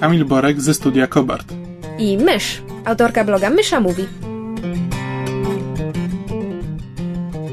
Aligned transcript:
Kamil 0.00 0.24
Borek 0.24 0.60
ze 0.60 0.74
studia 0.74 1.06
Kobart. 1.06 1.52
i 1.98 2.18
Mysz, 2.18 2.62
autorka 2.84 3.24
bloga 3.24 3.50
Mysza 3.50 3.80
Mówi. 3.80 4.04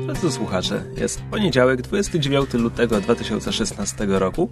Drodzy 0.05 0.31
słuchacze, 0.31 0.83
jest 0.97 1.21
poniedziałek, 1.31 1.81
29 1.81 2.53
lutego 2.53 3.01
2016 3.01 4.05
roku. 4.07 4.49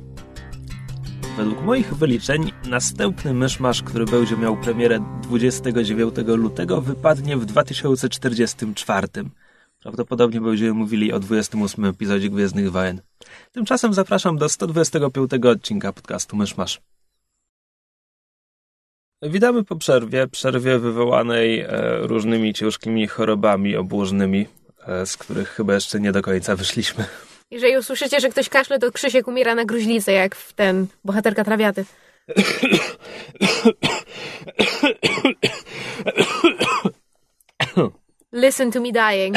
Według 1.38 1.62
moich 1.62 1.94
wyliczeń 1.96 2.52
następny 2.70 3.34
myszmasz, 3.34 3.84
który 3.84 4.06
będzie 4.06 4.38
miał 4.38 4.58
premierę 4.58 5.00
29 5.24 6.16
lutego, 6.28 6.82
wypadnie 6.82 7.38
w 7.38 7.46
2044. 7.46 9.08
Prawdopodobnie 9.82 10.42
będziemy 10.42 10.74
mówili 10.74 11.14
o 11.14 11.20
28 11.20 11.86
epizodzie 11.86 12.30
Gwiezdnych 12.30 12.72
Wojen. 12.72 13.02
Tymczasem 13.52 13.94
zapraszam 13.94 14.38
do 14.38 14.50
125 14.50 15.32
odcinka 15.46 15.94
podcastu 15.94 16.36
Myszmasz. 16.36 16.82
Witamy 19.24 19.64
po 19.64 19.76
przerwie, 19.76 20.28
przerwie 20.28 20.80
wywołanej 20.80 21.60
e, 21.60 21.68
różnymi 22.02 22.54
ciężkimi 22.54 23.08
chorobami 23.08 23.76
obłożnymi, 23.76 24.48
e, 24.88 25.06
z 25.06 25.18
których 25.18 25.50
chyba 25.50 25.74
jeszcze 25.74 26.00
nie 26.00 26.12
do 26.12 26.22
końca 26.22 26.56
wyszliśmy. 26.56 27.06
Jeżeli 27.52 27.78
usłyszycie, 27.78 28.20
że 28.20 28.30
ktoś 28.30 28.50
kaszle, 28.50 28.80
to 28.80 28.92
Krzysiek 28.92 29.28
umiera 29.28 29.56
na 29.56 29.66
gruźlicę, 29.66 30.12
jak 30.12 30.36
w 30.36 30.54
ten 30.54 30.88
bohaterka 31.06 31.44
trawiaty. 31.44 31.86
Listen 38.34 38.72
to 38.72 38.82
me 38.82 38.92
dying. 38.92 39.36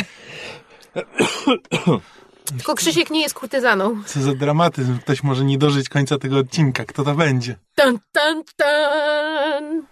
Tylko 2.49 2.75
Krzysiek 2.75 3.11
nie 3.11 3.23
jest 3.23 3.35
kurtyzaną. 3.35 4.03
Co 4.07 4.21
za 4.21 4.35
dramatyzm. 4.35 4.99
Ktoś 4.99 5.23
może 5.23 5.45
nie 5.45 5.59
dożyć 5.59 5.89
końca 5.89 6.19
tego 6.19 6.39
odcinka. 6.39 6.85
Kto 6.85 7.05
to 7.05 7.15
będzie? 7.15 7.57
Tan, 7.75 7.99
tan, 8.13 8.43
tan. 8.57 9.83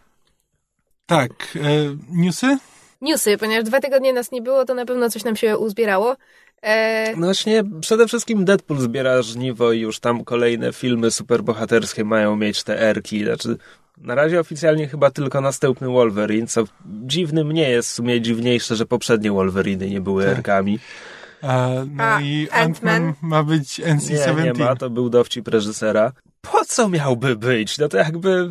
Tak, 1.06 1.30
e, 1.56 1.96
newsy? 2.10 2.58
Newsy, 3.00 3.38
ponieważ 3.38 3.64
dwa 3.64 3.80
tygodnie 3.80 4.12
nas 4.12 4.32
nie 4.32 4.42
było, 4.42 4.64
to 4.64 4.74
na 4.74 4.84
pewno 4.86 5.10
coś 5.10 5.24
nam 5.24 5.36
się 5.36 5.58
uzbierało. 5.58 6.16
E, 6.62 7.12
No 7.16 7.26
właśnie, 7.26 7.64
przede 7.80 8.06
wszystkim 8.06 8.44
Deadpool 8.44 8.80
zbiera 8.80 9.22
żniwo 9.22 9.72
i 9.72 9.80
już 9.80 10.00
tam 10.00 10.24
kolejne 10.24 10.72
filmy 10.72 11.10
superbohaterskie 11.10 12.04
mają 12.04 12.36
mieć 12.36 12.62
te 12.62 12.80
erki. 12.80 13.24
Znaczy, 13.24 13.56
na 13.98 14.14
razie 14.14 14.40
oficjalnie 14.40 14.88
chyba 14.88 15.10
tylko 15.10 15.40
następny 15.40 15.88
Wolverine, 15.88 16.46
co 16.46 16.64
dziwnym 17.06 17.52
nie 17.52 17.70
jest, 17.70 17.88
w 17.90 17.92
sumie 17.92 18.20
dziwniejsze, 18.20 18.76
że 18.76 18.86
poprzednie 18.86 19.32
Wolveriny 19.32 19.90
nie 19.90 20.00
były 20.00 20.24
Tak. 20.24 20.36
erkami. 20.38 20.78
No 21.42 22.04
A, 22.04 22.20
i 22.20 22.48
Ant-Man? 22.50 23.12
Ma 23.22 23.42
być 23.42 23.78
Nie, 23.78 23.84
NC-17. 23.84 24.44
nie 24.44 24.64
ma, 24.64 24.76
to 24.76 24.90
był 24.90 25.10
dowcip 25.10 25.48
reżysera. 25.48 26.12
Po 26.40 26.64
co 26.64 26.88
miałby 26.88 27.36
być? 27.36 27.78
No 27.78 27.88
to 27.88 27.96
jakby... 27.96 28.48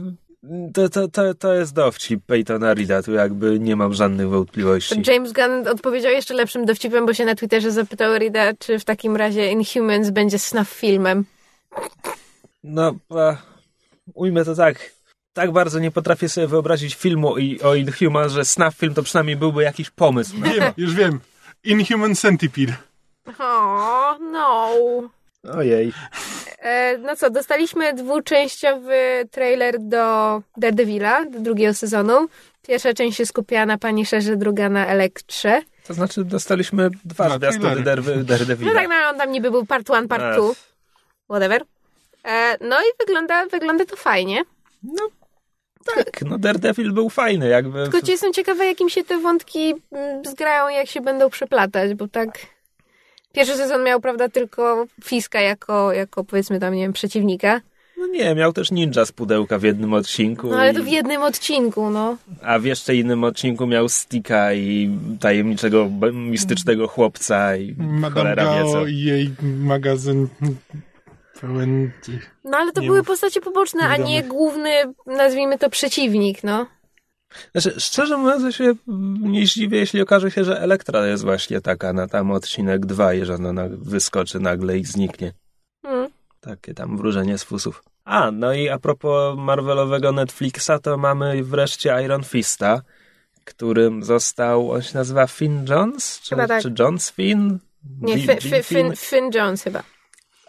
To, 0.74 0.90
to, 0.90 1.08
to, 1.08 1.34
to 1.34 1.54
jest 1.54 1.74
dowcip 1.74 2.26
Peytona 2.26 2.74
Reeda, 2.74 3.04
tu 3.04 3.12
jakby 3.14 3.60
nie 3.60 3.76
mam 3.76 3.94
żadnych 3.94 4.30
wątpliwości. 4.30 5.02
James 5.08 5.34
Gunn 5.34 5.68
odpowiedział 5.68 6.12
jeszcze 6.12 6.34
lepszym 6.34 6.66
dowcipem, 6.66 7.06
bo 7.06 7.14
się 7.14 7.26
na 7.26 7.36
Twitterze 7.36 7.72
zapytał 7.72 8.18
Rida, 8.18 8.54
czy 8.60 8.80
w 8.80 8.86
takim 8.86 9.16
razie 9.16 9.52
Inhumans 9.52 10.10
będzie 10.10 10.40
snuff 10.40 10.70
filmem. 10.70 11.26
No, 12.64 12.96
a, 13.10 13.36
ujmę 14.14 14.46
to 14.46 14.56
tak. 14.56 14.92
Tak 15.34 15.52
bardzo 15.52 15.80
nie 15.80 15.92
potrafię 15.92 16.30
sobie 16.30 16.48
wyobrazić 16.48 16.96
filmu 16.96 17.38
i, 17.38 17.62
o 17.62 17.76
Inhumans, 17.76 18.34
że 18.34 18.46
snuff 18.46 18.76
film 18.78 18.94
to 18.94 19.04
przynajmniej 19.04 19.36
byłby 19.36 19.64
jakiś 19.64 19.90
pomysł. 19.90 20.36
Wiem, 20.42 20.74
już 20.78 20.94
wiem. 20.96 21.20
Inhuman 21.64 22.16
Centipede. 22.16 22.74
O, 23.40 24.18
no. 24.20 24.70
Ojej. 25.58 25.94
E, 26.60 26.98
no 26.98 27.16
co, 27.16 27.30
dostaliśmy 27.30 27.94
dwuczęściowy 27.94 29.28
trailer 29.32 29.80
do 29.80 30.42
Daredevila, 30.58 31.26
do 31.26 31.40
drugiego 31.40 31.74
sezonu. 31.74 32.28
Pierwsza 32.68 32.94
część 32.94 33.18
się 33.18 33.26
skupiała 33.26 33.66
na 33.66 33.78
Punisherze, 33.78 34.38
druga 34.38 34.70
na 34.70 34.88
Elektrze. 34.88 35.62
To 35.88 35.94
znaczy 35.94 36.24
dostaliśmy 36.24 36.90
dwa 37.06 37.26
Dwa 37.26 37.38
zwiastuny 37.38 37.84
Daredevila. 38.24 38.74
No 38.74 38.80
tak, 38.80 38.90
no 38.90 38.96
on 39.10 39.18
tam 39.18 39.32
niby 39.32 39.52
był 39.52 39.66
part 39.66 39.90
one, 39.90 40.08
part 40.08 40.36
two. 40.36 40.56
Whatever. 41.30 41.64
E, 42.24 42.58
no 42.68 42.82
i 42.82 42.86
wygląda, 43.00 43.46
wygląda 43.46 43.86
to 43.86 43.96
fajnie. 43.96 44.44
No 44.84 45.10
tak, 45.96 46.22
no 46.30 46.38
Daredevil 46.38 46.92
był 46.92 47.10
fajny, 47.10 47.48
jakby... 47.50 47.84
Tylko 47.92 48.12
jestem 48.12 48.34
ciekawa, 48.34 48.64
jakim 48.66 48.90
się 48.90 49.04
te 49.04 49.18
wątki 49.20 49.74
mm, 49.92 50.26
zgrają, 50.26 50.70
jak 50.70 50.88
się 50.88 51.02
będą 51.02 51.30
przeplatać, 51.30 51.94
bo 51.94 52.08
tak... 52.08 52.40
Pierwszy 53.34 53.56
sezon 53.58 53.84
miał, 53.84 54.02
prawda, 54.02 54.30
tylko 54.30 54.86
Fiska 55.04 55.42
jako, 55.42 55.94
jako 55.94 56.24
powiedzmy 56.24 56.60
tam, 56.60 56.74
nie 56.74 56.82
wiem, 56.82 56.94
przeciwnika. 56.94 57.62
No 57.98 58.08
nie, 58.08 58.36
miał 58.36 58.54
też 58.54 58.72
ninja 58.72 59.06
z 59.06 59.12
pudełka 59.12 59.58
w 59.60 59.64
jednym 59.64 59.94
odcinku. 59.94 60.50
No 60.50 60.58
ale 60.60 60.72
i- 60.72 60.76
to 60.76 60.84
w 60.84 60.88
jednym 60.88 61.22
odcinku, 61.22 61.90
no. 61.90 62.18
A 62.42 62.60
w 62.60 62.66
jeszcze 62.66 62.96
innym 62.96 63.24
odcinku 63.24 63.68
miał 63.68 63.90
Stika 63.90 64.54
i 64.54 64.98
tajemniczego, 65.20 65.90
mistycznego 66.14 66.88
chłopca 66.88 67.56
i 67.58 67.76
Madame 67.78 68.14
cholera 68.14 68.64
wie 68.64 68.72
co. 68.72 68.88
I 68.88 68.98
jej 68.98 69.30
magazyn 69.42 70.28
pełen 71.42 71.92
tych... 72.02 72.36
No 72.44 72.58
ale 72.58 72.72
to 72.72 72.82
Nie 72.82 72.88
były 72.88 72.98
mów. 73.00 73.08
postacie 73.08 73.42
poboczne, 73.42 73.84
a 73.84 73.98
nie 73.98 74.24
główny, 74.24 74.72
nazwijmy 75.06 75.58
to, 75.58 75.70
przeciwnik, 75.70 76.44
no. 76.44 76.68
Znaczy, 77.52 77.80
szczerze 77.80 78.18
mówiąc, 78.18 78.44
ja 78.44 78.52
się 78.52 78.74
nie 79.22 79.46
zdziwię, 79.48 79.78
jeśli 79.78 80.02
okaże 80.02 80.32
się, 80.32 80.44
że 80.44 80.60
Elektra 80.62 81.08
jest 81.08 81.24
właśnie 81.24 81.62
taka 81.62 81.94
na 81.94 82.08
tam 82.08 82.32
odcinek 82.32 82.86
2 82.86 83.14
i 83.14 83.26
że 83.26 83.36
ona 83.36 83.54
na- 83.54 83.70
wyskoczy 83.72 84.40
nagle 84.40 84.78
i 84.78 84.86
zniknie. 84.86 85.34
Mm. 85.84 86.10
Takie 86.42 86.74
tam 86.74 86.98
wróżenie 86.98 87.38
z 87.38 87.44
fusów. 87.44 87.84
A, 88.06 88.32
no 88.32 88.54
i 88.54 88.70
a 88.70 88.80
propos 88.80 89.38
Marvelowego 89.38 90.12
Netflixa, 90.12 90.72
to 90.84 90.98
mamy 90.98 91.44
wreszcie 91.44 92.04
Iron 92.06 92.24
Fista, 92.24 92.82
którym 93.46 94.04
został, 94.04 94.72
on 94.72 94.82
się 94.82 94.98
nazywa 94.98 95.28
Finn 95.28 95.66
Jones? 95.70 96.20
Czy, 96.24 96.36
tak. 96.36 96.62
czy 96.62 96.74
Jones 96.80 97.12
Finn? 97.12 97.60
Nie, 98.02 98.16
Bi- 98.16 98.28
Fi- 98.28 98.44
Jim 98.46 98.54
Fi- 98.54 98.64
Finn, 98.64 98.96
Finn 98.96 99.30
Jones 99.34 99.64
chyba. 99.64 99.84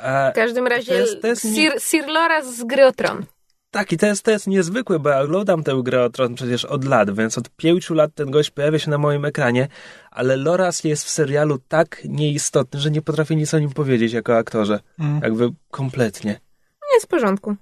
A, 0.03 0.31
W 0.31 0.35
każdym 0.35 0.67
razie 0.67 0.95
jest- 0.95 1.21
to 1.23 1.27
jest 1.27 1.45
nie- 1.45 1.55
Sir, 1.71 1.81
Sir 1.81 2.07
Loras 2.09 2.57
z 2.57 2.65
gry 2.65 2.87
o 2.87 2.93
Tron. 2.93 3.25
Tak, 3.71 3.93
i 3.93 3.97
to 3.97 4.07
jest, 4.07 4.23
to 4.23 4.31
jest 4.31 4.47
niezwykłe, 4.47 4.99
bo 4.99 5.09
ja 5.09 5.21
oglądam 5.21 5.63
tę 5.65 5.81
grę 5.85 6.05
o 6.05 6.11
Tron 6.11 6.35
przecież 6.35 6.65
od 6.65 6.85
lat, 6.85 7.17
więc 7.17 7.39
od 7.39 7.49
pięciu 7.51 7.95
lat 7.95 8.15
ten 8.15 8.31
gość 8.31 8.51
pojawia 8.51 8.79
się 8.79 8.91
na 8.91 8.99
moim 8.99 9.25
ekranie, 9.25 9.69
ale 10.11 10.37
Loras 10.37 10.85
jest 10.85 11.05
w 11.05 11.09
serialu 11.11 11.59
tak 11.69 12.01
nieistotny, 12.05 12.81
że 12.81 12.91
nie 12.91 13.03
potrafię 13.03 13.37
nic 13.37 13.55
o 13.55 13.59
nim 13.59 13.71
powiedzieć 13.71 14.13
jako 14.13 14.37
aktorze. 14.37 14.81
Mm. 14.99 15.21
Jakby 15.23 15.51
kompletnie. 15.71 16.41
Jest 16.95 17.07
w 17.07 17.09
porządku. 17.09 17.57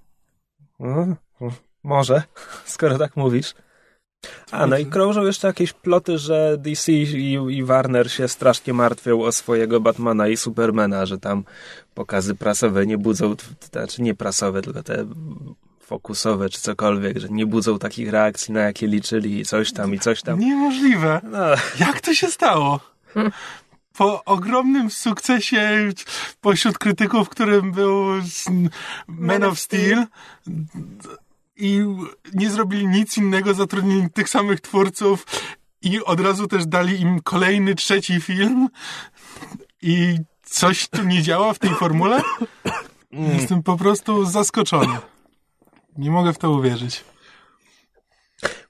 No, 0.81 1.07
może, 1.83 2.23
skoro 2.65 2.99
tak 2.99 3.17
mówisz. 3.17 3.55
A, 4.51 4.67
no 4.67 4.79
i 4.79 4.87
krążą 4.87 5.23
jeszcze 5.23 5.47
jakieś 5.47 5.73
ploty, 5.73 6.19
że 6.19 6.57
DC 6.59 6.93
i, 6.93 7.33
i 7.33 7.65
Warner 7.65 8.13
się 8.13 8.29
strasznie 8.29 8.73
martwią 8.73 9.23
o 9.23 9.33
swojego 9.33 9.81
Batmana 9.81 10.29
i 10.29 10.37
Supermana, 10.37 11.07
że 11.07 11.19
tam 11.19 11.45
pokazy 11.95 12.35
prasowe 12.35 12.87
nie 12.87 12.99
budzą, 12.99 13.35
znaczy 13.73 14.03
nie 14.03 14.15
prasowe, 14.15 14.63
tylko 14.63 14.83
te 14.83 15.07
fokusowe 15.81 16.49
czy 16.49 16.61
cokolwiek, 16.61 17.19
że 17.19 17.29
nie 17.29 17.47
budzą 17.47 17.79
takich 17.79 18.11
reakcji, 18.11 18.55
na 18.55 18.61
jakie 18.61 18.87
liczyli 18.87 19.41
i 19.41 19.45
coś 19.45 19.73
tam, 19.73 19.95
i 19.95 19.99
coś 19.99 20.23
tam. 20.23 20.41
Niemożliwe. 20.41 21.21
No, 21.25 21.39
Jak 21.81 22.01
to 22.01 22.15
się 22.15 22.27
stało? 22.27 22.81
Po 23.97 24.25
ogromnym 24.25 24.91
sukcesie 24.91 25.93
pośród 26.41 26.79
krytyków, 26.79 27.29
którym 27.29 27.73
był 27.73 28.07
Man 29.09 29.45
of 29.45 29.61
Steel 29.61 30.07
i 31.61 31.85
nie 32.35 32.51
zrobili 32.51 32.87
nic 32.87 33.19
innego, 33.19 33.55
zatrudnili 33.55 34.11
tych 34.11 34.29
samych 34.29 34.61
twórców 34.61 35.27
i 35.83 36.05
od 36.05 36.21
razu 36.21 36.47
też 36.47 36.67
dali 36.67 37.01
im 37.01 37.21
kolejny, 37.23 37.75
trzeci 37.75 38.21
film 38.21 38.69
i 39.83 40.19
coś 40.43 40.89
tu 40.89 41.05
nie 41.05 41.23
działa 41.23 41.55
w 41.55 41.59
tej 41.59 41.71
formule? 41.71 42.23
Jestem 43.13 43.63
po 43.63 43.77
prostu 43.77 44.25
zaskoczony. 44.25 44.99
Nie 45.99 46.11
mogę 46.11 46.33
w 46.33 46.39
to 46.39 46.51
uwierzyć. 46.51 47.05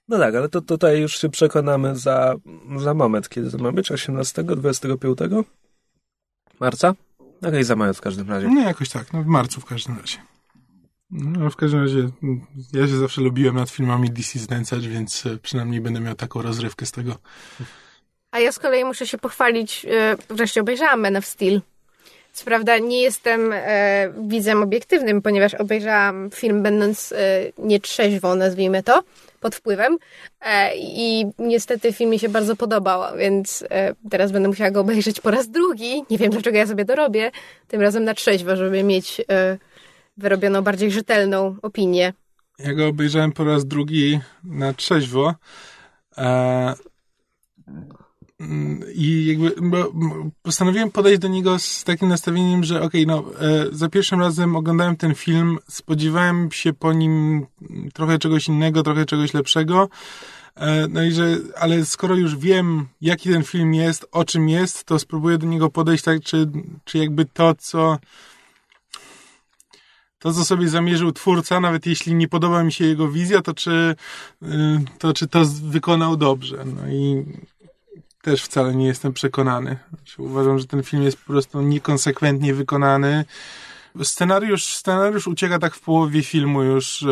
no 0.09 0.19
tak, 0.19 0.35
ale 0.35 0.49
to 0.49 0.61
tutaj 0.61 1.01
już 1.01 1.19
się 1.19 1.29
przekonamy 1.29 1.97
za, 1.97 2.35
za 2.77 2.95
moment, 2.95 3.29
kiedy 3.29 3.51
to 3.51 3.59
ma 3.59 3.73
być, 3.73 3.93
18, 3.93 4.45
25 4.45 5.19
marca? 6.61 6.95
Okej, 7.43 7.65
za 7.65 7.77
moment 7.77 7.97
w 7.97 8.01
każdym 8.01 8.31
razie. 8.31 8.49
No 8.49 8.61
jakoś 8.61 8.89
tak, 8.89 9.13
no 9.13 9.23
w 9.23 9.27
marcu 9.27 9.61
w 9.61 9.65
każdym 9.65 9.99
razie. 9.99 10.19
No, 11.13 11.51
w 11.51 11.57
każdym 11.57 11.81
razie 11.81 11.99
mm, 11.99 12.41
ja 12.73 12.87
się 12.87 12.97
zawsze 12.97 13.21
lubiłem 13.21 13.57
nad 13.57 13.71
filmami 13.71 14.11
DC 14.11 14.39
znęcać, 14.39 14.89
więc 14.89 15.27
e, 15.27 15.37
przynajmniej 15.37 15.81
będę 15.81 16.01
miał 16.01 16.15
taką 16.15 16.43
rozrywkę 16.43 16.87
z 16.87 16.93
tego. 16.93 17.17
A 18.31 18.39
ja 18.39 18.53
z 18.53 18.59
kolei 18.59 18.85
muszę 18.85 19.07
się 19.07 19.19
pochwalić, 19.19 19.87
e, 19.91 20.17
wreszcie 20.29 20.61
obejrzałam 20.61 21.01
Man 21.01 21.17
of 21.17 21.27
Steel. 21.27 21.61
Co 22.33 22.45
prawda 22.45 22.79
nie 22.79 23.03
jestem 23.03 23.51
e, 23.53 24.13
widzem 24.29 24.63
obiektywnym, 24.63 25.23
ponieważ 25.23 25.55
obejrzałam 25.55 26.31
film 26.35 26.63
będąc 26.63 27.13
e, 27.13 27.17
nietrzeźwo, 27.59 28.35
nazwijmy 28.35 28.83
to, 28.83 29.03
pod 29.41 29.55
wpływem 29.55 29.99
e, 30.41 30.77
i 30.77 31.27
niestety 31.39 31.93
film 31.93 32.11
mi 32.11 32.19
się 32.19 32.29
bardzo 32.29 32.57
podobał, 32.57 33.17
więc 33.19 33.65
e, 33.71 33.95
teraz 34.11 34.33
będę 34.33 34.49
musiała 34.49 34.71
go 34.71 34.81
obejrzeć 34.81 35.21
po 35.21 35.31
raz 35.31 35.49
drugi. 35.49 36.05
Nie 36.11 36.19
wiem, 36.19 36.31
dlaczego 36.31 36.59
ja 36.59 36.67
sobie 36.67 36.85
to 36.85 36.95
robię, 36.95 37.31
tym 37.69 37.81
razem 37.81 38.05
na 38.05 38.15
trzeźwo, 38.15 38.57
żeby 38.57 38.83
mieć 38.83 39.21
wyrobioną 40.21 40.63
bardziej 40.63 40.91
rzetelną 40.91 41.57
opinię. 41.63 42.13
Ja 42.59 42.75
go 42.75 42.89
obejrzałem 42.89 43.33
po 43.33 43.45
raz 43.45 43.67
drugi 43.67 44.21
na 44.45 44.73
trzeźwo. 44.73 45.35
E, 46.19 46.75
I 48.95 49.27
jakby 49.27 49.85
postanowiłem 50.43 50.91
podejść 50.91 51.21
do 51.21 51.29
niego 51.29 51.59
z 51.59 51.85
takim 51.85 52.09
nastawieniem, 52.09 52.65
że 52.65 52.83
okej, 52.83 53.07
no 53.07 53.25
e, 53.41 53.67
za 53.73 53.89
pierwszym 53.89 54.21
razem 54.21 54.57
oglądałem 54.57 54.97
ten 54.97 55.15
film, 55.15 55.59
spodziewałem 55.69 56.53
się 56.53 56.73
po 56.73 56.93
nim 56.93 57.47
trochę 57.95 58.19
czegoś 58.19 58.49
innego, 58.49 58.83
trochę 58.83 59.05
czegoś 59.05 59.35
lepszego. 59.35 59.89
E, 60.57 60.89
No 60.89 61.03
i 61.03 61.13
że, 61.13 61.37
ale 61.57 61.85
skoro 61.85 62.15
już 62.15 62.37
wiem, 62.37 62.87
jaki 63.01 63.31
ten 63.31 63.43
film 63.43 63.75
jest, 63.75 64.07
o 64.13 64.25
czym 64.25 64.49
jest, 64.49 64.85
to 64.85 64.99
spróbuję 64.99 65.39
do 65.39 65.47
niego 65.47 65.71
podejść 65.71 66.05
tak, 66.05 66.23
czy, 66.23 66.47
czy 66.85 66.99
jakby 66.99 67.25
to, 67.25 67.55
co 67.55 67.99
to, 70.21 70.33
co 70.33 70.45
sobie 70.45 70.69
zamierzył 70.69 71.13
twórca, 71.13 71.61
nawet 71.61 71.87
jeśli 71.87 72.15
nie 72.15 72.29
podoba 72.29 72.65
mi 72.65 72.73
się 72.73 72.85
jego 72.85 73.09
wizja, 73.09 73.43
to 73.43 73.55
czy 73.55 73.95
y, 74.43 74.47
to, 74.99 75.13
czy 75.13 75.27
to 75.27 75.45
wykonał 75.45 76.17
dobrze. 76.17 76.65
No 76.65 76.89
i 76.89 77.25
też 78.23 78.43
wcale 78.43 78.75
nie 78.75 78.87
jestem 78.87 79.13
przekonany. 79.13 79.77
Znaczy, 79.89 80.23
Uważam, 80.23 80.59
że 80.59 80.67
ten 80.67 80.83
film 80.83 81.03
jest 81.03 81.17
po 81.17 81.33
prostu 81.33 81.61
niekonsekwentnie 81.61 82.55
wykonany. 82.55 83.25
Scenariusz, 84.03 84.65
scenariusz 84.65 85.27
ucieka 85.27 85.59
tak 85.59 85.75
w 85.75 85.81
połowie 85.81 86.23
filmu 86.23 86.63
już, 86.63 87.05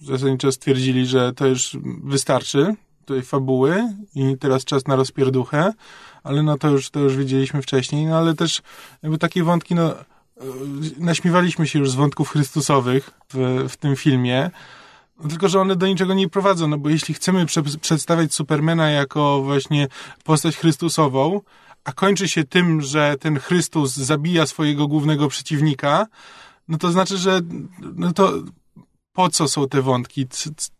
zasadniczo 0.00 0.52
stwierdzili, 0.52 1.06
że 1.06 1.32
to 1.32 1.46
już 1.46 1.76
wystarczy 2.04 2.74
tej 3.06 3.22
fabuły 3.22 3.94
i 4.14 4.36
teraz 4.38 4.64
czas 4.64 4.86
na 4.86 4.96
rozpierduchę, 4.96 5.72
ale 6.22 6.42
no 6.42 6.58
to 6.58 6.70
już, 6.70 6.90
to 6.90 7.00
już 7.00 7.16
widzieliśmy 7.16 7.62
wcześniej, 7.62 8.06
no 8.06 8.18
ale 8.18 8.34
też 8.34 8.62
jakby 9.02 9.18
takie 9.18 9.42
wątki, 9.42 9.74
no 9.74 9.94
naśmiewaliśmy 10.98 11.66
się 11.66 11.78
już 11.78 11.90
z 11.90 11.94
wątków 11.94 12.28
chrystusowych 12.30 13.10
w, 13.32 13.66
w 13.68 13.76
tym 13.76 13.96
filmie, 13.96 14.50
tylko, 15.28 15.48
że 15.48 15.60
one 15.60 15.76
do 15.76 15.86
niczego 15.86 16.14
nie 16.14 16.28
prowadzą, 16.28 16.68
no 16.68 16.78
bo 16.78 16.88
jeśli 16.88 17.14
chcemy 17.14 17.46
prze, 17.46 17.62
przedstawiać 17.62 18.34
Supermana 18.34 18.90
jako 18.90 19.42
właśnie 19.42 19.88
postać 20.24 20.56
Chrystusową, 20.56 21.40
a 21.84 21.92
kończy 21.92 22.28
się 22.28 22.44
tym, 22.44 22.80
że 22.80 23.14
ten 23.20 23.38
Chrystus 23.38 23.96
zabija 23.96 24.46
swojego 24.46 24.88
głównego 24.88 25.28
przeciwnika, 25.28 26.06
no 26.68 26.78
to 26.78 26.92
znaczy, 26.92 27.18
że 27.18 27.40
no 27.94 28.12
to 28.12 28.32
po 29.12 29.28
co 29.28 29.48
są 29.48 29.68
te 29.68 29.82
wątki? 29.82 30.26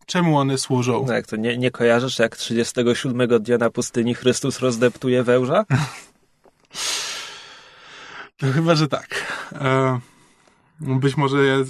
Czemu 0.07 0.39
one 0.39 0.59
służą? 0.59 1.05
No 1.07 1.13
jak 1.13 1.27
to, 1.27 1.37
nie, 1.37 1.59
nie 1.59 1.71
kojarzysz, 1.71 2.19
jak 2.19 2.37
37 2.37 3.43
dnia 3.43 3.59
na 3.59 3.71
pustyni 3.71 4.15
Chrystus 4.15 4.59
rozdeptuje 4.59 5.23
węża? 5.23 5.65
No 8.43 8.53
chyba, 8.53 8.75
że 8.75 8.89
tak. 8.89 9.24
E, 9.53 10.01
być 10.81 11.17
może 11.17 11.65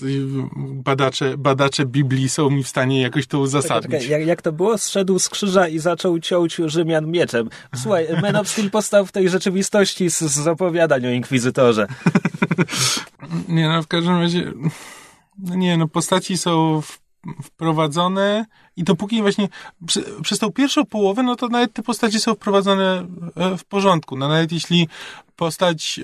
badacze, 0.65 1.39
badacze 1.39 1.87
Biblii 1.87 2.29
są 2.29 2.51
mi 2.51 2.65
w 2.65 2.69
stanie 2.69 3.01
jakoś 3.01 3.27
to 3.27 3.39
uzasadnić. 3.39 3.93
Czekaj, 3.93 4.09
jak, 4.09 4.27
jak 4.27 4.43
to 4.43 4.53
było? 4.53 4.79
Zszedł 4.79 5.19
z 5.19 5.29
krzyża 5.29 5.69
i 5.69 5.79
zaczął 5.79 6.19
ciąć 6.19 6.57
Rzymian 6.67 7.11
mieczem. 7.11 7.49
Słuchaj, 7.75 8.07
Man 8.23 8.37
of 8.37 8.49
Steel 8.49 8.71
powstał 8.71 9.07
w 9.07 9.13
tej 9.13 9.29
rzeczywistości 9.29 10.11
z, 10.11 10.19
z 10.19 10.47
opowiadań 10.47 11.07
o 11.07 11.11
Inkwizytorze. 11.11 11.87
Nie, 13.49 13.69
no 13.69 13.83
w 13.83 13.87
każdym 13.87 14.21
razie, 14.21 14.53
no 15.39 15.55
nie, 15.55 15.77
no 15.77 15.89
postaci 15.89 16.39
są 16.39 16.83
wprowadzone 17.43 18.47
i 18.77 18.85
dopóki 18.85 19.23
właśnie 19.23 19.49
przy, 19.87 20.05
przez 20.23 20.39
tą 20.39 20.53
pierwszą 20.53 20.85
połowę, 20.85 21.23
no 21.23 21.37
to 21.37 21.49
nawet 21.49 21.73
te 21.73 21.83
postaci 21.83 22.21
są 22.21 22.35
wprowadzone 22.35 23.07
e, 23.37 23.57
w 23.59 23.65
porządku. 23.65 24.17
No 24.17 24.29
nawet 24.29 24.53
jeśli 24.53 24.89
postać 25.37 26.01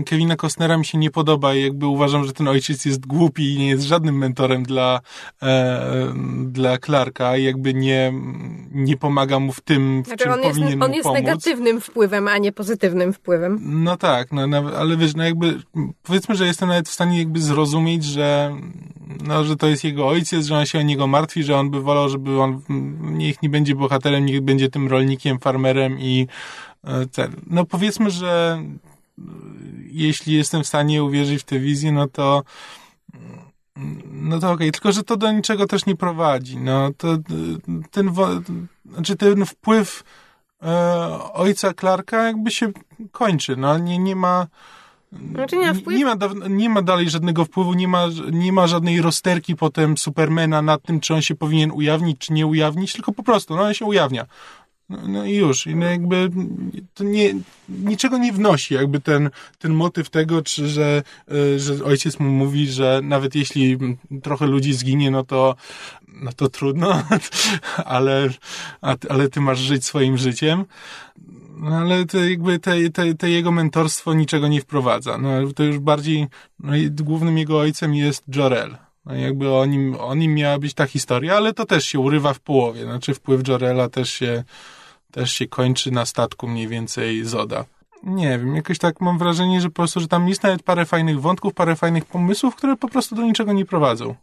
e, 0.00 0.02
Kevina 0.04 0.36
Costnera 0.36 0.76
mi 0.78 0.84
się 0.84 0.98
nie 0.98 1.10
podoba 1.10 1.54
i 1.54 1.62
jakby 1.62 1.86
uważam, 1.86 2.24
że 2.24 2.32
ten 2.32 2.48
ojciec 2.48 2.84
jest 2.84 3.06
głupi 3.06 3.54
i 3.54 3.58
nie 3.58 3.68
jest 3.68 3.82
żadnym 3.82 4.18
mentorem 4.18 4.62
dla, 4.62 5.00
e, 5.42 6.12
dla 6.46 6.78
Clarka 6.78 7.36
i 7.36 7.44
jakby 7.44 7.74
nie, 7.74 8.12
nie 8.72 8.96
pomaga 8.96 9.38
mu 9.40 9.52
w 9.52 9.60
tym, 9.60 10.02
w 10.02 10.06
Znaczy 10.06 10.24
czym 10.24 10.32
on 10.32 10.40
jest, 10.40 10.50
powinien 10.58 10.82
on 10.82 10.88
mu 10.88 10.94
jest 10.94 11.04
pomóc. 11.08 11.20
negatywnym 11.22 11.80
wpływem, 11.80 12.28
a 12.28 12.38
nie 12.38 12.52
pozytywnym 12.52 13.12
wpływem. 13.12 13.58
No 13.62 13.96
tak, 13.96 14.32
no, 14.32 14.46
nawet- 14.46 14.74
ale 14.74 14.96
wiesz, 14.96 15.14
no 15.14 15.24
jakby 15.24 15.60
powiedzmy, 16.02 16.34
że 16.34 16.46
jestem 16.46 16.68
nawet 16.68 16.88
w 16.88 16.92
stanie 16.92 17.18
jakby 17.18 17.40
zrozumieć, 17.40 18.04
że 18.04 18.56
no, 19.24 19.44
że 19.44 19.56
to 19.56 19.66
jest 19.66 19.84
jego 19.84 20.08
ojciec, 20.08 20.46
że 20.46 20.58
on 20.58 20.66
się 20.66 20.78
o 20.78 20.82
niego 20.82 21.06
martwi, 21.06 21.42
że 21.42 21.56
on 21.56 21.70
by 21.70 21.80
wolał, 21.80 21.99
żeby 22.08 22.40
on 22.40 22.62
mm, 22.70 23.18
niech 23.18 23.42
nie 23.42 23.48
będzie 23.48 23.74
bohaterem, 23.74 24.26
niech 24.26 24.40
będzie 24.40 24.68
tym 24.68 24.88
rolnikiem, 24.88 25.38
farmerem 25.38 26.00
i 26.00 26.26
e, 26.84 27.06
ten. 27.06 27.36
No 27.46 27.64
powiedzmy, 27.64 28.10
że 28.10 28.62
e, 29.18 29.22
jeśli 29.90 30.34
jestem 30.34 30.62
w 30.62 30.66
stanie 30.66 31.04
uwierzyć 31.04 31.40
w 31.40 31.44
tę 31.44 31.58
wizję, 31.58 31.92
no 31.92 32.08
to 32.08 32.42
no 34.12 34.38
to 34.38 34.50
okej, 34.50 34.72
tylko 34.72 34.92
że 34.92 35.02
to 35.02 35.16
do 35.16 35.32
niczego 35.32 35.66
też 35.66 35.86
nie 35.86 35.96
prowadzi. 35.96 36.58
No 36.58 36.90
to 36.96 37.12
e, 37.12 37.18
ten, 37.90 38.12
znaczy 38.84 39.16
ten 39.16 39.46
wpływ 39.46 40.04
ojca 41.32 41.74
Clarka 41.74 42.26
jakby 42.26 42.50
się 42.50 42.72
kończy, 43.12 43.56
no 43.56 43.78
nie, 43.78 43.98
nie 43.98 44.16
ma 44.16 44.46
Znaczy 45.12 45.56
nie, 45.56 45.74
wpływ... 45.74 45.98
nie 45.98 46.04
ma, 46.04 46.16
nie 46.48 46.68
ma 46.68 46.82
dalej 46.82 47.10
żadnego 47.10 47.44
wpływu, 47.44 47.74
nie 47.74 47.88
ma, 47.88 48.06
nie 48.32 48.52
ma 48.52 48.66
żadnej 48.66 49.02
rozterki 49.02 49.56
potem 49.56 49.98
Supermana 49.98 50.62
nad 50.62 50.82
tym, 50.82 51.00
czy 51.00 51.14
on 51.14 51.22
się 51.22 51.34
powinien 51.34 51.70
ujawnić, 51.70 52.18
czy 52.18 52.32
nie 52.32 52.46
ujawnić, 52.46 52.92
tylko 52.92 53.12
po 53.12 53.22
prostu, 53.22 53.56
no 53.56 53.62
on 53.62 53.74
się 53.74 53.84
ujawnia. 53.84 54.26
No, 54.90 54.98
no 55.08 55.24
i 55.24 55.34
już. 55.34 55.66
No 55.74 55.86
jakby 55.86 56.30
to 56.94 57.04
nie, 57.04 57.34
niczego 57.68 58.18
nie 58.18 58.32
wnosi, 58.32 58.74
jakby 58.74 59.00
ten, 59.00 59.30
ten 59.58 59.72
motyw 59.74 60.10
tego, 60.10 60.42
czy 60.42 60.68
że, 60.68 61.02
y, 61.32 61.60
że 61.60 61.84
ojciec 61.84 62.20
mu 62.20 62.30
mówi, 62.30 62.66
że 62.66 63.00
nawet 63.02 63.34
jeśli 63.34 63.78
trochę 64.22 64.46
ludzi 64.46 64.74
zginie, 64.74 65.10
no 65.10 65.24
to, 65.24 65.56
no 66.08 66.32
to 66.32 66.48
trudno, 66.48 67.02
ale, 67.76 68.28
ale 69.08 69.28
ty 69.28 69.40
masz 69.40 69.58
żyć 69.58 69.84
swoim 69.84 70.18
życiem. 70.18 70.64
No 71.60 71.76
ale 71.76 72.06
to 72.06 72.18
jakby 72.18 72.58
te, 72.58 72.90
te, 72.90 73.14
te 73.14 73.30
jego 73.30 73.52
mentorstwo 73.52 74.14
niczego 74.14 74.48
nie 74.48 74.60
wprowadza. 74.60 75.18
No 75.18 75.30
to 75.56 75.62
już 75.62 75.78
bardziej, 75.78 76.26
no 76.58 76.72
głównym 76.90 77.38
jego 77.38 77.58
ojcem 77.58 77.94
jest 77.94 78.24
Jorel. 78.36 78.76
No 79.04 79.14
jakby 79.14 79.54
o 79.54 79.66
nim, 79.66 79.96
o 80.00 80.14
nim 80.14 80.34
miała 80.34 80.58
być 80.58 80.74
ta 80.74 80.86
historia, 80.86 81.36
ale 81.36 81.54
to 81.54 81.66
też 81.66 81.84
się 81.84 81.98
urywa 81.98 82.34
w 82.34 82.40
połowie. 82.40 82.84
Znaczy 82.84 83.14
wpływ 83.14 83.48
Jorela 83.48 83.88
też 83.88 84.12
się, 84.12 84.44
też 85.10 85.32
się 85.32 85.46
kończy 85.46 85.90
na 85.90 86.06
statku 86.06 86.48
mniej 86.48 86.68
więcej 86.68 87.24
Zoda. 87.24 87.64
Nie 88.02 88.38
wiem, 88.38 88.56
jakoś 88.56 88.78
tak 88.78 89.00
mam 89.00 89.18
wrażenie, 89.18 89.60
że 89.60 89.68
po 89.68 89.74
prostu, 89.74 90.00
że 90.00 90.08
tam 90.08 90.28
jest 90.28 90.42
nawet 90.42 90.62
parę 90.62 90.86
fajnych 90.86 91.20
wątków, 91.20 91.54
parę 91.54 91.76
fajnych 91.76 92.04
pomysłów, 92.04 92.56
które 92.56 92.76
po 92.76 92.88
prostu 92.88 93.14
do 93.14 93.22
niczego 93.22 93.52
nie 93.52 93.64
prowadzą. 93.64 94.14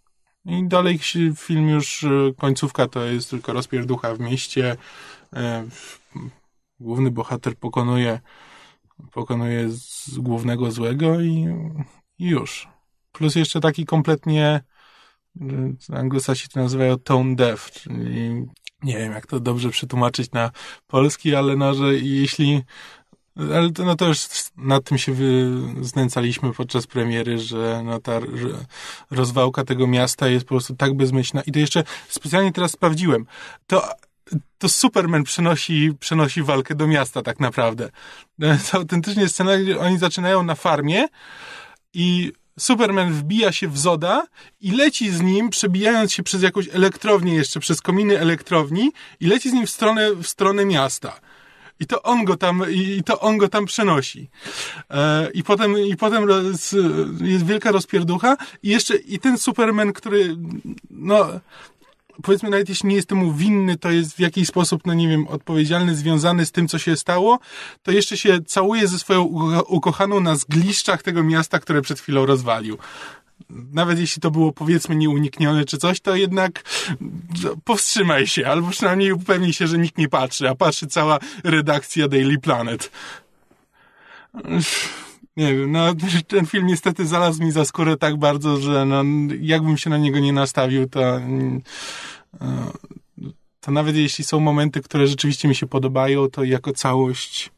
I 0.46 0.68
dalej 0.68 1.00
film 1.36 1.70
już, 1.70 2.04
y, 2.04 2.34
końcówka 2.38 2.88
to 2.88 3.04
jest 3.04 3.30
tylko 3.30 3.54
rozpierducha 3.54 4.16
w 4.16 4.20
mieście. 4.20 4.78
Główny 6.80 7.12
bohater 7.12 7.56
pokonuje, 7.56 8.20
pokonuje 9.12 9.70
z 9.70 10.20
głównego 10.20 10.72
złego 10.72 11.22
i, 11.22 11.48
i 12.20 12.28
już. 12.28 12.68
Plus 13.12 13.36
jeszcze 13.36 13.60
taki 13.60 13.86
kompletnie, 13.86 14.64
y, 15.92 15.96
anglosasi 15.96 16.50
to 16.50 16.60
nazywają 16.60 16.98
tone 16.98 17.36
deaf, 17.36 17.72
czyli 17.72 18.46
nie 18.84 18.98
wiem 18.98 19.12
jak 19.14 19.28
to 19.28 19.40
dobrze 19.40 19.70
przetłumaczyć 19.70 20.32
na 20.32 20.52
polski, 20.88 21.36
ale 21.36 21.56
no, 21.56 21.74
że 21.74 21.96
jeśli 21.96 22.64
ale 23.56 23.72
to, 23.72 23.86
no 23.86 23.96
to 23.96 24.08
już 24.08 24.28
nad 24.58 24.84
tym 24.84 24.98
się 24.98 25.16
znęcaliśmy 25.82 26.54
podczas 26.54 26.88
premiery, 26.88 27.40
że 27.40 27.82
no 27.86 28.00
ta 28.00 28.20
że 28.20 28.66
rozwałka 29.12 29.64
tego 29.64 29.88
miasta 29.88 30.28
jest 30.28 30.46
po 30.46 30.50
prostu 30.50 30.76
tak 30.76 30.94
bezmyślna. 30.94 31.42
I 31.42 31.52
to 31.52 31.60
jeszcze 31.60 31.84
specjalnie 32.10 32.52
teraz 32.52 32.72
sprawdziłem. 32.72 33.26
To, 33.68 33.90
to 34.58 34.70
Superman 34.70 35.24
przenosi, 35.24 35.92
przenosi 36.00 36.44
walkę 36.44 36.76
do 36.76 36.88
miasta 36.88 37.22
tak 37.22 37.40
naprawdę. 37.40 37.90
To 38.72 38.78
autentycznie 38.78 39.30
scena, 39.30 39.52
oni 39.80 39.98
zaczynają 39.98 40.44
na 40.44 40.56
farmie 40.56 41.08
i 41.94 42.32
Superman 42.60 43.14
wbija 43.14 43.52
się 43.52 43.68
w 43.68 43.78
Zoda 43.78 44.28
i 44.62 44.72
leci 44.72 45.12
z 45.12 45.22
nim, 45.22 45.50
przebijając 45.50 46.14
się 46.14 46.24
przez 46.24 46.42
jakąś 46.42 46.70
elektrownię 46.70 47.34
jeszcze, 47.34 47.60
przez 47.60 47.82
kominy 47.82 48.20
elektrowni 48.20 48.92
i 49.20 49.28
leci 49.28 49.50
z 49.50 49.54
nim 49.54 49.66
w 49.66 49.70
stronę, 49.70 50.16
w 50.16 50.28
stronę 50.28 50.66
miasta. 50.66 51.20
I 51.80 51.86
to 51.86 52.04
on 52.04 52.26
go 52.26 52.38
tam, 52.38 52.66
i 52.72 53.04
to 53.04 53.20
on 53.20 53.38
go 53.38 53.48
tam 53.48 53.66
przenosi. 53.66 54.30
E, 54.90 55.30
I 55.34 55.44
potem, 55.44 55.78
i 55.78 55.98
potem 55.98 56.28
jest 57.22 57.46
wielka 57.46 57.72
rozpierducha 57.72 58.38
i 58.64 58.70
jeszcze, 58.70 58.96
i 58.96 59.20
ten 59.20 59.38
Superman, 59.38 59.94
który, 59.94 60.38
no, 60.90 61.28
powiedzmy 62.24 62.50
nawet 62.50 62.70
jeśli 62.70 62.90
nie 62.90 62.96
jest 62.96 63.08
temu 63.08 63.34
winny, 63.34 63.78
to 63.78 63.92
jest 63.92 64.16
w 64.16 64.20
jakiś 64.20 64.48
sposób, 64.48 64.82
no 64.86 64.94
nie 64.94 65.08
wiem, 65.08 65.28
odpowiedzialny, 65.28 65.96
związany 65.96 66.46
z 66.46 66.52
tym, 66.52 66.68
co 66.68 66.80
się 66.80 66.98
stało, 66.98 67.40
to 67.84 67.92
jeszcze 67.92 68.18
się 68.18 68.42
całuje 68.42 68.88
ze 68.88 69.00
swoją 69.00 69.24
ukochaną 69.68 70.20
na 70.20 70.36
zgliszczach 70.36 71.04
tego 71.04 71.24
miasta, 71.24 71.60
które 71.60 71.82
przed 71.82 72.00
chwilą 72.00 72.26
rozwalił 72.26 72.78
nawet 73.50 74.00
jeśli 74.00 74.22
to 74.22 74.32
było 74.32 74.52
powiedzmy 74.52 74.96
nieuniknione 74.96 75.66
czy 75.66 75.78
coś, 75.78 76.00
to 76.00 76.16
jednak 76.16 76.64
powstrzymaj 77.64 78.28
się, 78.28 78.48
albo 78.48 78.70
przynajmniej 78.70 79.12
upewnij 79.12 79.54
się, 79.54 79.68
że 79.68 79.78
nikt 79.78 79.98
nie 79.98 80.10
patrzy, 80.10 80.50
a 80.50 80.56
patrzy 80.56 80.88
cała 80.88 81.20
redakcja 81.44 82.08
Daily 82.08 82.40
Planet. 82.40 82.92
Nie 85.38 85.56
wiem, 85.56 85.72
no 85.72 85.94
ten 86.28 86.46
film 86.46 86.68
niestety 86.68 87.06
znalazł 87.06 87.44
mi 87.44 87.52
za 87.52 87.66
skórę 87.66 87.98
tak 87.98 88.18
bardzo, 88.18 88.58
że 88.58 88.86
no, 88.86 89.04
jakbym 89.42 89.78
się 89.78 89.90
na 89.90 89.98
niego 89.98 90.20
nie 90.20 90.34
nastawił, 90.34 90.90
to 90.90 91.02
e, 91.02 91.62
to 93.60 93.72
nawet 93.72 93.96
jeśli 93.96 94.24
są 94.24 94.40
momenty, 94.40 94.82
które 94.82 95.08
rzeczywiście 95.08 95.48
mi 95.48 95.56
się 95.56 95.68
podobają, 95.68 96.30
to 96.30 96.44
jako 96.44 96.74
całość 96.74 97.52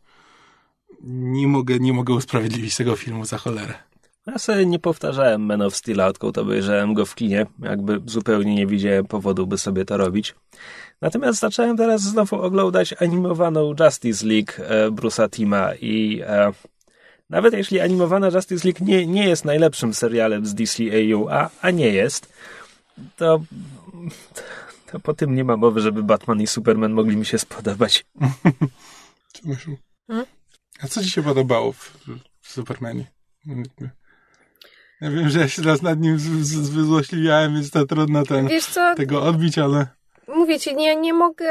nie 1.03 1.47
mogę, 1.47 1.79
nie 1.79 1.93
mogę 1.93 2.13
usprawiedliwić 2.13 2.75
tego 2.75 2.95
filmu 2.95 3.25
za 3.25 3.37
cholerę. 3.37 3.73
Ja 4.27 4.37
sobie 4.37 4.65
nie 4.65 4.79
powtarzałem 4.79 5.45
Man 5.45 5.61
of 5.61 5.75
Steel, 5.75 6.01
odkąd 6.01 6.37
obejrzałem 6.37 6.93
go 6.93 7.05
w 7.05 7.15
kinie. 7.15 7.45
Jakby 7.59 8.01
zupełnie 8.05 8.55
nie 8.55 8.67
widziałem 8.67 9.05
powodu, 9.05 9.47
by 9.47 9.57
sobie 9.57 9.85
to 9.85 9.97
robić. 9.97 10.35
Natomiast 11.01 11.39
zacząłem 11.39 11.77
teraz 11.77 12.01
znowu 12.01 12.35
oglądać 12.41 12.95
animowaną 13.01 13.73
Justice 13.79 14.25
League 14.27 14.51
e, 14.57 14.91
Bruce'a 14.91 15.29
Tima 15.29 15.75
i 15.75 16.21
e, 16.25 16.51
nawet 17.29 17.53
jeśli 17.53 17.79
animowana 17.79 18.27
Justice 18.27 18.67
League 18.67 18.85
nie, 18.85 19.07
nie 19.07 19.27
jest 19.27 19.45
najlepszym 19.45 19.93
serialem 19.93 20.45
z 20.45 20.55
DCAU, 20.55 21.29
a, 21.29 21.49
a 21.61 21.71
nie 21.71 21.89
jest, 21.89 22.33
to, 23.17 23.41
to 24.91 24.99
po 24.99 25.13
tym 25.13 25.35
nie 25.35 25.43
ma 25.43 25.57
mowy, 25.57 25.81
żeby 25.81 26.03
Batman 26.03 26.41
i 26.41 26.47
Superman 26.47 26.91
mogli 26.91 27.17
mi 27.17 27.25
się 27.25 27.37
spodobać. 27.37 28.05
Hmm? 30.07 30.25
A 30.83 30.87
co 30.87 31.03
ci 31.03 31.09
się 31.09 31.23
podobało 31.23 31.71
w, 31.71 31.97
w 32.41 32.51
Supermanie? 32.51 33.05
Ja 35.01 35.11
wiem, 35.11 35.29
że 35.29 35.39
ja 35.39 35.47
się 35.47 35.61
teraz 35.61 35.81
nad 35.81 35.99
nim 35.99 36.17
wyzłośliwiałem, 36.71 37.53
więc 37.53 37.71
to 37.71 37.85
trudno 37.85 38.23
ten, 38.23 38.49
tego 38.95 39.23
odbić, 39.23 39.57
ale... 39.57 39.87
Mówię 40.27 40.59
ci, 40.59 40.75
nie, 40.75 40.95
nie 40.95 41.13
mogę... 41.13 41.49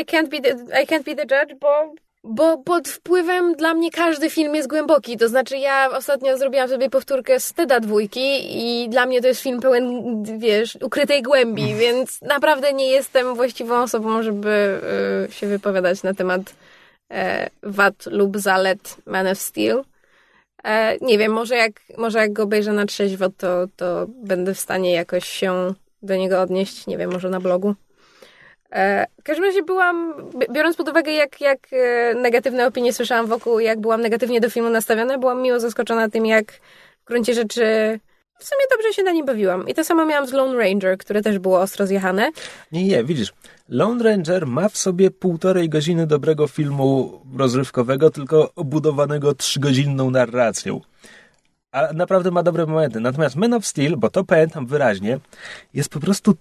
I 0.00 0.04
can't, 0.04 0.28
be 0.28 0.40
the, 0.40 0.82
I 0.82 0.86
can't 0.86 1.04
be 1.04 1.14
the 1.14 1.22
judge, 1.22 1.58
bo, 1.60 1.94
bo 2.28 2.58
pod 2.58 2.88
wpływem 2.88 3.54
dla 3.54 3.74
mnie 3.74 3.90
każdy 3.90 4.30
film 4.30 4.54
jest 4.54 4.68
głęboki. 4.68 5.16
To 5.16 5.28
znaczy 5.28 5.56
ja 5.56 5.90
ostatnio 5.90 6.38
zrobiłam 6.38 6.68
sobie 6.68 6.90
powtórkę 6.90 7.40
z 7.40 7.52
Teda 7.52 7.80
dwójki 7.80 8.40
i 8.58 8.88
dla 8.88 9.06
mnie 9.06 9.20
to 9.20 9.28
jest 9.28 9.40
film 9.40 9.60
pełen, 9.60 10.02
wiesz, 10.38 10.78
ukrytej 10.82 11.22
głębi, 11.22 11.62
mm. 11.62 11.78
więc 11.78 12.22
naprawdę 12.22 12.72
nie 12.72 12.90
jestem 12.90 13.34
właściwą 13.34 13.82
osobą, 13.82 14.22
żeby 14.22 14.80
y, 15.28 15.32
się 15.32 15.46
wypowiadać 15.46 16.02
na 16.02 16.14
temat 16.14 16.40
y, 16.40 17.14
wad 17.62 18.06
lub 18.06 18.38
zalet 18.38 18.96
Man 19.06 19.26
of 19.26 19.38
Steel. 19.38 19.82
E, 20.64 20.96
nie 21.00 21.18
wiem, 21.18 21.32
może 21.32 21.56
jak, 21.56 21.72
może 21.98 22.18
jak 22.18 22.32
go 22.32 22.42
obejrzę 22.42 22.72
na 22.72 22.86
trzeźwo, 22.86 23.28
to, 23.38 23.66
to 23.76 24.06
będę 24.08 24.54
w 24.54 24.60
stanie 24.60 24.92
jakoś 24.92 25.24
się 25.24 25.74
do 26.02 26.16
niego 26.16 26.40
odnieść. 26.40 26.86
Nie 26.86 26.98
wiem, 26.98 27.12
może 27.12 27.30
na 27.30 27.40
blogu. 27.40 27.74
E, 28.72 29.06
w 29.20 29.22
każdym 29.22 29.44
razie 29.44 29.62
byłam, 29.62 30.14
biorąc 30.52 30.76
pod 30.76 30.88
uwagę, 30.88 31.12
jak, 31.12 31.40
jak 31.40 31.58
e, 31.72 32.14
negatywne 32.14 32.66
opinie 32.66 32.92
słyszałam 32.92 33.26
wokół, 33.26 33.60
jak 33.60 33.80
byłam 33.80 34.00
negatywnie 34.00 34.40
do 34.40 34.50
filmu 34.50 34.70
nastawiona, 34.70 35.18
byłam 35.18 35.42
miło 35.42 35.60
zaskoczona 35.60 36.08
tym, 36.08 36.26
jak 36.26 36.52
w 37.02 37.04
gruncie 37.06 37.34
rzeczy 37.34 37.98
w 38.38 38.44
sumie 38.44 38.60
dobrze 38.70 38.92
się 38.92 39.02
na 39.02 39.12
nim 39.12 39.26
bawiłam. 39.26 39.68
I 39.68 39.74
to 39.74 39.84
samo 39.84 40.06
miałam 40.06 40.26
z 40.26 40.32
Lone 40.32 40.58
Ranger, 40.58 40.98
które 40.98 41.22
też 41.22 41.38
było 41.38 41.60
ostro 41.60 41.86
zjechane. 41.86 42.30
Nie, 42.72 42.84
nie, 42.84 43.04
widzisz. 43.04 43.32
Lone 43.68 44.04
Ranger 44.04 44.46
ma 44.46 44.68
w 44.68 44.76
sobie 44.76 45.10
półtorej 45.10 45.68
godziny 45.68 46.06
dobrego 46.06 46.46
filmu 46.46 47.20
rozrywkowego, 47.36 48.10
tylko 48.10 48.54
obudowanego 48.54 49.34
trzygodzinną 49.34 50.10
narracją. 50.10 50.80
A 51.72 51.92
naprawdę 51.92 52.30
ma 52.30 52.42
dobre 52.42 52.66
momenty. 52.66 53.00
Natomiast 53.00 53.36
Man 53.36 53.52
of 53.52 53.66
Steel, 53.66 53.96
bo 53.96 54.10
to 54.10 54.24
pamiętam 54.24 54.66
wyraźnie, 54.66 55.18
jest 55.74 55.88
po 55.88 56.00
prostu 56.00 56.34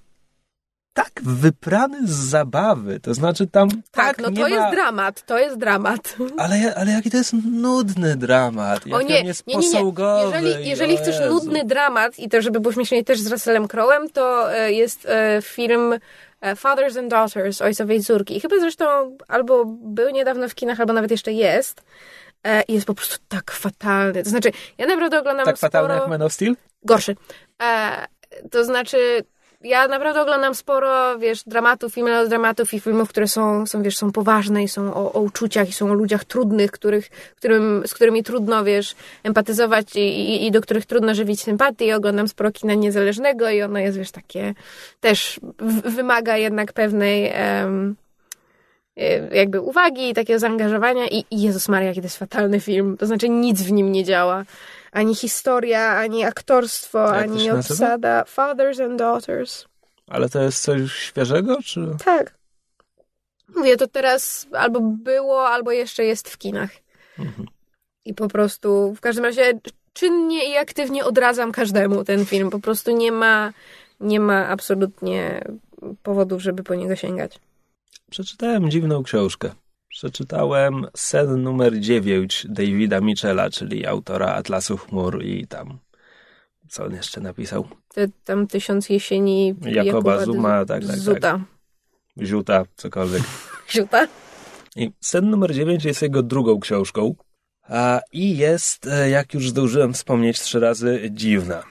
tak 0.96 1.12
wyprany 1.22 2.08
z 2.08 2.12
zabawy. 2.12 3.00
To 3.00 3.14
znaczy 3.14 3.48
tam 3.48 3.70
tak, 3.70 3.82
tak 3.92 4.18
no 4.18 4.32
to 4.32 4.42
ma... 4.42 4.50
jest 4.50 4.72
dramat, 4.72 5.26
to 5.26 5.40
jest 5.40 5.58
dramat. 5.58 6.16
Ale, 6.38 6.76
ale 6.76 6.92
jaki 6.92 7.12
to 7.12 7.18
jest 7.18 7.34
nudny 7.52 8.16
dramat. 8.16 8.84
O 8.92 9.02
nie, 9.02 9.24
nie, 9.24 9.34
nie, 9.48 9.58
nie. 9.58 9.92
Jeżeli, 10.24 10.70
jeżeli 10.70 10.98
chcesz 10.98 11.16
nudny 11.30 11.66
dramat 11.66 12.20
i 12.20 12.30
to, 12.30 12.42
żeby 12.42 12.60
było 12.60 12.74
śmiesznie 12.74 13.04
też 13.04 13.20
z 13.20 13.32
Russellem 13.32 13.68
Crowe'em, 13.68 14.10
to 14.14 14.54
e, 14.56 14.72
jest 14.72 15.06
e, 15.06 15.40
film 15.42 15.94
e, 16.42 16.56
Fathers 16.56 16.98
and 16.98 17.10
Daughters, 17.10 17.62
Ojcowie 17.62 17.96
i 17.96 18.04
Córki. 18.04 18.38
I 18.38 18.42
chyba 18.42 18.60
zresztą 18.60 19.18
albo 19.28 19.66
był 19.66 20.10
niedawno 20.10 20.50
w 20.50 20.56
kinach, 20.56 20.80
albo 20.80 20.94
nawet 20.94 21.12
jeszcze 21.12 21.32
jest. 21.32 21.82
I 22.68 22.74
jest 22.74 22.88
po 22.88 22.94
prostu 22.94 23.18
tak 23.28 23.52
fatalny. 23.52 24.24
To 24.24 24.30
znaczy, 24.30 24.52
ja 24.78 24.88
naprawdę 24.88 25.20
oglądam 25.20 25.46
Tak 25.46 25.58
sporo... 25.58 25.72
fatalny 25.72 25.96
jak 25.96 26.08
Man 26.08 26.22
of 26.22 26.34
Steel? 26.34 26.56
Gorszy. 26.84 27.16
To 28.52 28.66
znaczy, 28.66 29.24
ja 29.62 29.88
naprawdę 29.88 30.22
oglądam 30.22 30.56
sporo, 30.56 31.20
wiesz, 31.20 31.44
dramatów 31.44 31.98
i 31.98 32.04
melodramatów 32.04 32.74
i 32.74 32.80
filmów, 32.80 33.10
które 33.10 33.28
są, 33.28 33.66
są 33.66 33.84
wiesz, 33.84 33.98
są 33.98 34.12
poważne 34.12 34.64
i 34.64 34.68
są 34.68 34.94
o, 34.94 35.14
o 35.14 35.20
uczuciach 35.20 35.70
i 35.70 35.74
są 35.74 35.92
o 35.92 35.94
ludziach 35.94 36.26
trudnych, 36.26 36.72
których, 36.72 37.10
którym, 37.36 37.84
z 37.88 37.94
którymi 37.94 38.24
trudno, 38.24 38.64
wiesz, 38.64 38.96
empatyzować 39.24 39.96
i, 39.96 40.00
i, 40.00 40.46
i 40.48 40.52
do 40.52 40.62
których 40.62 40.86
trudno 40.86 41.16
żywić 41.16 41.42
sympatię. 41.42 41.96
Oglądam 41.96 42.28
sporo 42.28 42.52
kina 42.52 42.74
niezależnego 42.74 43.50
i 43.50 43.62
ono 43.62 43.80
jest, 43.80 43.98
wiesz, 43.98 44.12
takie 44.12 44.54
też 45.00 45.40
w, 45.60 45.82
wymaga 45.96 46.38
jednak 46.38 46.74
pewnej 46.74 47.34
um, 47.64 47.96
jakby 49.32 49.62
uwagi 49.62 50.10
i 50.10 50.14
takiego 50.14 50.40
zaangażowania 50.40 51.08
i, 51.08 51.26
i 51.32 51.42
Jezus 51.42 51.70
Maria, 51.70 51.88
jaki 51.88 52.02
to 52.02 52.06
jest 52.06 52.18
fatalny 52.18 52.60
film. 52.60 52.98
To 52.98 53.06
znaczy 53.06 53.30
nic 53.30 53.62
w 53.62 53.72
nim 53.72 53.92
nie 53.92 54.04
działa 54.04 54.46
ani 54.96 55.16
historia, 55.16 55.98
ani 55.98 56.24
aktorstwo, 56.24 57.00
Jak 57.00 57.24
ani 57.24 57.52
obsada. 57.52 58.24
Fathers 58.26 58.80
and 58.80 59.00
Daughters. 59.00 59.66
Ale 60.08 60.30
to 60.30 60.42
jest 60.42 60.64
coś 60.64 60.92
świeżego, 60.94 61.58
czy? 61.64 61.88
Tak. 62.06 62.38
Mówię, 63.56 63.78
to 63.78 63.88
teraz 63.88 64.48
albo 64.54 64.82
było, 64.82 65.48
albo 65.48 65.72
jeszcze 65.72 66.04
jest 66.04 66.30
w 66.30 66.38
kinach. 66.38 66.70
Mhm. 67.20 67.48
I 68.06 68.14
po 68.14 68.28
prostu, 68.28 68.94
w 68.94 69.02
każdym 69.02 69.26
razie 69.26 69.60
czynnie 69.94 70.52
i 70.52 70.58
aktywnie 70.58 71.06
odradzam 71.06 71.52
każdemu 71.52 72.04
ten 72.04 72.26
film. 72.26 72.50
Po 72.50 72.60
prostu 72.60 72.92
nie 72.98 73.12
ma, 73.12 73.54
nie 74.00 74.20
ma 74.20 74.48
absolutnie 74.48 75.44
powodów, 76.04 76.42
żeby 76.42 76.64
po 76.64 76.76
niego 76.76 76.96
sięgać. 76.96 77.40
Przeczytałem 78.12 78.72
dziwną 78.72 79.04
książkę 79.04 79.52
przeczytałem 79.96 80.86
sen 80.96 81.44
numer 81.44 81.80
9 81.80 82.48
Davida 82.50 83.02
Michela, 83.02 83.50
czyli 83.50 83.86
autora 83.86 84.34
Atlasu 84.34 84.78
Chmur 84.78 85.24
i 85.24 85.48
tam 85.48 85.80
co 86.70 86.86
on 86.86 86.94
jeszcze 86.94 87.22
napisał? 87.22 87.68
Te, 87.94 88.08
tam 88.24 88.48
Tysiąc 88.48 88.90
Jesieni 88.90 89.48
Jakoba, 89.48 89.84
Jakoba 89.84 90.26
Zuma, 90.26 90.66
tak, 90.66 90.86
tak, 90.86 90.96
Zuta. 90.98 91.20
tak. 91.20 91.42
Ziuta, 92.26 92.64
cokolwiek. 92.76 93.24
Ziuta? 93.74 94.08
I 94.76 94.92
sen 95.02 95.30
numer 95.30 95.54
9 95.54 95.86
jest 95.86 96.02
jego 96.02 96.24
drugą 96.24 96.60
książką 96.60 97.16
a, 97.70 98.02
i 98.12 98.38
jest, 98.38 98.88
e, 98.88 99.10
jak 99.10 99.34
już 99.34 99.50
zdążyłem 99.50 99.94
wspomnieć 99.94 100.40
trzy 100.40 100.60
razy, 100.60 101.10
dziwna. 101.12 101.64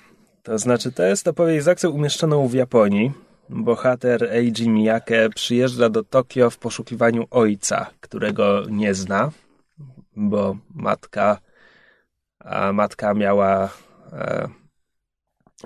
To 0.42 0.58
znaczy, 0.58 0.92
to 0.92 1.02
jest 1.02 1.28
opowieść 1.28 1.64
z 1.64 1.68
akcją 1.68 1.90
umieszczoną 1.90 2.48
w 2.48 2.54
Japonii, 2.54 3.12
bohater 3.48 4.24
Eiji 4.24 4.68
Miyake 4.68 5.28
przyjeżdża 5.34 5.88
do 5.88 6.04
Tokio 6.04 6.50
w 6.50 6.58
poszukiwaniu 6.58 7.26
ojca, 7.30 7.90
którego 8.00 8.62
nie 8.70 8.94
zna, 8.94 9.30
bo 10.16 10.56
matka, 10.74 11.38
a 12.38 12.72
matka 12.72 13.14
miała 13.14 13.70
e, 14.12 14.48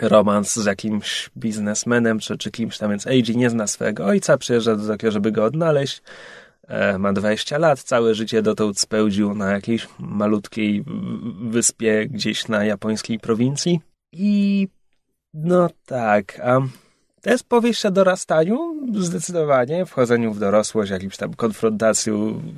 romans 0.02 0.56
z 0.56 0.66
jakimś 0.66 1.30
biznesmenem 1.36 2.18
czy, 2.18 2.38
czy 2.38 2.50
kimś 2.50 2.78
tam, 2.78 2.90
więc 2.90 3.06
Eiji 3.06 3.36
nie 3.36 3.50
zna 3.50 3.66
swojego 3.66 4.04
ojca, 4.06 4.38
przyjeżdża 4.38 4.76
do 4.76 4.86
Tokio, 4.86 5.10
żeby 5.10 5.32
go 5.32 5.44
odnaleźć. 5.44 6.02
E, 6.68 6.98
ma 6.98 7.12
20 7.12 7.58
lat, 7.58 7.82
całe 7.82 8.14
życie 8.14 8.42
dotąd 8.42 8.80
spełdził 8.80 9.34
na 9.34 9.50
jakiejś 9.50 9.88
malutkiej 9.98 10.84
wyspie 11.50 12.06
gdzieś 12.06 12.48
na 12.48 12.64
japońskiej 12.64 13.18
prowincji. 13.18 13.80
I 14.12 14.68
no 15.34 15.68
tak, 15.86 16.40
a 16.40 16.60
to 17.22 17.30
jest 17.30 17.48
powieść 17.48 17.86
o 17.86 17.90
dorastaniu, 17.90 18.74
zdecydowanie, 18.94 19.86
wchodzeniu 19.86 20.32
w 20.32 20.38
dorosłość, 20.38 20.90
jakimś 20.90 21.16
tam 21.16 21.34
konfrontacji, 21.34 22.12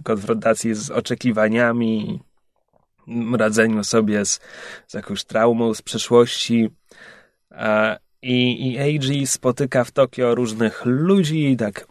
konfrontacji 0.05 0.75
z 0.75 0.91
oczekiwaniami, 0.91 2.21
radzeniu 3.39 3.85
sobie 3.85 4.25
z, 4.25 4.41
z 4.87 4.95
jakąś 4.95 5.25
traumą 5.25 5.75
z 5.75 5.83
przeszłości. 5.83 6.71
I, 8.23 8.71
i 8.73 8.79
Eiji 8.79 9.27
spotyka 9.27 9.85
w 9.85 9.91
Tokio 9.91 10.35
różnych 10.35 10.85
ludzi, 10.85 11.57
tak 11.57 11.87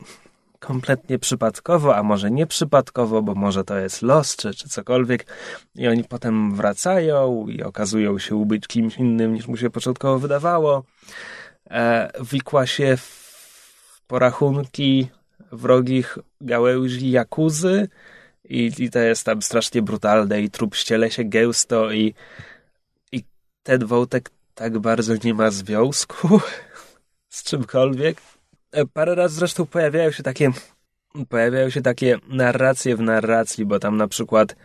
kompletnie 0.59 1.19
przypadkowo, 1.19 1.95
a 1.95 2.03
może 2.03 2.31
nie 2.31 2.47
przypadkowo, 2.47 3.21
bo 3.21 3.35
może 3.35 3.63
to 3.63 3.77
jest 3.77 4.01
los 4.01 4.35
czy, 4.35 4.53
czy 4.53 4.69
cokolwiek. 4.69 5.25
I 5.75 5.87
oni 5.87 6.03
potem 6.03 6.55
wracają 6.55 7.47
i 7.47 7.63
okazują 7.63 8.19
się 8.19 8.45
być 8.45 8.67
kimś 8.67 8.97
innym 8.97 9.33
niż 9.33 9.47
mu 9.47 9.57
się 9.57 9.69
początkowo 9.69 10.19
wydawało. 10.19 10.83
E, 11.69 12.11
wikła 12.31 12.67
się 12.67 12.97
w 12.97 14.01
porachunki 14.07 15.09
wrogich 15.51 16.17
gałęzi 16.41 17.11
jakuzy 17.11 17.87
i, 18.43 18.71
i 18.77 18.89
to 18.89 18.99
jest 18.99 19.25
tam 19.25 19.41
strasznie 19.41 19.81
brutalne 19.81 20.41
i 20.41 20.49
trup 20.49 20.75
ściele 20.75 21.11
się 21.11 21.23
gęsto 21.23 21.91
i, 21.91 22.13
i 23.11 23.23
ten 23.63 23.85
wątek 23.85 24.29
tak 24.55 24.79
bardzo 24.79 25.13
nie 25.23 25.33
ma 25.33 25.51
związku 25.51 26.41
z 27.29 27.43
czymkolwiek. 27.43 28.21
E, 28.71 28.85
parę 28.85 29.15
razy 29.15 29.35
zresztą 29.35 29.65
pojawiają 29.65 30.11
się 30.11 30.23
takie 30.23 30.51
pojawiają 31.29 31.69
się 31.69 31.81
takie 31.81 32.17
narracje 32.27 32.95
w 32.95 33.01
narracji, 33.01 33.65
bo 33.65 33.79
tam 33.79 33.97
na 33.97 34.07
przykład 34.07 34.55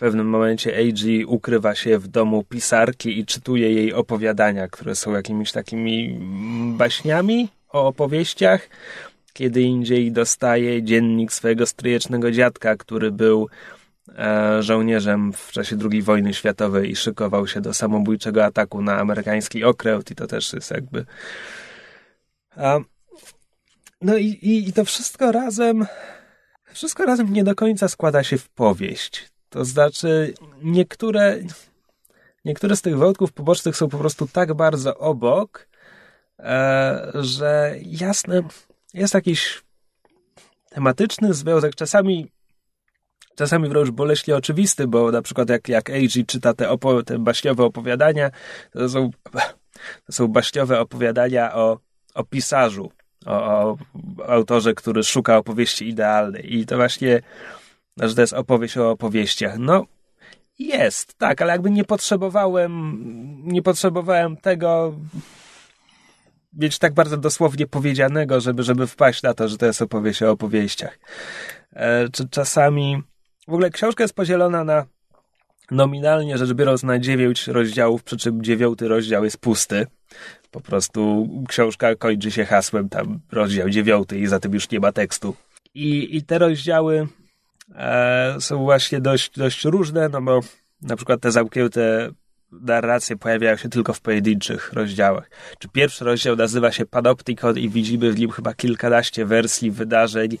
pewnym 0.00 0.28
momencie 0.28 0.76
AG 0.78 1.26
ukrywa 1.26 1.74
się 1.74 1.98
w 1.98 2.08
domu 2.08 2.44
pisarki 2.44 3.18
i 3.18 3.26
czytuje 3.26 3.72
jej 3.72 3.92
opowiadania, 3.92 4.68
które 4.68 4.94
są 4.94 5.12
jakimiś 5.12 5.52
takimi 5.52 6.18
baśniami 6.76 7.48
o 7.68 7.86
opowieściach. 7.86 8.68
Kiedy 9.32 9.62
indziej 9.62 10.12
dostaje 10.12 10.82
dziennik 10.82 11.32
swojego 11.32 11.66
stryjecznego 11.66 12.30
dziadka, 12.30 12.76
który 12.76 13.10
był 13.12 13.48
e, 14.18 14.62
żołnierzem 14.62 15.32
w 15.32 15.52
czasie 15.52 15.76
II 15.90 16.02
wojny 16.02 16.34
światowej 16.34 16.90
i 16.90 16.96
szykował 16.96 17.46
się 17.46 17.60
do 17.60 17.74
samobójczego 17.74 18.44
ataku 18.44 18.82
na 18.82 18.98
amerykański 18.98 19.64
okręt 19.64 20.10
i 20.10 20.14
to 20.14 20.26
też 20.26 20.52
jest 20.52 20.70
jakby... 20.70 21.04
No 24.00 24.16
i, 24.16 24.26
i, 24.26 24.68
i 24.68 24.72
to 24.72 24.84
wszystko 24.84 25.32
razem, 25.32 25.86
wszystko 26.72 27.04
razem 27.04 27.32
nie 27.32 27.44
do 27.44 27.54
końca 27.54 27.88
składa 27.88 28.22
się 28.22 28.38
w 28.38 28.48
powieść. 28.48 29.30
To 29.50 29.64
znaczy, 29.64 30.34
niektóre, 30.62 31.38
niektóre 32.44 32.76
z 32.76 32.82
tych 32.82 32.98
wątków 32.98 33.32
pobocznych 33.32 33.76
są 33.76 33.88
po 33.88 33.98
prostu 33.98 34.26
tak 34.26 34.54
bardzo 34.54 34.98
obok, 34.98 35.68
e, 36.38 37.12
że 37.14 37.74
jasne, 37.82 38.42
jest 38.94 39.14
jakiś 39.14 39.62
tematyczny 40.70 41.34
związek, 41.34 41.74
czasami 41.74 42.30
czasami 43.34 43.68
wręcz 43.68 43.90
boleśnie 43.90 44.36
oczywisty, 44.36 44.86
bo 44.86 45.10
na 45.10 45.22
przykład 45.22 45.48
jak, 45.50 45.68
jak 45.68 45.90
Eiji 45.90 46.26
czyta 46.26 46.54
te, 46.54 46.68
opo- 46.68 47.04
te 47.04 47.18
baśniowe 47.18 47.64
opowiadania, 47.64 48.30
to 48.72 48.88
są, 48.88 49.10
to 50.06 50.12
są 50.12 50.28
baśniowe 50.28 50.80
opowiadania 50.80 51.54
o, 51.54 51.78
o 52.14 52.24
pisarzu, 52.24 52.92
o, 53.26 53.32
o 53.32 53.76
autorze, 54.26 54.74
który 54.74 55.02
szuka 55.02 55.36
opowieści 55.36 55.88
idealnej. 55.88 56.56
I 56.56 56.66
to 56.66 56.76
właśnie, 56.76 57.22
że 57.96 58.14
to 58.14 58.20
jest 58.20 58.32
opowieść 58.32 58.76
o 58.76 58.90
opowieściach. 58.90 59.58
No, 59.58 59.86
jest, 60.58 61.14
tak, 61.18 61.42
ale 61.42 61.52
jakby 61.52 61.70
nie 61.70 61.84
potrzebowałem, 61.84 63.02
nie 63.44 63.62
potrzebowałem 63.62 64.36
tego 64.36 64.94
mieć 66.52 66.78
tak 66.78 66.94
bardzo 66.94 67.16
dosłownie 67.16 67.66
powiedzianego, 67.66 68.40
żeby, 68.40 68.62
żeby 68.62 68.86
wpaść 68.86 69.22
na 69.22 69.34
to, 69.34 69.48
że 69.48 69.58
to 69.58 69.66
jest 69.66 69.82
opowieść 69.82 70.22
o 70.22 70.30
opowieściach. 70.30 70.98
E, 71.72 72.08
czy 72.08 72.28
czasami, 72.28 73.02
w 73.48 73.52
ogóle 73.52 73.70
książka 73.70 74.04
jest 74.04 74.14
podzielona 74.14 74.64
na 74.64 74.86
nominalnie 75.70 76.38
rzecz 76.38 76.52
biorąc 76.52 76.82
na 76.82 76.98
dziewięć 76.98 77.46
rozdziałów, 77.46 78.02
przy 78.02 78.16
czym 78.16 78.42
dziewiąty 78.42 78.88
rozdział 78.88 79.24
jest 79.24 79.38
pusty. 79.38 79.86
Po 80.50 80.60
prostu 80.60 81.28
książka 81.48 81.94
kończy 81.94 82.30
się 82.30 82.44
hasłem 82.44 82.88
tam 82.88 83.20
rozdział 83.32 83.70
dziewiąty 83.70 84.18
i 84.18 84.26
za 84.26 84.40
tym 84.40 84.54
już 84.54 84.70
nie 84.70 84.80
ma 84.80 84.92
tekstu. 84.92 85.36
I, 85.74 86.16
i 86.16 86.22
te 86.22 86.38
rozdziały 86.38 87.08
są 88.40 88.58
właśnie 88.58 89.00
dość, 89.00 89.38
dość 89.38 89.64
różne, 89.64 90.08
no 90.08 90.22
bo 90.22 90.40
na 90.82 90.96
przykład 90.96 91.20
te 91.20 91.32
zamknięte 91.32 92.10
narracje 92.52 93.16
pojawiają 93.16 93.56
się 93.56 93.68
tylko 93.68 93.92
w 93.92 94.00
pojedynczych 94.00 94.72
rozdziałach. 94.72 95.30
Czy 95.58 95.68
pierwszy 95.68 96.04
rozdział 96.04 96.36
nazywa 96.36 96.72
się 96.72 96.86
Panopticon 96.86 97.58
i 97.58 97.68
widzimy 97.68 98.12
w 98.12 98.18
nim 98.18 98.30
chyba 98.30 98.54
kilkanaście 98.54 99.24
wersji 99.26 99.70
wydarzeń, 99.70 100.38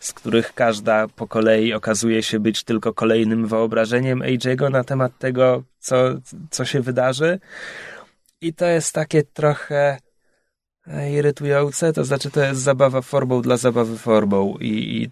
z 0.00 0.12
których 0.12 0.54
każda 0.54 1.08
po 1.08 1.26
kolei 1.26 1.72
okazuje 1.72 2.22
się 2.22 2.40
być 2.40 2.64
tylko 2.64 2.94
kolejnym 2.94 3.46
wyobrażeniem 3.46 4.20
AJ'ego 4.20 4.70
na 4.70 4.84
temat 4.84 5.18
tego, 5.18 5.62
co, 5.78 5.96
co 6.50 6.64
się 6.64 6.80
wydarzy. 6.80 7.40
I 8.40 8.54
to 8.54 8.66
jest 8.66 8.94
takie 8.94 9.22
trochę 9.22 9.76
e, 9.76 9.98
irytujące, 11.12 11.92
to 11.92 12.04
znaczy 12.04 12.30
to 12.30 12.40
jest 12.40 12.60
zabawa 12.60 13.02
formą 13.02 13.42
dla 13.42 13.56
zabawy 13.56 13.98
formą 13.98 14.54
i, 14.60 14.66
i 14.68 15.10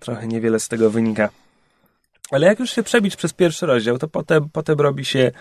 trochę 0.00 0.26
niewiele 0.26 0.60
z 0.60 0.68
tego 0.68 0.90
wynika. 0.90 1.28
Ale 2.30 2.46
jak 2.46 2.58
już 2.60 2.70
się 2.70 2.82
przebić 2.82 3.16
przez 3.16 3.32
pierwszy 3.32 3.66
rozdział, 3.66 3.98
to 3.98 4.08
potem, 4.08 4.48
potem 4.52 4.80
robi 4.80 5.04
się 5.04 5.32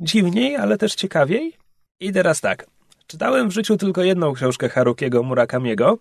dziwniej, 0.00 0.56
ale 0.56 0.78
też 0.78 0.94
ciekawiej. 0.94 1.52
I 2.00 2.12
teraz 2.12 2.40
tak. 2.40 2.66
Czytałem 3.06 3.48
w 3.48 3.52
życiu 3.52 3.76
tylko 3.76 4.02
jedną 4.02 4.32
książkę 4.32 4.68
Harukiego 4.68 5.22
Murakamiego, 5.22 5.98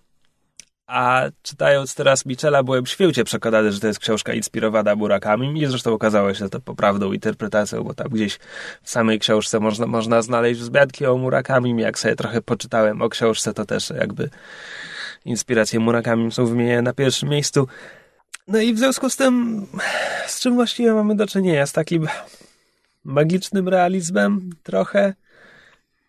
a 0.90 1.24
czytając 1.42 1.96
teraz 1.96 2.26
Michela 2.26 2.64
byłem 2.64 2.86
święcie 2.86 3.24
przekonany, 3.24 3.72
że 3.72 3.80
to 3.80 3.88
jest 3.88 4.00
książka 4.00 4.34
inspirowana 4.34 4.96
Murakami 4.96 5.62
i 5.62 5.66
zresztą 5.66 5.94
okazało 5.94 6.34
się 6.34 6.50
to 6.50 6.60
poprawną 6.60 7.14
interpretacją, 7.14 7.84
bo 7.84 7.94
tam 7.94 8.08
gdzieś 8.10 8.40
w 8.84 8.90
samej 8.90 9.20
książce 9.20 9.60
można, 9.60 9.88
można 9.88 10.22
znaleźć 10.22 10.62
wzmianki 10.62 11.06
o 11.06 11.18
Murakami. 11.18 11.82
Jak 11.82 12.00
sobie 12.00 12.16
trochę 12.16 12.42
poczytałem 12.42 13.02
o 13.02 13.10
książce, 13.10 13.54
to 13.54 13.66
też 13.66 13.90
jakby 13.90 14.30
inspiracje 15.26 15.80
Murakami 15.80 16.32
są 16.32 16.46
wymienione 16.46 16.82
na 16.82 16.94
pierwszym 16.94 17.30
miejscu. 17.30 17.68
No 18.48 18.60
i 18.60 18.74
w 18.74 18.78
związku 18.78 19.10
z 19.10 19.16
tym, 19.16 19.66
z 20.28 20.40
czym 20.40 20.56
właściwie 20.56 20.94
mamy 20.94 21.16
do 21.16 21.28
czynienia? 21.28 21.66
Z 21.66 21.74
takim 21.74 22.08
magicznym 23.04 23.70
realizmem 23.70 24.50
trochę, 24.64 25.14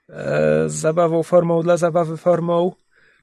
e, 0.08 0.68
z 0.68 0.72
zabawą 0.72 1.22
formą 1.22 1.62
dla 1.62 1.76
zabawy 1.76 2.16
formą. 2.16 2.72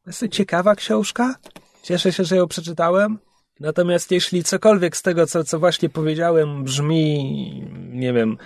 Jest 0.07 0.19
to 0.19 0.27
ciekawa 0.27 0.75
książka. 0.75 1.35
Cieszę 1.83 2.13
się, 2.13 2.23
że 2.23 2.35
ją 2.35 2.47
przeczytałem. 2.47 3.19
Natomiast 3.59 4.11
jeśli 4.11 4.43
cokolwiek 4.43 4.97
z 4.97 5.01
tego, 5.01 5.27
co, 5.27 5.43
co 5.43 5.59
właśnie 5.59 5.89
powiedziałem, 5.89 6.63
brzmi, 6.63 7.63
nie 7.89 8.13
wiem, 8.13 8.37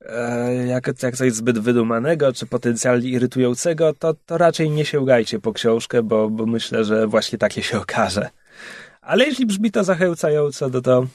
e, 0.00 0.54
jak, 0.66 1.02
jak 1.02 1.16
coś 1.16 1.32
zbyt 1.32 1.58
wydumanego, 1.58 2.32
czy 2.32 2.46
potencjalnie 2.46 3.08
irytującego, 3.08 3.94
to, 3.94 4.14
to 4.26 4.38
raczej 4.38 4.70
nie 4.70 4.84
sięgajcie 4.84 5.38
po 5.38 5.52
książkę, 5.52 6.02
bo, 6.02 6.30
bo 6.30 6.46
myślę, 6.46 6.84
że 6.84 7.06
właśnie 7.06 7.38
takie 7.38 7.62
się 7.62 7.80
okaże. 7.80 8.30
Ale 9.00 9.24
jeśli 9.24 9.46
brzmi 9.46 9.70
to 9.70 9.84
zachęcająco, 9.84 10.70
to 10.70 10.80
to 10.80 11.06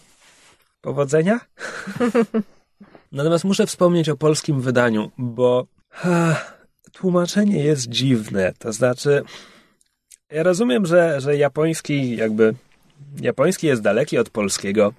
powodzenia. 0.81 1.39
Natomiast 3.11 3.43
muszę 3.43 3.67
wspomnieć 3.67 4.09
o 4.09 4.17
polskim 4.17 4.61
wydaniu, 4.61 5.11
bo 5.17 5.65
ha, 5.89 6.35
tłumaczenie 6.91 7.63
jest 7.63 7.89
dziwne. 7.89 8.53
To 8.59 8.73
znaczy, 8.73 9.23
ja 10.31 10.43
rozumiem, 10.43 10.85
że, 10.85 11.21
że 11.21 11.37
japoński 11.37 12.15
jakby 12.15 12.53
japoński 13.21 13.67
jest 13.67 13.81
daleki 13.81 14.17
od 14.17 14.29
polskiego 14.29 14.93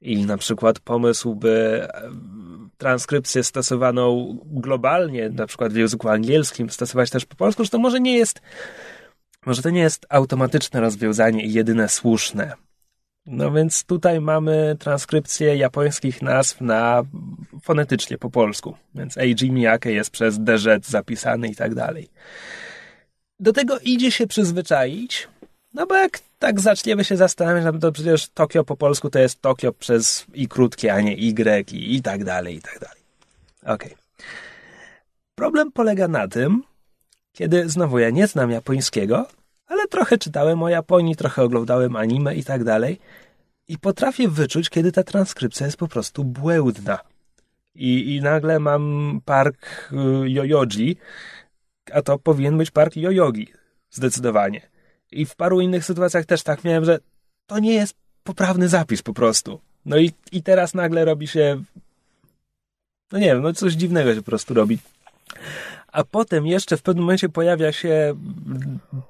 i 0.00 0.26
na 0.26 0.36
przykład 0.36 0.78
pomysł, 0.78 1.34
by 1.34 1.86
transkrypcję 2.78 3.44
stosowaną 3.44 4.38
globalnie, 4.44 5.30
na 5.30 5.46
przykład 5.46 5.72
w 5.72 5.76
języku 5.76 6.08
angielskim, 6.08 6.70
stosować 6.70 7.10
też 7.10 7.24
po 7.24 7.36
polsku, 7.36 7.64
że 7.64 7.70
to 7.70 7.78
może 7.78 8.00
nie 8.00 8.18
jest, 8.18 8.40
może 9.46 9.62
to 9.62 9.70
nie 9.70 9.80
jest 9.80 10.06
automatyczne 10.08 10.80
rozwiązanie 10.80 11.44
i 11.44 11.52
jedyne 11.52 11.88
słuszne. 11.88 12.52
No 13.26 13.52
więc 13.52 13.84
tutaj 13.84 14.20
mamy 14.20 14.76
transkrypcję 14.78 15.56
japońskich 15.56 16.22
nazw 16.22 16.60
na 16.60 17.02
fonetycznie 17.62 18.18
po 18.18 18.30
polsku. 18.30 18.76
Więc 18.94 19.18
Eiji 19.18 19.50
Miyake 19.50 19.92
jest 19.92 20.10
przez 20.10 20.38
DZ 20.38 20.86
zapisany 20.86 21.48
i 21.48 21.56
tak 21.56 21.74
dalej. 21.74 22.10
Do 23.40 23.52
tego 23.52 23.78
idzie 23.78 24.10
się 24.10 24.26
przyzwyczaić, 24.26 25.28
no 25.74 25.86
bo 25.86 25.94
jak 25.94 26.18
tak 26.38 26.60
zaczniemy 26.60 27.04
się 27.04 27.16
zastanawiać, 27.16 27.64
no 27.64 27.72
to 27.72 27.92
przecież 27.92 28.28
Tokio 28.28 28.64
po 28.64 28.76
polsku 28.76 29.10
to 29.10 29.18
jest 29.18 29.42
Tokio 29.42 29.72
przez 29.72 30.26
i 30.34 30.48
krótkie, 30.48 30.94
a 30.94 31.00
nie 31.00 31.16
Y 31.16 31.72
i, 31.72 31.96
i 31.96 32.02
tak 32.02 32.24
dalej, 32.24 32.56
i 32.56 32.60
tak 32.60 32.78
dalej. 32.78 33.02
Okej. 33.62 33.74
Okay. 33.74 33.96
Problem 35.34 35.72
polega 35.72 36.08
na 36.08 36.28
tym, 36.28 36.62
kiedy 37.32 37.68
znowu 37.68 37.98
ja 37.98 38.10
nie 38.10 38.26
znam 38.26 38.50
japońskiego, 38.50 39.26
ale 39.70 39.86
trochę 39.86 40.18
czytałem 40.18 40.62
o 40.62 40.68
Japonii, 40.68 41.16
trochę 41.16 41.42
oglądałem 41.42 41.96
anime 41.96 42.36
i 42.36 42.44
tak 42.44 42.64
dalej. 42.64 42.98
I 43.68 43.78
potrafię 43.78 44.28
wyczuć, 44.28 44.70
kiedy 44.70 44.92
ta 44.92 45.02
transkrypcja 45.02 45.66
jest 45.66 45.78
po 45.78 45.88
prostu 45.88 46.24
błędna. 46.24 46.98
I, 47.74 48.14
i 48.16 48.20
nagle 48.20 48.58
mam 48.58 49.20
park 49.24 49.90
y, 49.92 50.30
Yoyoji, 50.30 50.96
a 51.92 52.02
to 52.02 52.18
powinien 52.18 52.58
być 52.58 52.70
park 52.70 52.96
Yoyogi. 52.96 53.48
Zdecydowanie. 53.90 54.60
I 55.12 55.26
w 55.26 55.36
paru 55.36 55.60
innych 55.60 55.84
sytuacjach 55.84 56.26
też 56.26 56.42
tak 56.42 56.64
miałem, 56.64 56.84
że 56.84 56.98
to 57.46 57.58
nie 57.58 57.74
jest 57.74 57.94
poprawny 58.24 58.68
zapis 58.68 59.02
po 59.02 59.14
prostu. 59.14 59.60
No 59.86 59.98
i, 59.98 60.12
i 60.32 60.42
teraz 60.42 60.74
nagle 60.74 61.04
robi 61.04 61.28
się. 61.28 61.62
No 63.12 63.18
nie 63.18 63.26
wiem, 63.26 63.42
no 63.42 63.52
coś 63.52 63.72
dziwnego 63.72 64.14
się 64.14 64.22
po 64.22 64.30
prostu 64.30 64.54
robi. 64.54 64.78
A 65.92 66.04
potem 66.04 66.46
jeszcze 66.46 66.76
w 66.76 66.82
pewnym 66.82 67.04
momencie 67.04 67.28
pojawia 67.28 67.72
się 67.72 68.14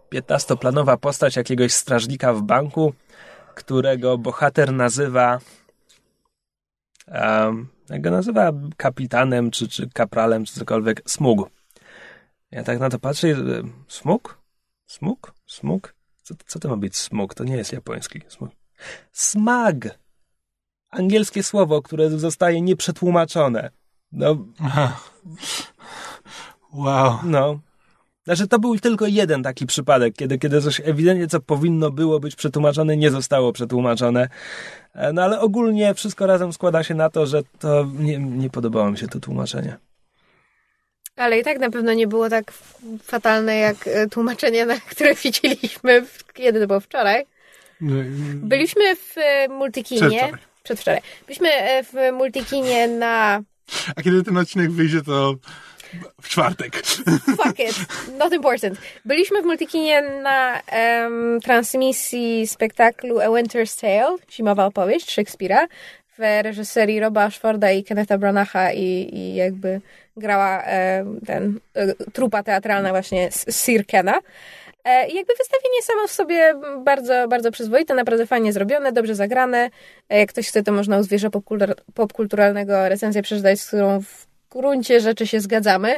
piętnastoplanowa 0.09 0.97
postać 0.97 1.37
jakiegoś 1.37 1.73
strażnika 1.73 2.33
w 2.33 2.43
banku, 2.43 2.95
którego 3.55 4.19
bohater 4.19 4.73
nazywa 4.73 5.39
um, 7.07 7.69
jak 7.91 8.01
go 8.01 8.11
nazywa 8.11 8.53
kapitanem, 8.77 9.51
czy, 9.51 9.69
czy 9.69 9.91
kapralem, 9.91 10.45
czy 10.45 10.55
cokolwiek, 10.55 11.03
smug. 11.07 11.51
Ja 12.51 12.63
tak 12.63 12.81
na 12.81 12.91
to 12.91 12.99
patrzę 12.99 13.31
i 13.31 13.35
smug? 13.89 14.39
Smug? 14.87 15.35
Smug? 15.47 15.95
Co, 16.23 16.35
co 16.47 16.59
to 16.59 16.69
ma 16.69 16.77
być 16.77 16.97
smug? 16.97 17.35
To 17.35 17.45
nie 17.45 17.57
jest 17.57 17.73
japoński. 17.73 18.21
Smug. 18.29 18.51
Smag! 19.13 19.99
Angielskie 20.91 21.43
słowo, 21.43 21.83
które 21.83 22.11
zostaje 22.11 22.61
nieprzetłumaczone. 22.61 23.71
No. 24.13 24.37
Aha. 24.61 25.01
Wow. 26.73 27.19
No. 27.25 27.61
Znaczy, 28.25 28.49
to 28.49 28.59
był 28.59 28.79
tylko 28.79 29.07
jeden 29.07 29.43
taki 29.43 29.67
przypadek, 29.67 30.15
kiedy, 30.15 30.39
kiedy 30.39 30.63
coś 30.63 30.81
ewidentnie, 30.85 31.29
co 31.29 31.41
powinno 31.41 31.91
było 31.91 32.21
być 32.21 32.37
przetłumaczone, 32.37 32.97
nie 32.97 33.11
zostało 33.11 33.53
przetłumaczone. 33.53 34.29
E, 34.95 35.13
no 35.13 35.23
ale 35.23 35.41
ogólnie 35.41 35.95
wszystko 35.95 36.27
razem 36.27 36.53
składa 36.53 36.83
się 36.83 36.95
na 36.95 37.11
to, 37.11 37.27
że 37.27 37.43
to 37.59 37.87
nie, 37.99 38.19
nie 38.19 38.51
podobało 38.51 38.91
mi 38.91 38.99
się 38.99 39.09
to 39.09 39.21
tłumaczenie. 39.21 39.77
Ale 41.17 41.39
i 41.39 41.45
tak 41.45 41.59
na 41.59 41.71
pewno 41.71 41.93
nie 41.93 42.07
było 42.07 42.29
tak 42.29 42.53
fatalne 43.03 43.57
jak 43.57 43.77
e, 43.87 44.09
tłumaczenie, 44.09 44.67
na 44.67 44.81
które 44.81 45.15
widzieliśmy, 45.25 46.07
kiedy 46.33 46.61
to 46.61 46.67
było 46.67 46.81
wczoraj. 46.81 47.27
No 47.81 47.97
Byliśmy 48.35 48.97
w 48.97 49.19
e, 49.19 49.49
Multikinie. 49.49 50.01
Przedwczoraj. 50.01 50.41
Przedwczoraj. 50.63 51.01
Byliśmy 51.27 51.49
w 51.85 52.13
Multikinie 52.13 52.89
na 52.89 53.43
A 53.97 54.03
kiedy 54.03 54.23
ten 54.23 54.37
odcinek 54.37 54.71
wyjdzie, 54.71 55.03
to 55.03 55.35
w 56.23 56.29
czwartek. 56.29 56.77
Fuck 57.37 57.59
it, 57.59 57.77
not 58.19 58.33
important. 58.33 58.79
Byliśmy 59.05 59.43
w 59.43 59.45
Multikinie 59.45 60.03
na 60.03 60.61
em, 60.63 61.41
transmisji 61.45 62.47
spektaklu 62.47 63.21
A 63.21 63.27
Winter's 63.27 63.81
Tale, 63.81 64.17
zimowa 64.31 64.67
opowieść 64.67 65.11
Szekspira, 65.11 65.67
w 66.19 66.43
reżyserii 66.43 67.01
Roba 67.01 67.25
Ashforda 67.25 67.71
i 67.71 67.85
Kennetha 67.85 68.19
Branacha 68.19 68.73
i, 68.73 69.11
i 69.13 69.35
jakby 69.35 69.81
grała 70.17 70.63
ten 71.27 71.61
e, 71.75 71.95
trupa 71.95 72.43
teatralna 72.43 72.91
właśnie 72.91 73.29
Sir 73.51 73.87
Kena. 73.87 74.19
E, 74.85 75.09
I 75.09 75.15
jakby 75.15 75.33
wystawienie 75.39 75.83
samo 75.83 76.07
w 76.09 76.13
sobie 76.13 76.55
bardzo, 76.85 77.29
bardzo 77.29 77.51
przyzwoite, 77.53 77.95
naprawdę 77.95 78.27
fajnie 78.27 78.53
zrobione, 78.53 78.93
dobrze 78.93 79.15
zagrane. 79.15 79.71
E, 80.09 80.19
Jak 80.19 80.29
ktoś 80.29 80.49
chce, 80.49 80.63
to 80.63 80.73
można 80.73 80.99
u 80.99 81.03
popkultur- 81.03 81.75
popkulturalnego 81.95 82.89
recenzję 82.89 83.23
przeczytać, 83.23 83.61
z 83.61 83.67
którą 83.67 84.01
w 84.01 84.30
gruncie 84.51 85.01
rzeczy 85.01 85.27
się 85.27 85.41
zgadzamy. 85.41 85.97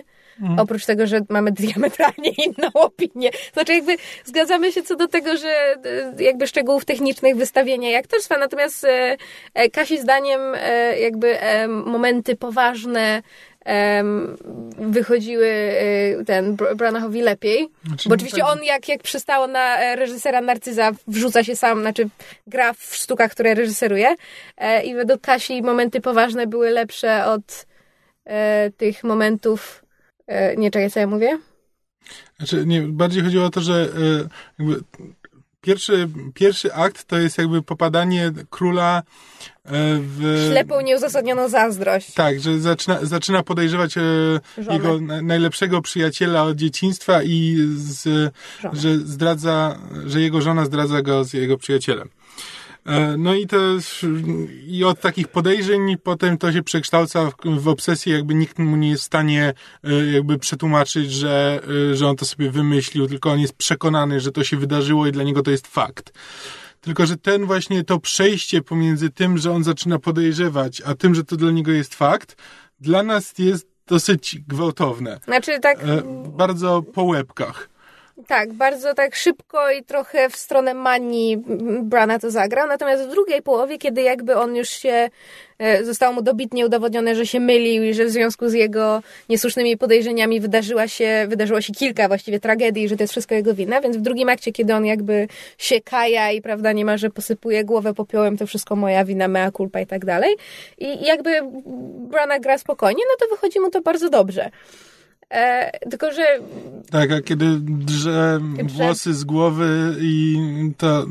Oprócz 0.59 0.87
tego, 0.87 1.07
że 1.07 1.21
mamy 1.29 1.53
diametralnie 1.53 2.31
inną 2.47 2.69
opinię. 2.75 3.31
Znaczy 3.53 3.75
jakby 3.75 3.97
zgadzamy 4.25 4.73
się 4.73 4.83
co 4.83 4.97
do 4.97 5.09
tego, 5.09 5.37
że 5.37 5.49
e, 5.49 6.23
jakby 6.23 6.47
szczegółów 6.47 6.85
technicznych 6.85 7.37
wystawienia 7.37 7.91
i 7.91 7.95
aktorstwa, 7.95 8.39
natomiast 8.39 8.85
e, 8.85 9.17
e, 9.55 9.71
Kasi 9.71 10.01
zdaniem 10.01 10.41
e, 10.57 10.99
jakby 11.01 11.41
e, 11.41 11.69
momenty 11.69 12.37
poważne 12.37 13.23
em, 13.65 14.37
wychodziły 14.79 15.47
e, 15.49 16.25
ten 16.25 16.57
Br- 16.57 16.77
Branachowi 16.77 17.23
lepiej. 17.23 17.69
Znaczy, 17.87 18.09
Bo 18.09 18.15
oczywiście 18.15 18.41
tak- 18.41 18.51
on, 18.51 18.65
jak, 18.65 18.89
jak 18.89 19.03
przystało 19.03 19.47
na 19.47 19.79
e, 19.79 19.97
reżysera 19.97 20.41
Narcyza, 20.41 20.91
wrzuca 21.07 21.45
się 21.45 21.57
sam, 21.57 21.81
znaczy 21.81 22.09
gra 22.47 22.73
w 22.73 22.95
sztukach, 22.95 23.31
które 23.31 23.55
reżyseruje. 23.55 24.15
E, 24.59 24.83
I 24.83 24.95
według 24.95 25.21
Kasi 25.21 25.63
momenty 25.63 26.01
poważne 26.01 26.47
były 26.47 26.71
lepsze 26.71 27.27
od 27.27 27.67
e, 28.25 28.71
tych 28.71 29.05
momentów. 29.05 29.85
E, 30.27 30.57
nie 30.57 30.71
czekaj, 30.71 30.91
co 30.91 31.01
ja 31.01 31.07
mówię? 31.07 31.39
Znaczy, 32.37 32.67
nie, 32.67 32.83
bardziej 32.83 33.23
chodziło 33.23 33.45
o 33.45 33.51
to, 33.51 33.61
że 33.61 33.89
e, 34.19 34.29
jakby 34.59 34.81
pierwszy, 35.63 36.09
pierwszy 36.35 36.75
akt 36.75 37.05
to 37.05 37.19
jest 37.19 37.39
jakby 37.39 37.63
popadanie 37.63 38.33
króla 38.51 39.03
e, 39.65 39.71
w... 40.01 40.49
Ślepą, 40.51 40.81
nieuzasadnioną 40.81 41.49
zazdrość. 41.49 42.15
Tak, 42.15 42.41
że 42.41 42.61
zaczyna, 42.61 42.99
zaczyna 43.03 43.43
podejrzewać 43.43 43.97
e, 43.97 44.01
Żonę. 44.59 44.77
jego 44.77 45.01
na, 45.01 45.23
najlepszego 45.23 45.83
przyjaciela 45.83 46.43
od 46.43 46.57
dzieciństwa 46.57 47.23
i 47.23 47.57
z, 47.77 48.33
że 48.73 48.99
zdradza, 48.99 49.79
że 50.07 50.21
jego 50.21 50.41
żona 50.41 50.65
zdradza 50.65 51.03
go 51.03 51.25
z 51.25 51.33
jego 51.33 51.59
przyjacielem. 51.59 52.09
E, 52.87 53.17
No 53.17 53.35
i 53.35 53.47
to 53.47 53.57
i 54.67 54.85
od 54.85 55.01
takich 55.01 55.29
podejrzeń 55.29 55.97
potem 56.03 56.39
to 56.39 56.53
się 56.53 56.63
przekształca 56.63 57.31
w, 57.31 57.35
w 57.45 57.69
obsesję, 57.69 58.15
jakby 58.15 58.35
nikt 58.35 58.59
mu 58.59 58.77
nie 58.77 58.91
jest 58.91 59.03
w 59.03 59.07
stanie 59.07 59.55
e, 59.85 60.07
jakby 60.07 60.39
przetłumaczyć, 60.39 61.13
że, 61.13 61.61
e, 61.93 61.97
że 61.97 62.09
on 62.09 62.17
to 62.17 62.25
sobie 62.25 62.51
wymyślił, 62.51 63.07
tylko 63.07 63.31
on 63.31 63.41
jest 63.41 63.55
przekonany, 63.55 64.21
że 64.21 64.33
to 64.33 64.45
się 64.45 64.57
wydarzyło 64.57 65.07
i 65.07 65.13
dla 65.13 65.25
niego 65.25 65.43
to 65.43 65.51
jest 65.51 65.67
fakt. 65.67 66.13
Tylko, 66.81 67.07
że 67.07 67.17
ten 67.17 67.47
właśnie 67.47 67.85
to 67.85 67.99
przejście 67.99 68.63
pomiędzy 68.63 69.11
tym, 69.11 69.39
że 69.39 69.53
on 69.53 69.65
zaczyna 69.65 69.99
podejrzewać, 69.99 70.83
a 70.87 70.95
tym, 70.95 71.15
że 71.15 71.25
to 71.25 71.37
dla 71.37 71.51
niego 71.51 71.73
jest 71.73 71.95
fakt, 71.95 72.37
dla 72.81 73.03
nas 73.03 73.39
jest 73.39 73.67
dosyć 73.87 74.39
gwałtowne. 74.49 75.21
Znaczy 75.25 75.61
tak, 75.61 75.79
E, 75.83 76.03
bardzo 76.29 76.83
po 76.83 77.03
łebkach. 77.03 77.72
Tak, 78.27 78.53
bardzo 78.53 78.95
tak 78.95 79.15
szybko 79.15 79.71
i 79.71 79.83
trochę 79.85 80.31
w 80.31 80.37
stronę 80.37 80.75
manii 80.75 81.37
Brana 81.83 82.19
to 82.19 82.31
zagrał, 82.31 82.69
natomiast 82.69 83.05
w 83.05 83.11
drugiej 83.11 83.43
połowie, 83.43 83.79
kiedy 83.79 84.03
jakby 84.03 84.37
on 84.37 84.57
już 84.57 84.69
się, 84.69 85.11
e, 85.59 85.85
zostało 85.85 86.13
mu 86.13 86.23
dobitnie 86.23 86.67
udowodnione, 86.67 87.15
że 87.15 87.27
się 87.27 87.41
mylił 87.41 87.85
i 87.85 87.95
że 87.95 88.05
w 88.05 88.11
związku 88.11 88.49
z 88.49 88.53
jego 88.53 89.03
niesłusznymi 89.29 89.77
podejrzeniami 89.77 90.41
wydarzyła 90.41 90.89
się, 90.89 91.27
wydarzyło 91.29 91.61
się 91.61 91.73
kilka 91.73 92.09
właściwie 92.09 92.41
tragedii, 92.41 92.89
że 92.89 92.97
to 92.97 93.03
jest 93.03 93.13
wszystko 93.13 93.35
jego 93.35 93.55
wina, 93.55 93.81
więc 93.81 93.97
w 93.97 94.01
drugim 94.01 94.29
akcie, 94.29 94.53
kiedy 94.53 94.75
on 94.75 94.87
jakby 94.87 95.29
się 95.59 95.81
kaja 95.81 96.31
i 96.31 96.43
prawda, 96.43 96.73
niemalże 96.73 97.11
posypuje 97.11 97.65
głowę 97.65 97.95
popiołem, 97.95 98.37
to 98.37 98.47
wszystko 98.47 98.77
moja 98.77 99.05
wina, 99.05 99.29
mea 99.29 99.51
culpa 99.51 99.81
i 99.81 99.87
tak 99.87 100.05
dalej. 100.05 100.37
I 100.79 101.07
jakby 101.07 101.31
Brana 102.11 102.39
gra 102.39 102.59
spokojnie, 102.59 103.03
no 103.11 103.27
to 103.27 103.35
wychodzi 103.35 103.61
mu 103.61 103.71
to 103.71 103.81
bardzo 103.81 104.11
dobrze. 104.11 104.51
E, 105.33 105.71
tylko, 105.91 106.13
że 106.13 106.39
Tak, 106.91 107.13
a 107.13 107.21
kiedy 107.21 107.47
drze 107.61 108.41
włosy 108.63 109.15
z 109.15 109.25
głowy 109.25 109.95
i 110.01 110.39
to, 110.79 111.07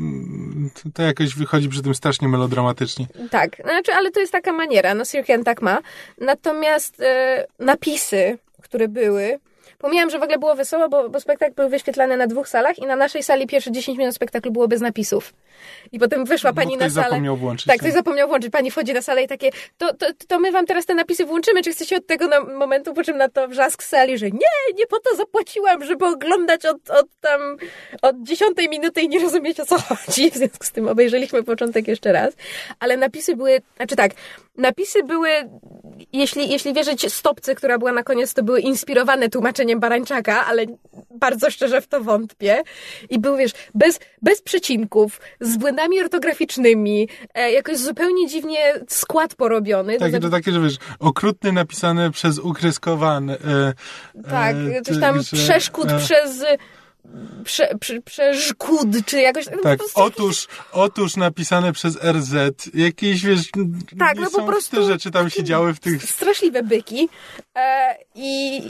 to 0.94 1.02
jakoś 1.02 1.34
wychodzi 1.34 1.68
przy 1.68 1.82
tym 1.82 1.94
strasznie 1.94 2.28
melodramatycznie. 2.28 3.06
Tak, 3.30 3.56
znaczy, 3.64 3.92
ale 3.92 4.10
to 4.10 4.20
jest 4.20 4.32
taka 4.32 4.52
maniera, 4.52 4.94
no 4.94 5.04
Sir 5.04 5.24
Ken 5.24 5.44
tak 5.44 5.62
ma. 5.62 5.78
Natomiast 6.20 7.00
e, 7.00 7.46
napisy, 7.58 8.38
które 8.62 8.88
były, 8.88 9.38
pomijam, 9.78 10.10
że 10.10 10.18
w 10.18 10.22
ogóle 10.22 10.38
było 10.38 10.54
wesoło, 10.54 10.88
bo, 10.88 11.08
bo 11.08 11.20
spektakl 11.20 11.54
był 11.54 11.68
wyświetlany 11.68 12.16
na 12.16 12.26
dwóch 12.26 12.48
salach 12.48 12.78
i 12.78 12.86
na 12.86 12.96
naszej 12.96 13.22
sali 13.22 13.46
pierwsze 13.46 13.72
10 13.72 13.98
minut 13.98 14.14
spektaklu 14.14 14.52
było 14.52 14.68
bez 14.68 14.80
napisów. 14.80 15.34
I 15.92 15.98
potem 15.98 16.24
wyszła 16.24 16.52
pani 16.52 16.76
na 16.76 16.90
salę. 16.90 17.08
zapomniał 17.08 17.36
włączyć. 17.36 17.66
Tak, 17.66 17.78
ktoś 17.78 17.92
zapomniał 17.92 18.28
włączyć. 18.28 18.50
Pani 18.50 18.70
wchodzi 18.70 18.92
na 18.92 19.02
salę 19.02 19.22
i 19.22 19.28
takie, 19.28 19.50
to, 19.78 19.94
to, 19.94 20.06
to 20.28 20.38
my 20.38 20.52
wam 20.52 20.66
teraz 20.66 20.86
te 20.86 20.94
napisy 20.94 21.24
włączymy, 21.24 21.62
czy 21.62 21.72
chcecie 21.72 21.96
od 21.96 22.06
tego 22.06 22.44
momentu, 22.44 22.94
po 22.94 23.04
czym 23.04 23.16
na 23.16 23.28
to 23.28 23.48
wrzask 23.48 23.82
sali, 23.82 24.18
że 24.18 24.30
nie, 24.30 24.74
nie 24.78 24.86
po 24.86 24.98
to 25.00 25.16
zapłaciłam, 25.16 25.84
żeby 25.84 26.06
oglądać 26.06 26.66
od, 26.66 26.90
od 26.90 27.06
tam, 27.20 27.56
od 28.02 28.22
dziesiątej 28.22 28.68
minuty 28.68 29.00
i 29.00 29.08
nie 29.08 29.20
rozumieć 29.20 29.60
o 29.60 29.66
co 29.66 29.78
chodzi. 29.78 30.30
W 30.30 30.34
związku 30.34 30.64
z 30.64 30.70
tym 30.70 30.88
obejrzeliśmy 30.88 31.42
początek 31.42 31.88
jeszcze 31.88 32.12
raz. 32.12 32.34
Ale 32.80 32.96
napisy 32.96 33.36
były, 33.36 33.60
znaczy 33.76 33.96
tak, 33.96 34.12
napisy 34.56 35.02
były, 35.02 35.30
jeśli, 36.12 36.48
jeśli 36.48 36.74
wierzyć 36.74 37.12
stopce, 37.12 37.54
która 37.54 37.78
była 37.78 37.92
na 37.92 38.02
koniec, 38.02 38.34
to 38.34 38.42
były 38.42 38.60
inspirowane 38.60 39.28
tłumaczeniem 39.28 39.80
Barańczaka, 39.80 40.46
ale 40.46 40.66
bardzo 41.10 41.50
szczerze 41.50 41.80
w 41.80 41.86
to 41.86 42.00
wątpię. 42.00 42.62
I 43.10 43.18
był, 43.18 43.36
wiesz, 43.36 43.52
bez, 43.74 44.00
bez 44.22 44.42
przecinków, 44.42 45.20
z 45.42 45.56
błędami 45.56 46.00
ortograficznymi, 46.00 47.08
e, 47.34 47.52
jakoś 47.52 47.78
zupełnie 47.78 48.28
dziwnie 48.28 48.58
skład 48.88 49.34
porobiony. 49.34 49.98
Tak, 49.98 50.10
znaczy- 50.10 50.22
to 50.24 50.30
takie, 50.30 50.52
że 50.52 50.60
wiesz, 50.60 50.76
okrutny 50.98 51.52
napisane 51.52 52.10
przez 52.10 52.38
ukreskowany. 52.38 53.32
E, 53.38 53.74
Tak, 54.30 54.56
e, 54.56 54.82
coś 54.82 55.00
tam 55.00 55.22
że- 55.22 55.36
przeszkód 55.36 55.90
e, 55.90 55.98
przez... 55.98 56.44
Prze, 57.44 57.74
prze, 57.80 58.00
przeszkód, 58.00 58.88
czy 59.06 59.20
jakoś... 59.20 59.46
no 59.46 59.58
Tak, 59.62 59.78
prostu 59.78 60.00
otóż, 60.02 60.48
otóż 60.72 61.16
napisane 61.16 61.72
przez 61.72 61.98
RZ. 62.04 62.34
Jakieś, 62.74 63.24
wiesz, 63.24 63.40
Tak, 63.98 64.16
no 64.20 64.30
po 64.30 64.42
prostu- 64.42 64.76
te 64.76 64.82
rzeczy 64.82 65.10
tam 65.10 65.30
się 65.30 65.44
działy 65.44 65.74
w 65.74 65.80
tych... 65.80 66.02
Straszliwe 66.04 66.62
byki. 66.62 67.08
E, 67.56 67.96
I... 68.14 68.62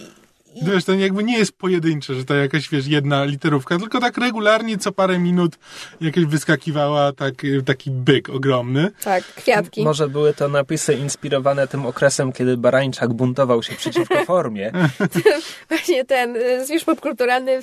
i 0.54 0.64
Wiesz, 0.64 0.84
to 0.84 0.92
jakby 0.92 1.24
nie 1.24 1.38
jest 1.38 1.52
pojedyncze, 1.52 2.14
że 2.14 2.24
to 2.24 2.34
jakaś, 2.34 2.68
wiesz, 2.68 2.86
jedna 2.86 3.24
literówka, 3.24 3.78
tylko 3.78 4.00
tak 4.00 4.18
regularnie 4.18 4.78
co 4.78 4.92
parę 4.92 5.18
minut 5.18 5.58
jakieś 6.00 6.24
wyskakiwała 6.24 7.12
tak, 7.12 7.34
taki 7.66 7.90
byk 7.90 8.28
ogromny. 8.28 8.90
tak, 9.04 9.24
kwiatki. 9.24 9.84
Może 9.84 10.08
były 10.08 10.34
to 10.34 10.48
napisy 10.48 10.94
inspirowane 10.94 11.68
tym 11.68 11.86
okresem, 11.86 12.32
kiedy 12.32 12.56
Barańczak 12.56 13.12
buntował 13.12 13.62
się 13.62 13.74
przeciwko 13.74 14.24
formie. 14.34 14.72
Właśnie 15.68 16.04
ten 16.04 16.36
y, 16.36 16.66
zwierz 16.66 16.84
popkulturalny 16.84 17.60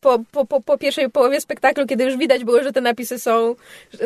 po, 0.00 0.18
po, 0.32 0.44
po, 0.44 0.60
po 0.60 0.78
pierwszej 0.78 1.10
połowie 1.10 1.40
spektaklu, 1.40 1.86
kiedy 1.86 2.04
już 2.04 2.16
widać 2.16 2.44
było, 2.44 2.62
że 2.62 2.72
te 2.72 2.80
napisy 2.80 3.18
są, 3.18 3.54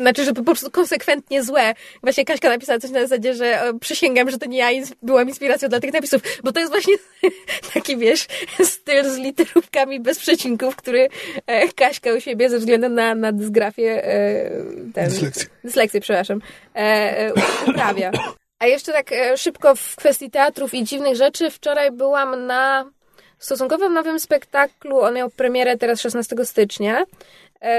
znaczy, 0.00 0.24
że 0.24 0.32
po 0.32 0.42
prostu 0.42 0.70
konsekwentnie 0.70 1.42
złe. 1.42 1.74
Właśnie 2.02 2.24
Kaśka 2.24 2.48
napisała 2.48 2.78
coś 2.78 2.90
na 2.90 3.00
zasadzie, 3.00 3.34
że 3.34 3.72
przysięgam, 3.80 4.30
że 4.30 4.38
to 4.38 4.46
nie 4.46 4.58
ja 4.58 4.68
byłam 5.02 5.28
inspiracją 5.28 5.68
dla 5.68 5.80
tych 5.80 5.92
napisów, 5.92 6.22
bo 6.44 6.52
to 6.52 6.60
jest 6.60 6.72
właśnie 6.72 6.94
taki, 7.74 7.96
wiesz, 7.96 8.13
wiesz, 8.14 8.26
styl 8.74 9.04
z 9.10 9.16
literówkami 9.16 10.00
bez 10.00 10.18
przecinków, 10.18 10.76
który 10.76 11.08
e, 11.46 11.68
Kaśka 11.68 12.14
u 12.14 12.20
siebie 12.20 12.50
ze 12.50 12.58
względu 12.58 12.88
na, 12.88 13.14
na 13.14 13.32
dysgrafię, 13.32 14.04
e, 14.04 14.50
ten, 14.94 15.08
Dyslekcję. 15.10 15.46
dyslekcję, 15.64 16.00
przepraszam, 16.00 16.40
e, 16.74 17.32
uprawia. 17.66 18.10
A 18.58 18.66
jeszcze 18.66 18.92
tak 18.92 19.10
szybko 19.36 19.74
w 19.74 19.96
kwestii 19.96 20.30
teatrów 20.30 20.74
i 20.74 20.84
dziwnych 20.84 21.16
rzeczy. 21.16 21.50
Wczoraj 21.50 21.90
byłam 21.90 22.46
na 22.46 22.90
stosunkowo 23.38 23.88
nowym 23.88 24.20
spektaklu. 24.20 25.00
On 25.00 25.14
miał 25.14 25.30
premierę 25.30 25.76
teraz 25.76 26.00
16 26.00 26.36
stycznia. 26.44 27.04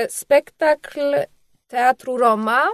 Spektakl 0.09 0.99
Teatru 1.67 2.17
Roma 2.17 2.67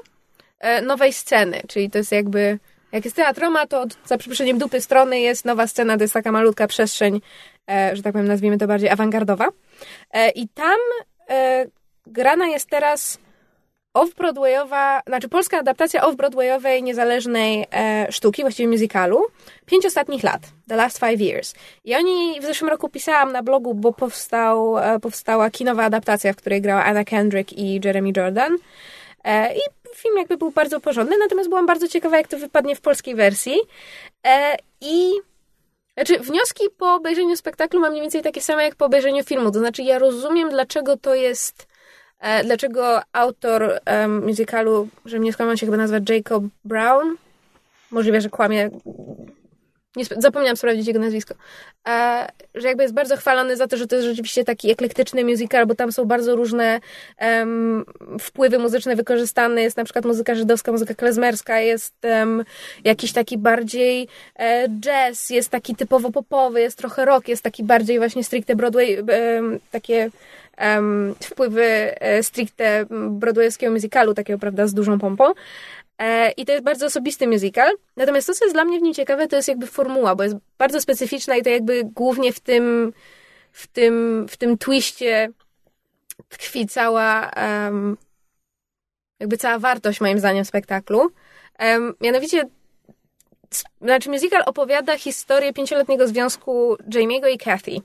nowej 0.83 1.13
sceny, 1.13 1.61
czyli 1.67 1.89
to 1.89 1.97
jest 1.97 2.11
jakby 2.11 2.59
jak 2.91 3.05
jest 3.05 3.15
teatr 3.15 3.41
Roma, 3.41 3.67
to 3.67 3.81
od, 3.81 3.97
za 4.05 4.17
przeproszeniem 4.17 4.57
dupy 4.57 4.81
strony 4.81 5.19
jest 5.19 5.45
nowa 5.45 5.67
scena, 5.67 5.97
to 5.97 6.03
jest 6.03 6.13
taka 6.13 6.31
malutka 6.31 6.67
przestrzeń, 6.67 7.21
e, 7.69 7.95
że 7.95 8.03
tak 8.03 8.13
powiem, 8.13 8.27
nazwijmy 8.27 8.57
to 8.57 8.67
bardziej 8.67 8.89
awangardowa. 8.89 9.47
E, 10.13 10.29
I 10.29 10.47
tam 10.47 10.77
e, 11.29 11.65
grana 12.07 12.47
jest 12.47 12.69
teraz 12.69 13.17
off-broadwayowa, 13.93 15.01
znaczy 15.07 15.29
polska 15.29 15.59
adaptacja 15.59 16.01
off-broadwayowej 16.01 16.83
niezależnej 16.83 17.65
e, 17.73 18.07
sztuki, 18.11 18.41
właściwie 18.41 18.69
musicalu, 18.69 19.25
pięć 19.65 19.85
ostatnich 19.85 20.23
lat, 20.23 20.41
The 20.67 20.75
Last 20.75 20.99
Five 20.99 21.21
Years. 21.21 21.53
I 21.83 21.95
oni 21.95 22.39
w 22.41 22.43
zeszłym 22.43 22.69
roku 22.69 22.89
pisałam 22.89 23.31
na 23.31 23.43
blogu, 23.43 23.73
bo 23.73 23.93
powstał, 23.93 24.77
e, 24.77 24.99
powstała 24.99 25.49
kinowa 25.49 25.83
adaptacja, 25.83 26.33
w 26.33 26.35
której 26.35 26.61
grała 26.61 26.83
Anna 26.83 27.03
Kendrick 27.03 27.53
i 27.53 27.81
Jeremy 27.83 28.11
Jordan. 28.17 28.57
E, 29.23 29.55
I 29.55 29.59
film 29.95 30.17
jakby 30.17 30.37
był 30.37 30.51
bardzo 30.51 30.79
porządny, 30.79 31.17
natomiast 31.17 31.49
byłam 31.49 31.65
bardzo 31.65 31.87
ciekawa, 31.87 32.17
jak 32.17 32.27
to 32.27 32.37
wypadnie 32.37 32.75
w 32.75 32.81
polskiej 32.81 33.15
wersji. 33.15 33.55
E, 34.27 34.57
I 34.81 35.11
znaczy, 35.93 36.19
wnioski 36.19 36.63
po 36.77 36.93
obejrzeniu 36.93 37.35
spektaklu 37.35 37.79
mam 37.79 37.89
mniej 37.91 38.01
więcej 38.01 38.21
takie 38.21 38.41
same 38.41 38.63
jak 38.63 38.75
po 38.75 38.85
obejrzeniu 38.85 39.23
filmu. 39.23 39.51
To 39.51 39.59
znaczy, 39.59 39.83
ja 39.83 39.99
rozumiem, 39.99 40.49
dlaczego 40.49 40.97
to 40.97 41.15
jest. 41.15 41.67
E, 42.19 42.43
dlaczego 42.43 43.01
autor 43.13 43.79
um, 43.87 44.25
musicalu, 44.25 44.87
że 45.05 45.19
mnie 45.19 45.33
skłamał 45.33 45.57
się 45.57 45.65
chyba 45.65 45.77
nazywa 45.77 46.13
Jacob 46.13 46.43
Brown. 46.65 47.15
Możliwe, 47.91 48.21
że 48.21 48.29
kłamie. 48.29 48.69
Nie, 49.95 50.05
zapomniałam 50.17 50.57
sprawdzić 50.57 50.87
jego 50.87 50.99
nazwisko. 50.99 51.35
E, 51.87 52.27
że 52.55 52.67
jakby 52.67 52.83
jest 52.83 52.95
bardzo 52.95 53.17
chwalony 53.17 53.57
za 53.57 53.67
to, 53.67 53.77
że 53.77 53.87
to 53.87 53.95
jest 53.95 54.07
rzeczywiście 54.07 54.43
taki 54.43 54.71
eklektyczny 54.71 55.25
musical, 55.25 55.65
bo 55.65 55.75
tam 55.75 55.91
są 55.91 56.05
bardzo 56.05 56.35
różne 56.35 56.79
em, 57.17 57.85
wpływy 58.19 58.59
muzyczne 58.59 58.95
wykorzystane. 58.95 59.61
Jest 59.61 59.77
na 59.77 59.83
przykład 59.83 60.05
muzyka 60.05 60.35
żydowska, 60.35 60.71
muzyka 60.71 60.93
klezmerska, 60.93 61.59
jest 61.59 62.05
em, 62.05 62.43
jakiś 62.83 63.13
taki 63.13 63.37
bardziej 63.37 64.07
e, 64.35 64.69
jazz, 64.69 65.29
jest 65.29 65.49
taki 65.49 65.75
typowo 65.75 66.11
popowy, 66.11 66.61
jest 66.61 66.77
trochę 66.77 67.05
rock, 67.05 67.27
jest 67.27 67.43
taki 67.43 67.63
bardziej 67.63 67.99
właśnie 67.99 68.23
stricte 68.23 68.55
Broadway, 68.55 68.97
em, 69.07 69.59
takie 69.71 70.09
wpływy 71.23 71.63
e, 71.99 72.23
stricte 72.23 72.85
broadwayowskiego 73.09 73.71
musicalu, 73.71 74.13
takiego, 74.13 74.39
prawda, 74.39 74.67
z 74.67 74.73
dużą 74.73 74.99
pompą. 74.99 75.33
E, 75.97 76.31
I 76.31 76.45
to 76.45 76.51
jest 76.51 76.63
bardzo 76.63 76.85
osobisty 76.85 77.27
musical. 77.27 77.71
Natomiast 77.95 78.27
to, 78.27 78.33
co 78.33 78.45
jest 78.45 78.55
dla 78.55 78.65
mnie 78.65 78.79
w 78.79 78.81
nim 78.81 78.93
ciekawe, 78.93 79.27
to 79.27 79.35
jest 79.35 79.47
jakby 79.47 79.67
formuła, 79.67 80.15
bo 80.15 80.23
jest 80.23 80.35
bardzo 80.57 80.81
specyficzna 80.81 81.35
i 81.35 81.43
to 81.43 81.49
jakby 81.49 81.83
głównie 81.83 82.33
w 82.33 82.39
tym, 82.39 82.93
w 83.51 83.67
tym, 83.67 84.25
w 84.29 84.37
tym 84.37 84.57
twiście 84.57 85.29
tkwi 86.29 86.67
cała, 86.67 87.29
em, 87.29 87.97
jakby 89.19 89.37
cała 89.37 89.59
wartość, 89.59 90.01
moim 90.01 90.19
zdaniem, 90.19 90.45
spektaklu. 90.45 91.11
Em, 91.57 91.93
mianowicie, 92.01 92.43
znaczy 93.81 94.09
musical 94.09 94.43
opowiada 94.45 94.97
historię 94.97 95.53
pięcioletniego 95.53 96.07
związku 96.07 96.77
Jamie'ego 96.89 97.29
i 97.33 97.37
Kathy 97.37 97.81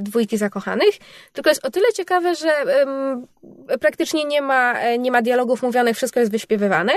dwójki 0.00 0.36
zakochanych. 0.36 0.94
Tylko 1.32 1.50
jest 1.50 1.66
o 1.66 1.70
tyle 1.70 1.92
ciekawe, 1.92 2.34
że 2.34 2.50
em, 2.50 3.26
praktycznie 3.80 4.24
nie 4.24 4.42
ma, 4.42 4.80
e, 4.80 4.98
nie 4.98 5.10
ma 5.10 5.22
dialogów 5.22 5.62
mówionych, 5.62 5.96
wszystko 5.96 6.20
jest 6.20 6.32
wyśpiewywane. 6.32 6.92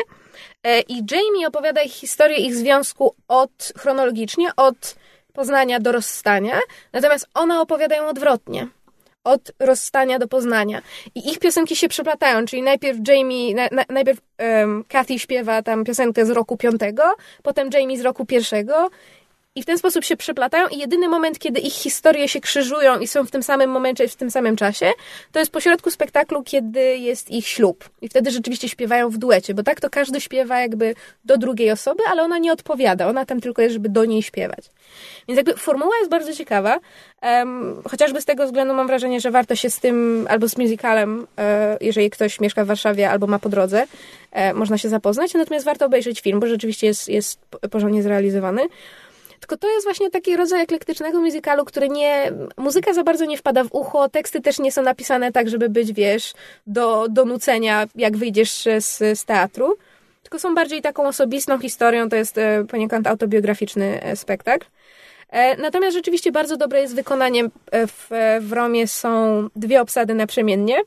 E, 0.63 0.81
I 0.81 0.93
Jamie 1.11 1.47
opowiada 1.47 1.81
ich 1.81 1.93
historię 1.93 2.37
ich 2.37 2.55
związku 2.55 3.15
od 3.27 3.73
chronologicznie, 3.77 4.49
od 4.55 4.95
poznania 5.33 5.79
do 5.79 5.91
rozstania, 5.91 6.59
natomiast 6.93 7.27
one 7.33 7.59
opowiadają 7.61 8.07
odwrotnie. 8.07 8.67
Od 9.23 9.51
rozstania 9.59 10.19
do 10.19 10.27
poznania. 10.27 10.81
I 11.15 11.29
ich 11.29 11.39
piosenki 11.39 11.75
się 11.75 11.87
przeplatają, 11.87 12.45
czyli 12.45 12.61
najpierw 12.61 12.97
Jamie, 13.07 13.55
na, 13.55 13.67
na, 13.71 13.83
najpierw 13.89 14.19
um, 14.39 14.83
Kathy 14.89 15.19
śpiewa 15.19 15.61
tam 15.61 15.83
piosenkę 15.83 16.25
z 16.25 16.29
roku 16.29 16.57
piątego, 16.57 17.03
potem 17.43 17.69
Jamie 17.73 17.97
z 17.97 18.01
roku 18.01 18.25
pierwszego 18.25 18.89
i 19.57 19.61
w 19.61 19.65
ten 19.65 19.77
sposób 19.77 20.03
się 20.03 20.17
przeplatają 20.17 20.67
i 20.67 20.77
jedyny 20.77 21.09
moment, 21.09 21.39
kiedy 21.39 21.59
ich 21.59 21.73
historie 21.73 22.27
się 22.27 22.41
krzyżują 22.41 22.99
i 22.99 23.07
są 23.07 23.25
w 23.25 23.31
tym 23.31 23.43
samym 23.43 23.69
momencie, 23.69 24.07
w 24.07 24.15
tym 24.15 24.31
samym 24.31 24.55
czasie, 24.55 24.91
to 25.31 25.39
jest 25.39 25.51
pośrodku 25.51 25.91
spektaklu, 25.91 26.43
kiedy 26.43 26.97
jest 26.97 27.31
ich 27.31 27.47
ślub. 27.47 27.89
I 28.01 28.09
wtedy 28.09 28.31
rzeczywiście 28.31 28.69
śpiewają 28.69 29.09
w 29.09 29.17
duecie, 29.17 29.53
bo 29.53 29.63
tak 29.63 29.81
to 29.81 29.89
każdy 29.89 30.21
śpiewa 30.21 30.59
jakby 30.59 30.95
do 31.25 31.37
drugiej 31.37 31.71
osoby, 31.71 32.03
ale 32.09 32.23
ona 32.23 32.37
nie 32.37 32.51
odpowiada. 32.51 33.07
Ona 33.07 33.25
tam 33.25 33.41
tylko 33.41 33.61
jest, 33.61 33.73
żeby 33.73 33.89
do 33.89 34.05
niej 34.05 34.23
śpiewać. 34.23 34.65
Więc 35.27 35.37
jakby 35.37 35.53
formuła 35.53 35.97
jest 35.99 36.11
bardzo 36.11 36.33
ciekawa. 36.33 36.79
Um, 37.21 37.81
chociażby 37.89 38.21
z 38.21 38.25
tego 38.25 38.45
względu 38.45 38.73
mam 38.73 38.87
wrażenie, 38.87 39.21
że 39.21 39.31
warto 39.31 39.55
się 39.55 39.69
z 39.69 39.79
tym 39.79 40.27
albo 40.29 40.49
z 40.49 40.57
musicalem, 40.57 41.27
e, 41.37 41.77
jeżeli 41.81 42.09
ktoś 42.09 42.39
mieszka 42.39 42.63
w 42.63 42.67
Warszawie 42.67 43.09
albo 43.09 43.27
ma 43.27 43.39
po 43.39 43.49
drodze, 43.49 43.87
e, 44.31 44.53
można 44.53 44.77
się 44.77 44.89
zapoznać. 44.89 45.33
Natomiast 45.33 45.65
warto 45.65 45.85
obejrzeć 45.85 46.21
film, 46.21 46.39
bo 46.39 46.47
rzeczywiście 46.47 46.87
jest, 46.87 47.09
jest 47.09 47.39
porządnie 47.71 48.03
zrealizowany. 48.03 48.61
Tylko 49.47 49.57
to 49.57 49.69
jest 49.73 49.85
właśnie 49.85 50.09
taki 50.09 50.37
rodzaj 50.37 50.61
eklektycznego 50.61 51.21
musicalu, 51.21 51.65
który 51.65 51.89
nie. 51.89 52.31
Muzyka 52.57 52.93
za 52.93 53.03
bardzo 53.03 53.25
nie 53.25 53.37
wpada 53.37 53.63
w 53.63 53.67
ucho, 53.71 54.09
teksty 54.09 54.41
też 54.41 54.59
nie 54.59 54.71
są 54.71 54.81
napisane 54.81 55.31
tak, 55.31 55.49
żeby 55.49 55.69
być, 55.69 55.93
wiesz, 55.93 56.33
do, 56.67 57.07
do 57.09 57.25
nucenia, 57.25 57.85
jak 57.95 58.17
wyjdziesz 58.17 58.67
z, 58.79 59.19
z 59.19 59.25
teatru. 59.25 59.77
Tylko 60.23 60.39
są 60.39 60.55
bardziej 60.55 60.81
taką 60.81 61.07
osobistą 61.07 61.59
historią, 61.59 62.09
to 62.09 62.15
jest 62.15 62.37
e, 62.37 62.65
poniekąd 62.65 63.07
autobiograficzny 63.07 64.01
e, 64.03 64.15
spektakl. 64.15 64.67
E, 65.29 65.57
Natomiast 65.57 65.97
rzeczywiście 65.97 66.31
bardzo 66.31 66.57
dobre 66.57 66.81
jest 66.81 66.95
wykonanie. 66.95 67.43
W, 67.71 68.07
w 68.41 68.53
Romie 68.53 68.87
są 68.87 69.41
dwie 69.55 69.81
obsady 69.81 70.13
naprzemiennie. 70.13 70.77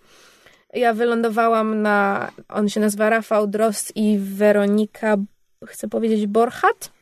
Ja 0.72 0.94
wylądowałam 0.94 1.82
na. 1.82 2.30
On 2.48 2.68
się 2.68 2.80
nazywa 2.80 3.10
Rafał 3.10 3.46
Drost 3.46 3.92
i 3.96 4.18
Weronika, 4.18 5.16
chcę 5.66 5.88
powiedzieć, 5.88 6.26
Borchat 6.26 6.99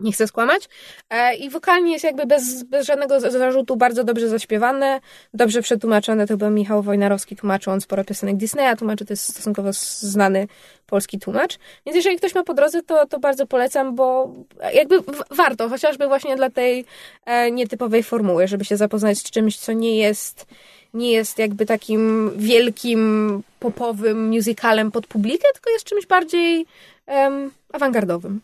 nie 0.00 0.12
chcę 0.12 0.26
skłamać. 0.26 0.68
E, 1.10 1.34
I 1.34 1.50
wokalnie 1.50 1.92
jest 1.92 2.04
jakby 2.04 2.26
bez, 2.26 2.62
bez 2.62 2.86
żadnego 2.86 3.20
zarzutu 3.20 3.76
bardzo 3.76 4.04
dobrze 4.04 4.28
zaśpiewane, 4.28 5.00
dobrze 5.34 5.62
przetłumaczone. 5.62 6.26
To 6.26 6.36
był 6.36 6.50
Michał 6.50 6.82
Wojnarowski, 6.82 7.36
tłumaczył 7.36 7.72
on 7.72 7.80
sporo 7.80 8.04
piosenek 8.04 8.36
Disneya, 8.36 8.76
tłumaczy, 8.78 9.04
to 9.04 9.12
jest 9.12 9.28
stosunkowo 9.28 9.70
znany 9.98 10.48
polski 10.86 11.18
tłumacz. 11.18 11.58
Więc 11.86 11.96
jeżeli 11.96 12.16
ktoś 12.16 12.34
ma 12.34 12.44
po 12.44 12.54
drodze, 12.54 12.82
to, 12.82 13.06
to 13.06 13.20
bardzo 13.20 13.46
polecam, 13.46 13.94
bo 13.94 14.34
jakby 14.74 14.96
warto, 15.30 15.68
chociażby 15.68 16.08
właśnie 16.08 16.36
dla 16.36 16.50
tej 16.50 16.84
e, 17.26 17.50
nietypowej 17.50 18.02
formuły, 18.02 18.48
żeby 18.48 18.64
się 18.64 18.76
zapoznać 18.76 19.18
z 19.18 19.30
czymś, 19.30 19.58
co 19.58 19.72
nie 19.72 19.98
jest 19.98 20.46
nie 20.94 21.12
jest 21.12 21.38
jakby 21.38 21.66
takim 21.66 22.32
wielkim 22.36 23.42
popowym 23.60 24.28
musicalem 24.28 24.90
pod 24.90 25.06
publikę, 25.06 25.44
tylko 25.54 25.70
jest 25.70 25.84
czymś 25.84 26.06
bardziej 26.06 26.66
em, 27.06 27.50
awangardowym. 27.72 28.40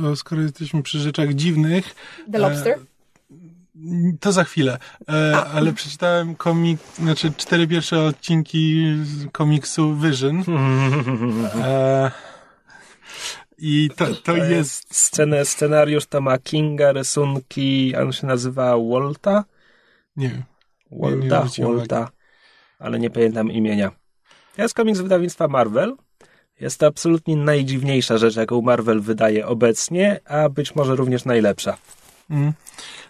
To 0.00 0.16
skoro 0.16 0.42
jesteśmy 0.42 0.82
przy 0.82 0.98
rzeczach 0.98 1.34
dziwnych, 1.34 1.94
The 2.32 2.38
Lobster. 2.38 2.78
to 4.20 4.32
za 4.32 4.44
chwilę. 4.44 4.78
E, 5.08 5.36
ale 5.36 5.72
przeczytałem 5.72 6.34
komik, 6.34 6.80
znaczy 6.98 7.32
cztery 7.36 7.66
pierwsze 7.68 8.02
odcinki 8.02 8.94
z 9.02 9.30
komiksu 9.32 9.96
Vision. 9.96 10.44
E, 11.62 12.10
I 13.58 13.90
to, 13.96 14.14
to 14.14 14.36
jest... 14.36 14.96
Scenę, 14.96 15.44
scenariusz 15.44 16.06
to 16.06 16.20
ma 16.20 16.38
Kinga, 16.38 16.92
rysunki, 16.92 17.96
a 17.96 18.00
on 18.00 18.12
się 18.12 18.26
nazywa 18.26 18.76
Walta? 18.78 19.44
Nie 20.16 20.28
wiem. 20.28 20.42
Walta, 20.90 21.46
nie 21.58 21.64
Walta, 21.66 22.10
ale 22.78 22.98
nie 22.98 23.10
pamiętam 23.10 23.50
imienia. 23.50 23.90
To 24.56 24.62
jest 24.62 24.74
komiks 24.74 25.00
wydawnictwa 25.00 25.48
Marvel. 25.48 25.96
Jest 26.62 26.80
to 26.80 26.86
absolutnie 26.86 27.36
najdziwniejsza 27.36 28.18
rzecz, 28.18 28.36
jaką 28.36 28.62
Marvel 28.62 29.00
wydaje 29.00 29.46
obecnie, 29.46 30.20
a 30.24 30.48
być 30.48 30.74
może 30.74 30.96
również 30.96 31.24
najlepsza. 31.24 31.76
Mm. 32.30 32.52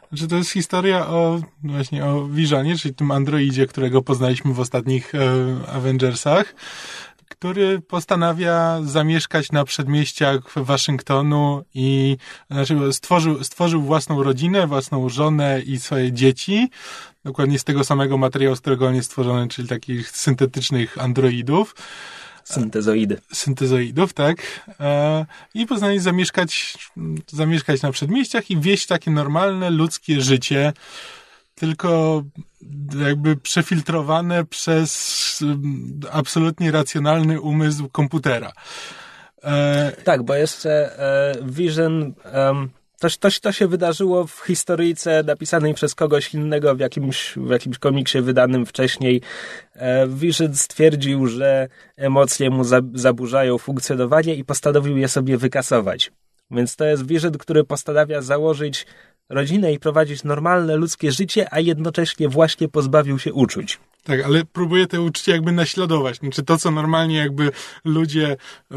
Znaczy 0.09 0.29
to 0.29 0.37
jest 0.37 0.51
historia 0.51 1.07
o 1.07 1.41
właśnie 1.65 2.05
o 2.05 2.29
Visionie, 2.29 2.79
czyli 2.79 2.95
tym 2.95 3.11
androidzie, 3.11 3.67
którego 3.67 4.03
poznaliśmy 4.03 4.55
w 4.55 4.61
ostatnich 4.61 5.15
e, 5.15 5.19
Avengersach, 5.69 6.55
który 7.29 7.81
postanawia 7.81 8.81
zamieszkać 8.85 9.53
na 9.53 9.65
przedmieściach 9.65 10.41
Waszyngtonu 10.57 11.65
i 11.75 12.17
znaczy 12.51 12.93
stworzył, 12.93 13.45
stworzył 13.45 13.83
własną 13.83 14.23
rodzinę, 14.23 14.67
własną 14.67 15.09
żonę 15.09 15.61
i 15.61 15.79
swoje 15.81 16.13
dzieci. 16.13 16.71
Dokładnie 17.25 17.59
z 17.59 17.65
tego 17.65 17.85
samego 17.85 18.19
materiału, 18.19 18.57
z 18.57 18.61
którego 18.61 18.87
on 18.87 18.95
jest 18.95 19.09
stworzony, 19.09 19.49
czyli 19.49 19.69
takich 19.69 20.11
syntetycznych 20.11 20.99
androidów. 20.99 21.75
Syntezoidy. 22.45 23.19
syntezoidów, 23.33 24.13
tak? 24.13 24.37
E, 24.81 25.27
I 25.55 25.67
poznali 25.67 26.01
zamieszkać, 26.01 26.75
zamieszkać 27.27 27.83
na 27.83 27.93
przedmieściach 27.93 28.51
i 28.51 28.61
wieść 28.61 28.87
takie 28.87 29.11
normalne 29.11 29.71
ludzkie 29.71 30.21
życie, 30.21 30.73
tylko 31.55 32.23
jakby 33.07 33.37
przefiltrowane 33.37 34.45
przez 34.45 35.39
mm, 35.43 36.01
absolutnie 36.11 36.71
racjonalny 36.71 37.41
umysł 37.41 37.89
komputera. 37.89 38.53
E, 39.45 39.93
Tak, 40.05 40.23
bo 40.23 40.35
jeszcze 40.35 40.99
e, 40.99 41.35
Vision... 41.43 42.15
to, 43.03 43.09
to, 43.21 43.29
to 43.43 43.53
się 43.53 43.69
wydarzyło 43.69 44.27
w 44.27 44.41
historyjce 44.47 45.23
napisanej 45.23 45.75
przez 45.75 45.95
kogoś 45.95 46.35
innego 46.35 46.75
w 46.75 46.81
jakimś, 46.81 47.35
w 47.37 47.51
jakimś 47.51 47.79
komiksie 47.79 48.21
wydanym 48.21 48.67
wcześniej. 48.67 49.21
E, 49.75 50.09
Vision 50.09 50.55
stwierdził, 50.55 51.27
że 51.27 51.69
emocje 51.97 52.51
mu 52.51 52.65
za, 52.65 52.81
zaburzają 52.95 53.59
funkcjonowanie 53.59 54.35
i 54.35 54.45
postanowił 54.45 54.97
je 54.97 55.09
sobie 55.09 55.37
wykasować. 55.37 56.13
Więc 56.51 56.77
to 56.77 56.85
jest 56.85 57.07
Vision, 57.07 57.33
który 57.33 57.65
postanawia 57.65 58.23
założyć 58.23 58.87
rodzinę 59.29 59.73
i 59.73 59.79
prowadzić 59.79 60.25
normalne 60.25 60.77
ludzkie 60.77 61.13
życie, 61.13 61.47
a 61.51 61.61
jednocześnie 61.61 62.29
właśnie 62.29 62.69
pozbawił 62.69 63.19
się 63.19 63.33
uczuć. 63.33 63.79
Tak, 64.05 64.21
ale 64.25 64.45
próbuje 64.45 64.87
te 64.87 65.01
uczucie 65.01 65.33
jakby 65.33 65.53
naśladować. 65.53 66.17
Znaczy 66.17 66.43
to, 66.43 66.59
co 66.59 66.71
normalnie 66.71 67.17
jakby 67.17 67.51
ludzie, 67.85 68.37
e, 68.71 68.77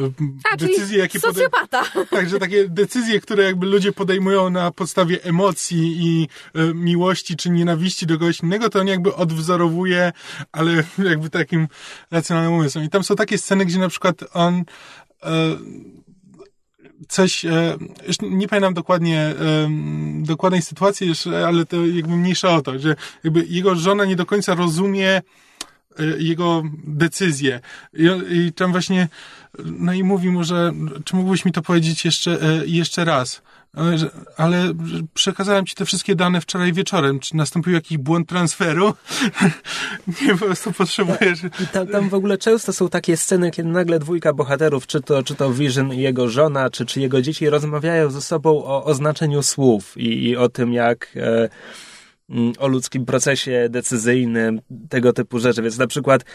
A, 0.52 0.58
decyzje, 0.58 0.98
jakie 0.98 1.20
socjopata. 1.20 1.84
Także 2.10 2.40
takie 2.40 2.70
decyzje, 2.70 3.22
które 3.22 3.44
jakby 3.44 3.66
ludzie 3.66 3.92
podejmują 3.92 4.50
na 4.50 4.72
podstawie 4.72 5.24
emocji 5.24 5.98
i 6.00 6.28
e, 6.54 6.74
miłości 6.74 7.36
czy 7.36 7.50
nienawiści 7.50 8.06
do 8.06 8.20
kogoś 8.20 8.40
innego, 8.40 8.70
to 8.70 8.80
on 8.80 8.88
jakby 8.88 9.16
odwzorowuje, 9.16 10.12
ale 10.52 10.84
jakby 11.10 11.30
takim 11.30 11.68
racjonalnym 12.12 12.54
umysłem. 12.54 12.86
I 12.86 12.90
tam 12.90 13.04
są 13.04 13.16
takie 13.16 13.38
sceny, 13.38 13.66
gdzie 13.66 13.80
na 13.80 13.90
przykład 13.90 14.16
on 14.34 14.64
e, 15.24 15.58
coś, 17.08 17.46
e, 17.46 17.78
już 18.08 18.16
nie 18.22 18.48
pamiętam 18.48 18.74
dokładnie 18.74 19.20
e, 19.20 19.36
dokładnej 20.22 20.62
sytuacji, 20.62 21.12
ale 21.48 21.66
to 21.66 21.86
jakby 21.86 22.16
mniejsza 22.16 22.56
o 22.56 22.62
to, 22.62 22.80
że 22.80 22.96
jakby 23.24 23.46
jego 23.50 23.76
żona 23.76 24.06
nie 24.06 24.16
do 24.16 24.26
końca 24.26 24.56
rozumie 24.56 25.10
e, 25.12 25.22
jego 26.18 26.64
decyzje. 26.84 27.60
I, 27.94 28.08
I 28.30 28.54
tam 28.54 28.72
właśnie, 28.72 29.08
no 29.66 29.94
i 29.94 30.04
mówi 30.04 30.30
mu, 30.30 30.44
że 30.44 30.72
czy 31.06 31.16
mógłbyś 31.16 31.46
mi 31.46 31.52
to 31.52 31.62
powiedzieć 31.62 32.06
jeszcze, 32.06 32.42
e, 32.42 32.66
jeszcze 32.66 33.06
raz? 33.06 33.42
Ale, 33.76 33.98
że- 33.98 34.10
ale 34.38 34.74
przekazałem 35.14 35.66
ci 35.66 35.76
te 35.76 35.86
wszystkie 35.86 36.16
dane 36.16 36.42
wczoraj 36.42 36.74
wieczorem. 36.74 37.20
Czy 37.20 37.36
nastąpił 37.36 37.74
jakiś 37.74 37.98
błąd 37.98 38.30
transferu? 38.30 38.94
nie, 40.22 40.38
po 40.38 40.46
prostu 40.46 40.72
potrzebujesz... 40.72 41.40
Tam, 41.72 41.88
tam 41.88 42.10
w 42.10 42.14
ogóle 42.14 42.38
często 42.38 42.74
są 42.74 42.90
takie 42.90 43.18
sceny, 43.18 43.52
kiedy 43.52 43.70
nagle 43.70 44.00
dwójka 44.00 44.34
bohaterów, 44.34 44.88
czy 44.88 45.02
to, 45.02 45.24
czy 45.24 45.36
to 45.36 45.54
Vision 45.54 45.94
i 45.94 45.98
jego 45.98 46.30
żona, 46.30 46.70
czy, 46.70 46.86
czy 46.86 47.02
jego 47.02 47.22
dzieci, 47.22 47.50
rozmawiają 47.50 48.12
ze 48.12 48.22
sobą 48.22 48.64
o, 48.64 48.84
o 48.84 48.94
znaczeniu 48.94 49.44
słów 49.44 49.98
i, 49.98 50.24
i 50.24 50.38
o 50.38 50.50
tym, 50.50 50.74
jak 50.74 51.10
e, 51.16 51.50
mm, 52.30 52.54
o 52.60 52.68
ludzkim 52.68 53.06
procesie 53.06 53.68
decyzyjnym, 53.70 54.62
tego 54.90 55.14
typu 55.14 55.40
rzeczy. 55.40 55.62
Więc 55.62 55.78
na 55.78 55.88
przykład 55.88 56.22
e, 56.22 56.26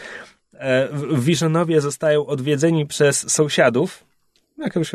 Visionowie 1.13 1.81
zostają 1.81 2.25
odwiedzeni 2.25 2.85
przez 2.85 3.31
sąsiadów. 3.31 4.03
Jakąś, 4.57 4.91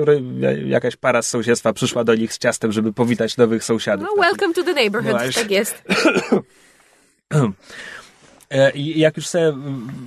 jakaś 0.67 0.97
para 0.97 1.23
z 1.23 1.29
sąsiedztwa 1.29 1.73
przyszła 1.73 2.05
do 2.05 2.15
nich 2.15 2.33
z 2.33 2.39
ciastem, 2.39 2.73
żeby 2.73 2.93
powitać 2.93 3.37
nowych 3.37 3.65
sąsiadów. 3.65 4.09
No, 4.17 4.23
welcome 4.23 4.55
to 4.55 4.63
the 4.65 4.73
neighborhood, 4.75 5.13
No 5.13 5.19
właśnie. 5.19 5.43
tak 5.43 5.51
jest. 5.51 5.83
E, 8.51 8.71
I 8.71 8.99
jak 9.01 9.17
już 9.17 9.27
sobie 9.27 9.53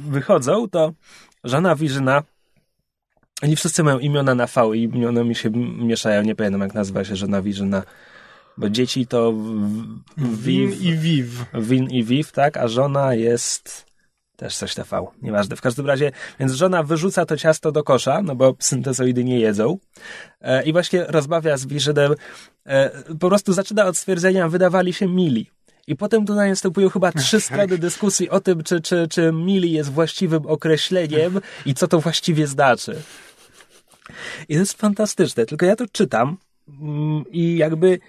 wychodzą, 0.10 0.70
to 0.70 0.94
żona 1.44 1.76
Wirzyna, 1.76 2.24
oni 3.44 3.56
wszyscy 3.56 3.84
mają 3.84 4.00
imiona 4.00 4.36
na 4.36 4.46
V 4.48 4.78
i 4.78 4.84
imiona 4.84 5.24
mi 5.24 5.36
się 5.36 5.50
mieszają, 5.80 6.22
nie 6.22 6.36
pamiętam 6.36 6.62
jak 6.62 6.74
nazywa 6.74 7.04
się 7.04 7.16
żona 7.16 7.42
Wirzyna, 7.42 7.84
bo 8.58 8.70
dzieci 8.70 9.08
to 9.08 9.32
w- 9.32 10.44
Win 10.44 10.72
Viv, 10.72 10.84
i 10.86 10.98
Viv. 10.98 11.46
Win 11.54 11.90
i 11.90 12.04
Viv, 12.04 12.32
tak, 12.34 12.58
a 12.58 12.68
żona 12.68 13.14
jest 13.14 13.86
też 14.40 14.58
coś 14.58 14.76
na 14.78 14.84
V, 14.84 15.08
nieważne. 15.22 15.56
W 15.56 15.62
każdym 15.62 15.88
razie, 15.88 16.12
więc 16.40 16.52
żona 16.52 16.84
wyrzuca 16.84 17.26
to 17.26 17.38
ciasto 17.38 17.72
do 17.72 17.84
kosza, 17.84 18.22
no 18.22 18.36
bo 18.36 18.56
syntezoidy 18.60 19.24
nie 19.24 19.40
jedzą 19.40 19.78
e, 20.42 20.64
i 20.64 20.72
właśnie 20.72 21.06
rozmawia 21.08 21.58
z 21.58 21.66
Wirzynem, 21.66 22.16
e, 22.66 22.90
po 23.20 23.28
prostu 23.28 23.54
zaczyna 23.54 23.86
od 23.86 23.98
stwierdzenia, 23.98 24.50
wydawali 24.50 24.94
się 24.94 25.08
mili. 25.08 25.52
I 25.88 25.96
potem 25.96 26.26
tutaj 26.26 26.50
następują 26.50 26.90
chyba 26.90 27.12
trzy 27.12 27.42
strony 27.48 27.78
dyskusji 27.78 28.30
o 28.30 28.40
tym, 28.40 28.64
czy, 28.64 28.82
czy, 28.82 29.08
czy 29.08 29.32
mili 29.32 29.72
jest 29.72 29.92
właściwym 29.92 30.46
określeniem 30.46 31.42
i 31.66 31.74
co 31.74 31.88
to 31.88 32.00
właściwie 32.00 32.48
znaczy. 32.48 33.02
I 34.50 34.54
to 34.54 34.60
jest 34.60 34.74
fantastyczne, 34.74 35.46
tylko 35.46 35.66
ja 35.66 35.76
to 35.76 35.86
czytam 35.92 36.38
mm, 36.82 37.24
i 37.32 37.58
jakby 37.58 38.00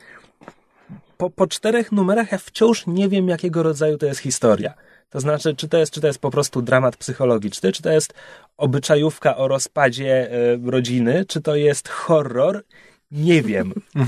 po, 1.17 1.31
po 1.31 1.47
czterech 1.47 1.93
numerach 1.93 2.33
ja 2.33 2.39
wciąż 2.39 2.87
nie 2.87 3.09
wiem, 3.09 3.29
jakiego 3.29 3.63
rodzaju 3.63 3.99
to 3.99 4.07
jest 4.07 4.21
historia. 4.21 4.75
To 5.11 5.21
znaczy, 5.21 5.55
czy 5.57 5.69
to 5.69 5.79
jest, 5.79 5.93
czy 5.93 6.01
to 6.01 6.07
jest 6.07 6.19
po 6.19 6.31
prostu 6.31 6.63
dramat 6.63 6.97
psychologiczny, 6.97 7.73
czy 7.73 7.83
to 7.83 7.91
jest 7.91 8.15
obyczajówka 8.57 9.37
o 9.37 9.49
rozpadzie 9.49 10.31
e, 10.33 10.71
rodziny, 10.71 11.25
czy 11.29 11.41
to 11.41 11.57
jest 11.57 11.89
horror, 11.89 12.65
nie 13.11 13.43
wiem. 13.43 13.73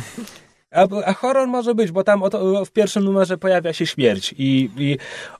A, 0.73 0.87
a 1.07 1.13
horror 1.13 1.49
może 1.49 1.75
być, 1.75 1.93
bo 1.93 2.05
tam 2.05 2.23
w 2.67 2.71
pierwszym 2.71 3.05
numerze 3.05 3.39
pojawia 3.39 3.73
się 3.73 3.87
śmierć 3.87 4.35
i, 4.39 4.71
i 4.77 4.99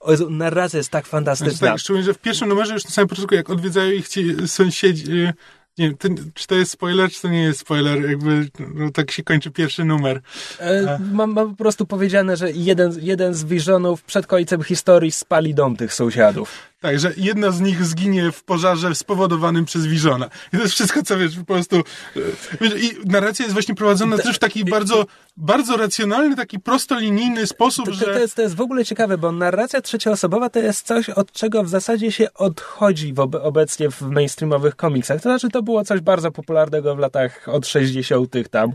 Jezu, 0.09 0.31
narracja 0.31 0.77
jest 0.77 0.91
tak 0.91 1.05
Znaczy, 1.05 1.11
fantastyczna. 1.11 1.69
tak, 1.69 1.79
szczególnie, 1.79 2.05
że 2.05 2.15
w 2.15 2.19
pierwszym 2.19 2.49
numerze 2.49 2.75
już 2.75 2.85
na 2.85 2.91
samym 2.91 3.09
początku, 3.09 3.35
jak 3.35 3.51
odwiedzają 3.51 3.91
ich 3.91 4.09
ci 4.09 4.49
sąsiedzi, 4.49 5.29
nie 5.79 5.89
wiem, 5.89 5.97
ten, 5.97 6.31
czy 6.35 6.47
to 6.47 6.55
jest 6.55 6.71
spoiler, 6.71 7.11
czy 7.11 7.23
to 7.23 7.29
nie 7.29 7.43
jest 7.43 7.61
spoiler, 7.61 8.11
jakby 8.11 8.49
no, 8.75 8.91
tak 8.91 9.11
się 9.11 9.23
kończy 9.23 9.51
pierwszy 9.51 9.85
numer. 9.85 10.21
E, 10.59 10.99
mam, 11.13 11.33
mam 11.33 11.51
po 11.51 11.57
prostu 11.57 11.87
powiedziane, 11.87 12.37
że 12.37 12.53
jeden, 12.53 12.93
jeden 13.01 13.35
z 13.35 13.45
wiżonów 13.45 14.03
przed 14.03 14.27
końcem 14.27 14.63
historii 14.63 15.13
spali 15.13 15.55
dom 15.55 15.77
tych 15.77 15.95
sąsiadów. 15.95 16.72
Tak, 16.83 16.99
że 16.99 17.13
jedna 17.17 17.51
z 17.51 17.61
nich 17.61 17.85
zginie 17.85 18.33
w 18.33 18.45
pożarze 18.45 18.95
spowodowanym 18.95 19.65
przez 19.65 19.87
Wiżona. 19.87 20.27
I 20.53 20.57
to 20.57 20.63
jest 20.63 20.75
wszystko, 20.75 21.03
co 21.03 21.19
wiesz, 21.19 21.37
po 21.37 21.45
prostu... 21.45 21.77
e, 21.77 22.21
Wiesz, 22.61 22.83
I 22.83 23.09
narracja 23.09 23.45
jest 23.45 23.53
właśnie 23.53 23.75
prowadzona 23.75 24.19
też 24.19 24.37
w 24.37 24.39
taki 24.39 24.65
bardzo, 24.65 25.07
bardzo 25.37 25.77
racjonalny, 25.77 26.37
taki 26.37 26.61
prostolinijny 26.61 27.47
sposób, 27.47 27.85
To, 27.85 27.91
to, 27.91 27.97
że... 27.97 28.05
to, 28.05 28.19
jest, 28.19 28.35
to 28.35 28.43
jest 28.43 28.55
w 28.55 28.61
ogóle 28.61 28.85
ciekawe, 28.85 29.19
bo 29.19 29.33
narracja 29.33 29.81
trzecioosobowa 29.81 30.51
to 30.51 30.59
jest 30.59 30.87
coś, 30.87 31.11
od 31.11 31.33
czego 31.33 31.65
w 31.65 31.69
zasadzie 31.69 32.13
się 32.13 32.35
odchodzi 32.35 33.15
obecnie 33.43 33.91
w 33.91 34.03
mainstreamowych 34.03 34.77
komiksach. 34.77 35.17
To 35.17 35.23
znaczy, 35.23 35.49
to 35.49 35.63
było 35.63 35.85
coś 35.85 36.01
bardzo 36.01 36.31
popularnego 36.31 36.97
w 36.97 36.99
latach 36.99 37.49
od 37.49 37.67
60. 37.67 38.35
tam, 38.51 38.73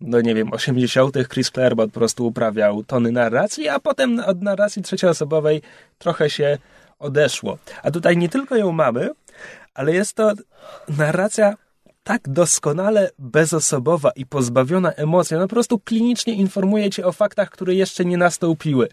do 0.00 0.20
nie 0.20 0.34
wiem, 0.34 0.52
80. 0.52 1.16
Chris 1.32 1.50
Claremont 1.50 1.92
po 1.92 2.00
prostu 2.00 2.26
uprawiał 2.26 2.84
tony 2.84 3.12
narracji, 3.12 3.68
a 3.68 3.80
potem 3.80 4.20
od 4.26 4.42
narracji 4.42 4.82
trzecioosobowej 4.82 5.62
trochę 5.98 6.30
się 6.30 6.58
odeszło. 6.98 7.58
A 7.82 7.90
tutaj 7.90 8.16
nie 8.16 8.28
tylko 8.28 8.56
ją 8.56 8.72
mamy, 8.72 9.10
ale 9.74 9.94
jest 9.94 10.14
to 10.14 10.32
narracja 10.88 11.54
tak 12.02 12.28
doskonale 12.28 13.10
bezosobowa 13.18 14.10
i 14.16 14.26
pozbawiona 14.26 14.92
emocji. 14.92 15.36
Ona 15.36 15.44
po 15.44 15.54
prostu 15.54 15.78
klinicznie 15.78 16.34
informuje 16.34 16.90
cię 16.90 17.06
o 17.06 17.12
faktach, 17.12 17.50
które 17.50 17.74
jeszcze 17.74 18.04
nie 18.04 18.16
nastąpiły. 18.16 18.88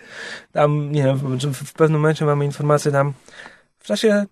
Tam, 0.51 0.91
nie 0.91 1.03
wiem, 1.03 1.17
w, 1.17 1.53
w 1.53 1.73
pewnym 1.73 2.01
momencie 2.01 2.25
mamy 2.25 2.45
informację 2.45 2.91
tam 2.91 3.13
w 3.79 3.87
czasie 3.87 4.25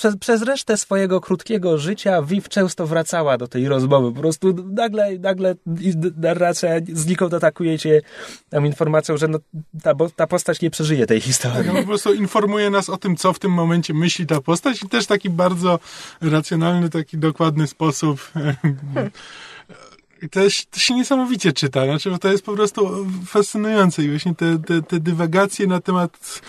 przez, 0.00 0.16
przez 0.16 0.42
resztę 0.42 0.76
swojego 0.76 1.20
krótkiego 1.20 1.78
życia 1.78 2.22
Viv 2.22 2.48
często 2.48 2.86
wracała 2.86 3.38
do 3.38 3.48
tej 3.48 3.68
rozmowy. 3.68 4.12
Po 4.12 4.20
prostu 4.20 4.54
nagle, 4.72 5.18
nagle 5.18 5.54
narracja 6.16 6.70
znikąd 6.92 7.34
atakuje 7.34 7.78
cię 7.78 8.02
tam 8.50 8.66
informacją, 8.66 9.16
że 9.16 9.28
no, 9.28 9.38
ta, 9.82 9.94
ta 10.16 10.26
postać 10.26 10.60
nie 10.60 10.70
przeżyje 10.70 11.06
tej 11.06 11.20
historii. 11.20 11.68
Tak, 11.68 11.76
po 11.76 11.86
prostu 11.86 12.14
informuje 12.14 12.70
nas 12.70 12.88
o 12.88 12.96
tym, 12.96 13.16
co 13.16 13.32
w 13.32 13.38
tym 13.38 13.52
momencie 13.52 13.94
myśli 13.94 14.26
ta 14.26 14.40
postać 14.40 14.82
i 14.82 14.88
też 14.88 15.06
taki 15.06 15.30
bardzo 15.30 15.78
racjonalny, 16.20 16.90
taki 16.90 17.18
dokładny 17.18 17.66
sposób. 17.66 18.32
I 20.22 20.28
to, 20.28 20.40
jest, 20.40 20.70
to 20.70 20.78
się 20.78 20.94
niesamowicie 20.94 21.52
czyta, 21.52 21.84
znaczy, 21.84 22.10
bo 22.10 22.18
to 22.18 22.32
jest 22.32 22.44
po 22.44 22.52
prostu 22.52 23.06
fascynujące 23.26 24.02
i 24.02 24.08
właśnie 24.10 24.34
te, 24.34 24.58
te, 24.58 24.82
te 24.82 25.00
dywagacje 25.00 25.66
na 25.66 25.80
temat 25.80 26.40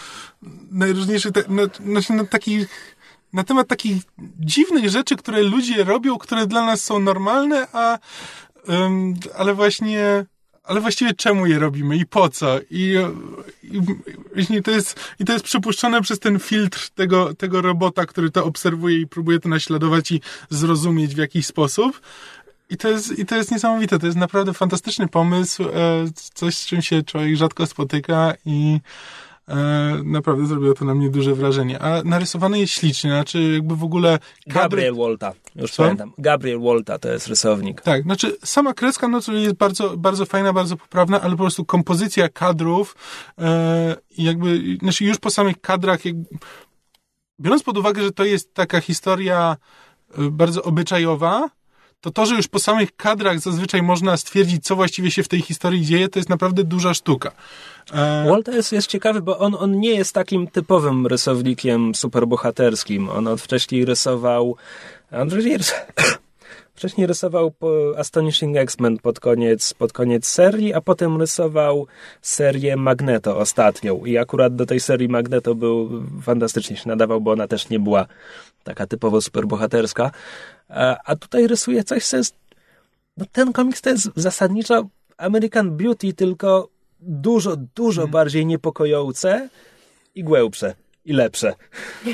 najróżniejszych, 0.71 1.31
te, 1.31 1.43
na, 1.47 1.63
znaczy 1.85 2.13
na 2.13 2.25
takich 2.25 2.95
na 3.33 3.43
temat 3.43 3.67
takich 3.67 3.95
dziwnych 4.39 4.89
rzeczy, 4.89 5.15
które 5.15 5.43
ludzie 5.43 5.83
robią, 5.83 6.17
które 6.17 6.47
dla 6.47 6.65
nas 6.65 6.83
są 6.83 6.99
normalne, 6.99 7.67
a 7.73 7.99
um, 8.67 9.13
ale 9.37 9.53
właśnie 9.53 10.25
ale 10.63 10.81
właściwie 10.81 11.13
czemu 11.13 11.45
je 11.45 11.59
robimy 11.59 11.97
i 11.97 12.05
po 12.05 12.29
co? 12.29 12.59
I, 12.71 12.95
i, 13.63 14.55
i, 14.55 14.63
to, 14.63 14.71
jest, 14.71 14.99
i 15.19 15.25
to 15.25 15.33
jest 15.33 15.45
przypuszczone 15.45 16.01
przez 16.01 16.19
ten 16.19 16.39
filtr 16.39 16.89
tego, 16.89 17.33
tego 17.33 17.61
robota, 17.61 18.05
który 18.05 18.31
to 18.31 18.45
obserwuje 18.45 18.99
i 18.99 19.07
próbuje 19.07 19.39
to 19.39 19.49
naśladować 19.49 20.11
i 20.11 20.21
zrozumieć 20.49 21.15
w 21.15 21.17
jakiś 21.17 21.45
sposób. 21.47 22.01
I 22.69 22.77
to 22.77 22.89
jest, 22.89 23.19
i 23.19 23.25
to 23.25 23.35
jest 23.35 23.51
niesamowite. 23.51 23.99
To 23.99 24.05
jest 24.05 24.17
naprawdę 24.17 24.53
fantastyczny 24.53 25.07
pomysł, 25.07 25.63
e, 25.63 25.69
coś 26.33 26.57
z 26.57 26.65
czym 26.65 26.81
się 26.81 27.03
człowiek 27.03 27.35
rzadko 27.35 27.65
spotyka 27.65 28.33
i 28.45 28.79
naprawdę 30.03 30.45
zrobiło 30.45 30.73
to 30.73 30.85
na 30.85 30.95
mnie 30.95 31.09
duże 31.09 31.35
wrażenie. 31.35 31.79
A 31.79 32.03
narysowany 32.03 32.59
jest 32.59 32.73
ślicznie, 32.73 33.09
znaczy 33.09 33.53
jakby 33.53 33.75
w 33.75 33.83
ogóle... 33.83 34.19
Kadry... 34.19 34.61
Gabriel 34.61 34.95
Wolta, 34.95 35.33
już 35.55 35.71
Co? 35.71 35.83
pamiętam. 35.83 36.13
Gabriel 36.17 36.59
Wolta 36.59 36.99
to 36.99 37.11
jest 37.11 37.27
rysownik. 37.27 37.81
Tak, 37.81 38.03
znaczy 38.03 38.37
sama 38.43 38.73
kreska 38.73 39.07
no, 39.07 39.19
jest 39.33 39.55
bardzo, 39.55 39.97
bardzo 39.97 40.25
fajna, 40.25 40.53
bardzo 40.53 40.77
poprawna, 40.77 41.21
ale 41.21 41.31
po 41.31 41.37
prostu 41.37 41.65
kompozycja 41.65 42.29
kadrów 42.29 42.95
e, 43.37 43.95
jakby, 44.17 44.77
znaczy 44.81 45.05
już 45.05 45.17
po 45.17 45.29
samych 45.29 45.61
kadrach 45.61 46.05
jakby, 46.05 46.25
biorąc 47.39 47.63
pod 47.63 47.77
uwagę, 47.77 48.03
że 48.03 48.11
to 48.11 48.23
jest 48.25 48.53
taka 48.53 48.81
historia 48.81 49.57
e, 50.17 50.29
bardzo 50.31 50.63
obyczajowa, 50.63 51.49
to 52.01 52.11
to, 52.11 52.25
że 52.25 52.35
już 52.35 52.47
po 52.47 52.59
samych 52.59 52.95
kadrach 52.95 53.39
zazwyczaj 53.39 53.81
można 53.81 54.17
stwierdzić, 54.17 54.63
co 54.63 54.75
właściwie 54.75 55.11
się 55.11 55.23
w 55.23 55.27
tej 55.27 55.41
historii 55.41 55.85
dzieje, 55.85 56.09
to 56.09 56.19
jest 56.19 56.29
naprawdę 56.29 56.63
duża 56.63 56.93
sztuka. 56.93 57.31
E, 57.93 58.25
Walter 58.29 58.55
jest, 58.71 58.87
ciekawy, 58.87 59.21
bo 59.21 59.39
on, 59.39 59.55
on 59.59 59.79
nie 59.79 59.95
jest 59.95 60.13
takim 60.13 60.47
typowym 60.47 61.07
rysownikiem 61.07 61.95
superbohaterskim. 61.95 63.09
On 63.09 63.27
od 63.27 63.41
wcześniej 63.41 63.85
rysował... 63.85 64.55
On 65.11 65.29
wcześniej, 65.29 65.57
wcześniej 66.75 67.07
rysował 67.07 67.53
Astonishing 67.97 68.57
X-Men 68.57 68.97
pod 68.97 69.19
koniec, 69.19 69.73
pod 69.73 69.93
koniec 69.93 70.27
serii, 70.27 70.73
a 70.73 70.81
potem 70.81 71.17
rysował 71.17 71.87
serię 72.21 72.75
Magneto 72.77 73.37
ostatnią. 73.37 74.05
I 74.05 74.17
akurat 74.17 74.55
do 74.55 74.65
tej 74.65 74.79
serii 74.79 75.09
Magneto 75.09 75.55
był 75.55 76.03
fantastycznie 76.21 76.77
się 76.77 76.89
nadawał, 76.89 77.21
bo 77.21 77.31
ona 77.31 77.47
też 77.47 77.69
nie 77.69 77.79
była 77.79 78.05
taka 78.63 78.87
typowo 78.87 79.21
superbohaterska. 79.21 80.11
A, 80.69 80.97
a 81.05 81.15
tutaj 81.15 81.47
rysuje 81.47 81.83
coś, 81.83 82.05
co 82.05 82.17
jest... 82.17 82.35
No 83.17 83.25
ten 83.31 83.53
komiks 83.53 83.81
to 83.81 83.89
jest 83.89 84.09
zasadniczo 84.15 84.87
American 85.17 85.77
Beauty, 85.77 86.13
tylko 86.13 86.69
dużo, 86.99 87.55
dużo 87.75 88.01
Mhm. 88.01 88.11
bardziej 88.11 88.45
niepokojące 88.45 89.49
i 90.15 90.23
głębsze 90.23 90.75
i 91.05 91.13
lepsze. 91.13 91.53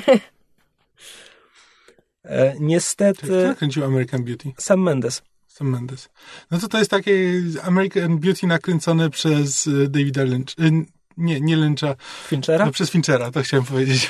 e, 2.23 2.51
Kto 2.51 2.63
niestety 2.63 3.43
nakręcił 3.47 3.85
American 3.85 4.23
Beauty? 4.23 4.51
Sam 4.57 4.81
Mendes. 4.81 5.21
Sam 5.47 5.69
Mendes. 5.69 6.09
No 6.51 6.59
to 6.59 6.67
to 6.67 6.77
jest 6.79 6.91
takie 6.91 7.41
American 7.63 8.19
Beauty 8.19 8.47
nakręcone 8.47 9.09
przez 9.09 9.67
e, 9.67 9.87
Davida 9.87 10.23
Lynch. 10.23 10.53
e, 10.59 10.71
Nie, 11.17 11.41
nie 11.41 11.55
Lyncha, 11.55 11.95
Finchera? 12.27 12.65
no 12.65 12.71
przez 12.71 12.89
Finchera, 12.91 13.31
to 13.31 13.41
chciałem 13.43 13.65
powiedzieć. 13.65 14.09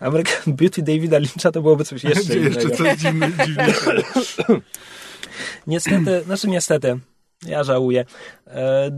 American 0.00 0.54
Beauty 0.56 0.82
Davida 0.82 1.18
Lyncha 1.18 1.52
to 1.52 1.62
byłoby 1.62 1.84
coś 1.84 2.04
jeszcze 2.04 2.38
Jeszcze 2.38 2.62
innego. 2.64 2.76
coś 2.76 2.98
dziwne. 2.98 3.28
Niestety, 5.66 6.22
znaczy 6.24 6.48
niestety, 6.48 6.98
ja 7.46 7.64
żałuję. 7.64 8.04
E, 8.46 8.90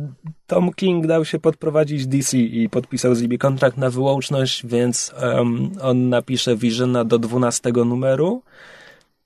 Tom 0.47 0.73
King 0.75 1.07
dał 1.07 1.25
się 1.25 1.39
podprowadzić 1.39 2.07
DC 2.07 2.39
i 2.39 2.69
podpisał 2.69 3.15
z 3.15 3.23
nimi 3.23 3.39
kontrakt 3.39 3.77
na 3.77 3.91
wyłączność, 3.91 4.67
więc 4.67 5.13
em, 5.17 5.73
on 5.81 6.09
napisze 6.09 6.57
Visiona 6.57 7.05
do 7.05 7.19
12 7.19 7.73
numeru. 7.73 8.43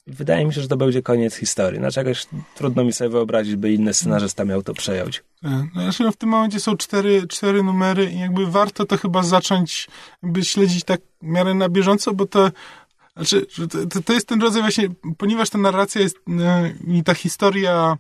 Wydaje 0.06 0.44
mi 0.46 0.54
się, 0.54 0.60
że 0.60 0.68
to 0.68 0.76
będzie 0.76 1.02
koniec 1.02 1.34
historii. 1.36 1.78
Znaczy 1.78 2.00
jakoś 2.00 2.26
trudno 2.54 2.84
mi 2.84 2.92
sobie 2.92 3.10
wyobrazić, 3.10 3.56
by 3.56 3.72
inny 3.72 3.94
scenarzysta 3.94 4.44
miał 4.44 4.62
to 4.62 4.74
przejąć. 4.74 5.18
E, 5.44 5.66
No, 5.74 5.82
znaczy, 5.82 6.02
no, 6.02 6.12
w 6.12 6.16
tym 6.16 6.28
momencie 6.28 6.60
są 6.60 6.76
cztery, 6.76 7.26
cztery 7.28 7.62
numery 7.62 8.10
i 8.12 8.18
jakby 8.18 8.46
warto 8.46 8.84
to 8.86 8.96
chyba 8.96 9.22
zacząć 9.22 9.88
jakby 10.22 10.44
śledzić 10.44 10.84
tak 10.84 11.00
w 11.22 11.26
miarę 11.26 11.54
na 11.54 11.68
bieżąco, 11.68 12.14
bo 12.14 12.26
to 12.26 12.50
znaczy, 13.16 13.46
to- 13.90 14.02
to 14.02 14.12
jest 14.12 14.28
ten 14.28 14.42
rodzaj 14.42 14.62
właśnie, 14.62 14.88
ponieważ 15.18 15.50
ta 15.50 15.58
narracja 15.58 16.00
jest 16.00 16.16
e, 16.40 16.72
i 16.86 17.02
ta 17.04 17.14
historia 17.14 17.96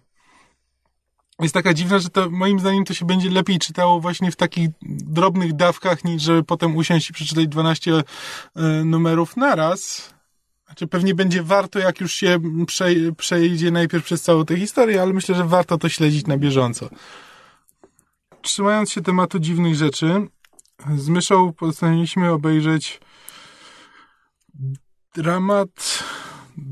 jest 1.40 1.54
taka 1.54 1.74
dziwna, 1.74 1.98
że 1.98 2.08
to 2.08 2.30
moim 2.30 2.60
zdaniem 2.60 2.84
to 2.84 2.94
się 2.94 3.06
będzie 3.06 3.30
lepiej 3.30 3.58
czytało 3.58 4.00
właśnie 4.00 4.30
w 4.30 4.36
takich 4.36 4.68
drobnych 4.82 5.52
dawkach, 5.52 6.04
niż 6.04 6.22
żeby 6.22 6.44
potem 6.44 6.76
usiąść 6.76 7.10
i 7.10 7.12
przeczytać 7.12 7.48
12 7.48 7.92
e, 8.56 8.62
numerów 8.84 9.36
naraz. 9.36 10.10
Znaczy 10.66 10.86
pewnie 10.86 11.14
będzie 11.14 11.42
warto, 11.42 11.78
jak 11.78 12.00
już 12.00 12.14
się 12.14 12.38
przej- 12.66 13.14
przejdzie 13.14 13.70
najpierw 13.70 14.04
przez 14.04 14.22
całą 14.22 14.44
tę 14.44 14.56
historię, 14.56 15.02
ale 15.02 15.12
myślę, 15.12 15.34
że 15.34 15.44
warto 15.44 15.78
to 15.78 15.88
śledzić 15.88 16.26
na 16.26 16.38
bieżąco. 16.38 16.88
Trzymając 18.42 18.92
się 18.92 19.02
tematu 19.02 19.38
dziwnych 19.38 19.74
rzeczy, 19.74 20.26
z 20.96 21.08
myszą 21.08 21.52
postanowiliśmy 21.52 22.30
obejrzeć 22.30 23.00
dramat 25.14 26.04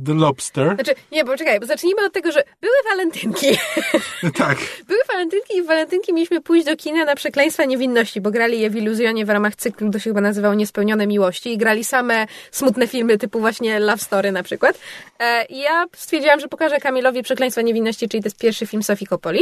The 0.07 0.15
Lobster. 0.15 0.75
Znaczy, 0.75 0.95
nie, 1.13 1.25
bo 1.25 1.37
czekaj, 1.37 1.61
bo 1.61 1.67
zacznijmy 1.67 2.07
od 2.07 2.13
tego, 2.13 2.33
że 2.33 2.45
były 2.61 2.75
walentynki. 2.89 3.47
Tak. 4.39 4.59
Były 4.87 5.01
walentynki 5.09 5.57
i 5.57 5.63
w 5.63 5.67
walentynki 5.67 6.13
mieliśmy 6.13 6.41
pójść 6.41 6.67
do 6.67 6.77
kina 6.77 7.05
na 7.05 7.15
Przekleństwa 7.15 7.65
Niewinności, 7.65 8.21
bo 8.21 8.31
grali 8.31 8.61
je 8.61 8.71
w 8.71 8.77
Iluzjonie 8.77 9.27
w 9.27 9.29
ramach 9.29 9.57
cyklu, 9.57 9.91
to 9.91 9.99
się 9.99 10.11
chyba 10.11 10.21
nazywało 10.21 10.55
Niespełnione 10.55 11.07
Miłości 11.07 11.53
i 11.53 11.59
grali 11.59 11.85
same 11.85 12.27
smutne 12.51 12.87
filmy 12.87 13.19
typu 13.19 13.41
właśnie 13.41 13.81
Love 13.81 13.99
Story 13.99 14.33
na 14.33 14.43
przykład. 14.43 14.79
E, 15.21 15.47
ja 15.51 15.85
stwierdziłam, 15.97 16.41
że 16.41 16.49
pokażę 16.49 16.81
Kamilowi 16.81 17.23
Przekleństwa 17.23 17.63
Niewinności, 17.63 18.09
czyli 18.09 18.23
to 18.23 18.27
jest 18.27 18.39
pierwszy 18.39 18.67
film 18.67 18.83
Sofii 18.83 19.07
Coppoli, 19.07 19.41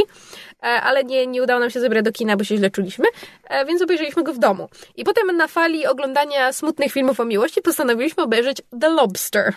e, 0.63 0.65
ale 0.65 1.03
nie, 1.03 1.27
nie 1.27 1.43
udało 1.43 1.59
nam 1.59 1.69
się 1.69 1.79
zebrać 1.79 2.05
do 2.05 2.11
kina, 2.11 2.37
bo 2.37 2.43
się 2.43 2.57
źle 2.57 2.69
czuliśmy, 2.69 3.05
e, 3.49 3.65
więc 3.65 3.81
obejrzeliśmy 3.81 4.23
go 4.23 4.33
w 4.33 4.37
domu. 4.37 4.69
I 4.95 5.03
potem 5.03 5.37
na 5.37 5.47
fali 5.47 5.87
oglądania 5.87 6.53
smutnych 6.53 6.91
filmów 6.91 7.19
o 7.19 7.25
miłości 7.25 7.61
postanowiliśmy 7.61 8.23
obejrzeć 8.23 8.61
The 8.81 8.89
Lobster. 8.89 9.53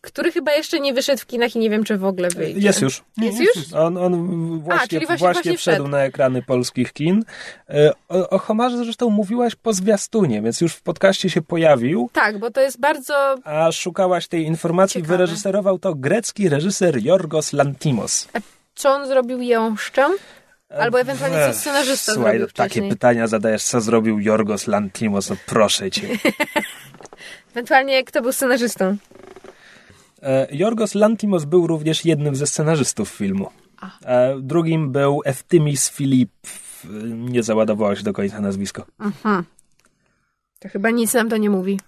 Który 0.00 0.32
chyba 0.32 0.52
jeszcze 0.52 0.80
nie 0.80 0.94
wyszedł 0.94 1.20
w 1.20 1.26
kinach 1.26 1.56
i 1.56 1.58
nie 1.58 1.70
wiem, 1.70 1.84
czy 1.84 1.98
w 1.98 2.04
ogóle 2.04 2.28
wyjdzie. 2.28 2.60
Jest 2.60 2.82
już. 2.82 3.02
Jest 3.16 3.38
już? 3.40 3.72
On, 3.74 3.96
on 3.96 4.60
właśnie, 4.60 4.88
czyli 4.88 5.06
właśnie- 5.06 5.18
właśnie, 5.18 5.32
właśnie 5.42 5.58
wszedł 5.58 5.76
wszedł. 5.76 5.88
na 5.88 5.98
ekrany 6.04 6.42
polskich 6.42 6.92
kin. 6.92 7.24
E, 7.70 7.92
O, 8.08 8.30
o 8.30 8.38
Homarze 8.38 8.76
zresztą 8.78 9.10
mówiłaś 9.10 9.54
po 9.54 9.72
zwiastunie, 9.72 10.42
więc 10.42 10.60
już 10.60 10.74
w 10.74 10.82
podcaście 10.82 11.30
się 11.30 11.42
pojawił, 11.42 12.10
Tak, 12.12 12.38
bo 12.38 12.50
to 12.50 12.60
jest 12.60 12.80
bardzo 12.80 13.36
a 13.44 13.72
szukałaś 13.72 14.28
tej 14.28 14.42
informacji. 14.44 15.02
Ciekawe. 15.02 15.16
Wyreżyserował 15.16 15.78
to 15.78 15.94
grecki 15.94 16.48
reżyser 16.48 17.02
Jorgos 17.04 17.52
Lantimos. 17.52 18.28
Co 18.74 18.90
on 18.90 19.06
zrobił 19.06 19.42
jąszczem? 19.42 20.12
Albo 20.78 21.00
ewentualnie 21.00 21.36
co 21.52 21.54
scenarzysta 21.58 22.12
Słuchaj, 22.14 22.30
zrobił 22.32 22.46
no, 22.46 22.52
takie 22.54 22.68
wcześniej. 22.70 22.90
pytania 22.90 23.26
zadajesz, 23.26 23.62
co 23.62 23.80
zrobił 23.80 24.18
Jorgos 24.20 24.66
Lantimos, 24.66 25.30
no 25.30 25.36
proszę 25.46 25.90
cię. 25.90 26.08
Ewentualnie 27.62 28.04
kto 28.04 28.22
był 28.22 28.32
scenarzystą. 28.32 28.96
E, 30.22 30.46
Jorgos 30.50 30.94
Lantimos 30.94 31.44
był 31.44 31.66
również 31.66 32.04
jednym 32.04 32.36
ze 32.36 32.46
scenarzystów 32.46 33.08
filmu. 33.08 33.50
E, 34.04 34.36
Drugim 34.40 34.92
był 34.92 35.20
Eftymis 35.24 35.90
Filip. 35.90 36.30
Nie 37.04 37.42
załadowało 37.42 37.96
się 37.96 38.02
do 38.02 38.12
końca 38.12 38.40
nazwisko. 38.40 38.86
To 40.60 40.68
chyba 40.68 40.90
nic 40.90 41.14
nam 41.14 41.28
to 41.28 41.36
nie 41.36 41.50
mówi. 41.50 41.80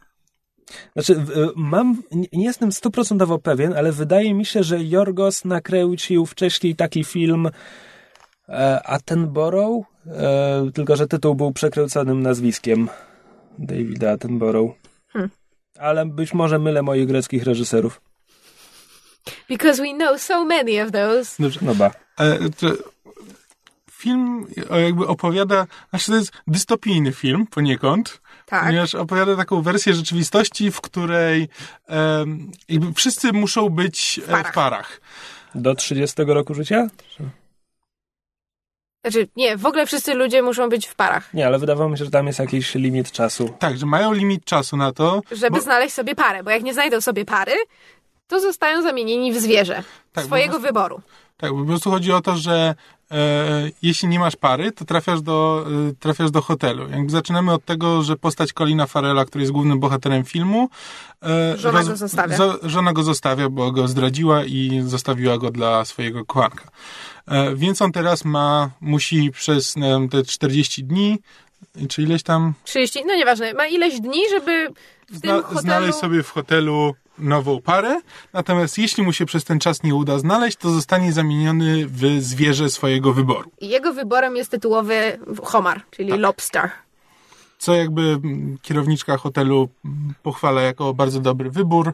Znaczy, 0.92 1.14
w- 1.14 1.52
mam, 1.56 2.02
nie 2.32 2.44
jestem 2.44 2.72
stuprocentowo 2.72 3.38
pewien, 3.38 3.72
ale 3.72 3.92
wydaje 3.92 4.34
mi 4.34 4.44
się, 4.46 4.62
że 4.62 4.84
Jorgos 4.84 5.44
nakręcił 5.44 6.26
wcześniej 6.26 6.76
taki 6.76 7.04
film 7.04 7.48
e, 8.48 8.82
Attenborough, 8.82 9.86
e, 10.06 10.70
tylko 10.74 10.96
że 10.96 11.06
tytuł 11.06 11.34
był 11.34 11.52
przekręconym 11.52 12.22
nazwiskiem 12.22 12.88
Davida 13.58 14.10
Attenborough. 14.12 14.79
Ale 15.80 16.06
być 16.06 16.34
może 16.34 16.58
mylę 16.58 16.82
moich 16.82 17.06
greckich 17.06 17.42
reżyserów. 17.44 18.00
Because 19.48 19.82
we 19.82 19.92
know 19.94 20.20
so 20.20 20.44
many 20.44 20.82
of 20.84 20.92
those. 20.92 21.42
Dobrze. 21.42 21.60
No 21.62 21.74
ba. 21.74 21.90
E, 22.20 22.38
film 23.90 24.46
e, 24.70 24.80
jakby 24.82 25.06
opowiada, 25.06 25.66
znaczy 25.90 26.06
to 26.10 26.16
jest 26.16 26.32
dystopijny 26.46 27.12
film 27.12 27.46
poniekąd, 27.46 28.20
Tak. 28.46 28.64
ponieważ 28.64 28.94
opowiada 28.94 29.36
taką 29.36 29.62
wersję 29.62 29.94
rzeczywistości, 29.94 30.70
w 30.70 30.80
której 30.80 31.48
jakby 32.68 32.92
wszyscy 32.94 33.32
muszą 33.32 33.68
być 33.68 34.18
e, 34.18 34.22
w 34.22 34.26
parach. 34.30 34.54
parach. 34.54 35.00
Do 35.54 35.74
30 35.74 36.16
roku 36.26 36.54
życia? 36.54 36.86
Znaczy, 39.04 39.28
nie, 39.36 39.56
w 39.56 39.66
ogóle 39.66 39.86
wszyscy 39.86 40.14
ludzie 40.14 40.42
muszą 40.42 40.68
być 40.68 40.86
w 40.86 40.94
parach, 40.94 41.34
Nie, 41.34 41.46
ale 41.46 41.58
wydawało 41.58 41.90
mi 41.90 41.98
się, 41.98 42.04
że 42.04 42.10
tam 42.10 42.26
jest 42.26 42.38
jakiś 42.38 42.74
limit 42.74 43.12
czasu. 43.12 43.48
Tak, 43.58 43.76
że 43.78 43.86
mają 43.86 44.12
limit 44.12 44.44
czasu 44.44 44.76
na 44.76 44.92
to. 44.92 45.22
żeby 45.32 45.56
bo- 45.56 45.62
znaleźć 45.62 45.94
sobie 45.94 46.14
parę, 46.14 46.42
bo 46.42 46.50
jak 46.50 46.62
nie 46.62 46.74
znajdą 46.74 47.00
sobie 47.00 47.24
pary, 47.24 47.52
to 48.30 48.40
zostają 48.40 48.82
zamienieni 48.82 49.32
w 49.32 49.36
zwierzę. 49.40 49.82
Tak, 50.12 50.24
swojego 50.24 50.52
bo- 50.54 50.60
wyboru. 50.60 51.00
Tak, 51.36 51.50
po 51.50 51.64
prostu 51.64 51.90
chodzi 51.90 52.12
o 52.12 52.20
to, 52.20 52.36
że 52.36 52.74
e, 53.10 53.70
jeśli 53.82 54.08
nie 54.08 54.18
masz 54.18 54.36
pary, 54.36 54.72
to 54.72 54.84
trafiasz 54.84 55.22
do, 55.22 55.66
e, 55.90 55.94
trafiasz 56.00 56.30
do 56.30 56.40
hotelu. 56.42 56.88
Jakby 56.90 57.10
zaczynamy 57.10 57.52
od 57.52 57.64
tego, 57.64 58.02
że 58.02 58.16
postać 58.16 58.52
Colina 58.52 58.86
Farela, 58.86 59.24
który 59.24 59.42
jest 59.42 59.52
głównym 59.52 59.80
bohaterem 59.80 60.24
filmu, 60.24 60.68
e, 61.22 61.56
Żona 61.56 61.82
go 61.84 61.96
zostawia. 61.96 62.36
żona 62.62 62.92
go 62.92 63.02
zostawia, 63.02 63.48
bo 63.48 63.72
go 63.72 63.88
zdradziła 63.88 64.44
i 64.44 64.82
zostawiła 64.86 65.38
go 65.38 65.50
dla 65.50 65.84
swojego 65.84 66.24
kochanka. 66.24 66.64
E, 67.28 67.54
więc 67.56 67.82
on 67.82 67.92
teraz 67.92 68.24
ma, 68.24 68.70
musi 68.80 69.30
przez 69.30 69.74
wiem, 69.76 70.08
te 70.08 70.22
40 70.22 70.84
dni, 70.84 71.18
czy 71.88 72.02
ileś 72.02 72.22
tam, 72.22 72.54
30, 72.64 73.02
no 73.06 73.14
nieważne, 73.16 73.54
ma 73.54 73.66
ileś 73.66 74.00
dni, 74.00 74.20
żeby 74.30 74.68
w 75.10 75.20
tym 75.20 75.30
zna, 75.30 75.42
hotelu... 75.42 75.60
znaleźć 75.60 75.98
sobie 75.98 76.22
w 76.22 76.30
hotelu 76.30 76.94
nową 77.20 77.60
parę, 77.62 78.00
natomiast 78.32 78.78
jeśli 78.78 79.02
mu 79.04 79.12
się 79.12 79.26
przez 79.26 79.44
ten 79.44 79.58
czas 79.58 79.82
nie 79.82 79.94
uda 79.94 80.18
znaleźć, 80.18 80.56
to 80.56 80.70
zostanie 80.70 81.12
zamieniony 81.12 81.86
w 81.86 82.22
zwierzę 82.22 82.70
swojego 82.70 83.12
wyboru. 83.12 83.50
Jego 83.60 83.92
wyborem 83.92 84.36
jest 84.36 84.50
tytułowy 84.50 85.18
homar, 85.42 85.82
czyli 85.90 86.10
Tak. 86.10 86.20
lobster. 86.20 86.70
Co 87.58 87.74
jakby 87.74 88.20
kierowniczka 88.62 89.16
hotelu 89.16 89.68
pochwala 90.22 90.62
jako 90.62 90.94
bardzo 90.94 91.20
dobry 91.20 91.50
wybór, 91.50 91.92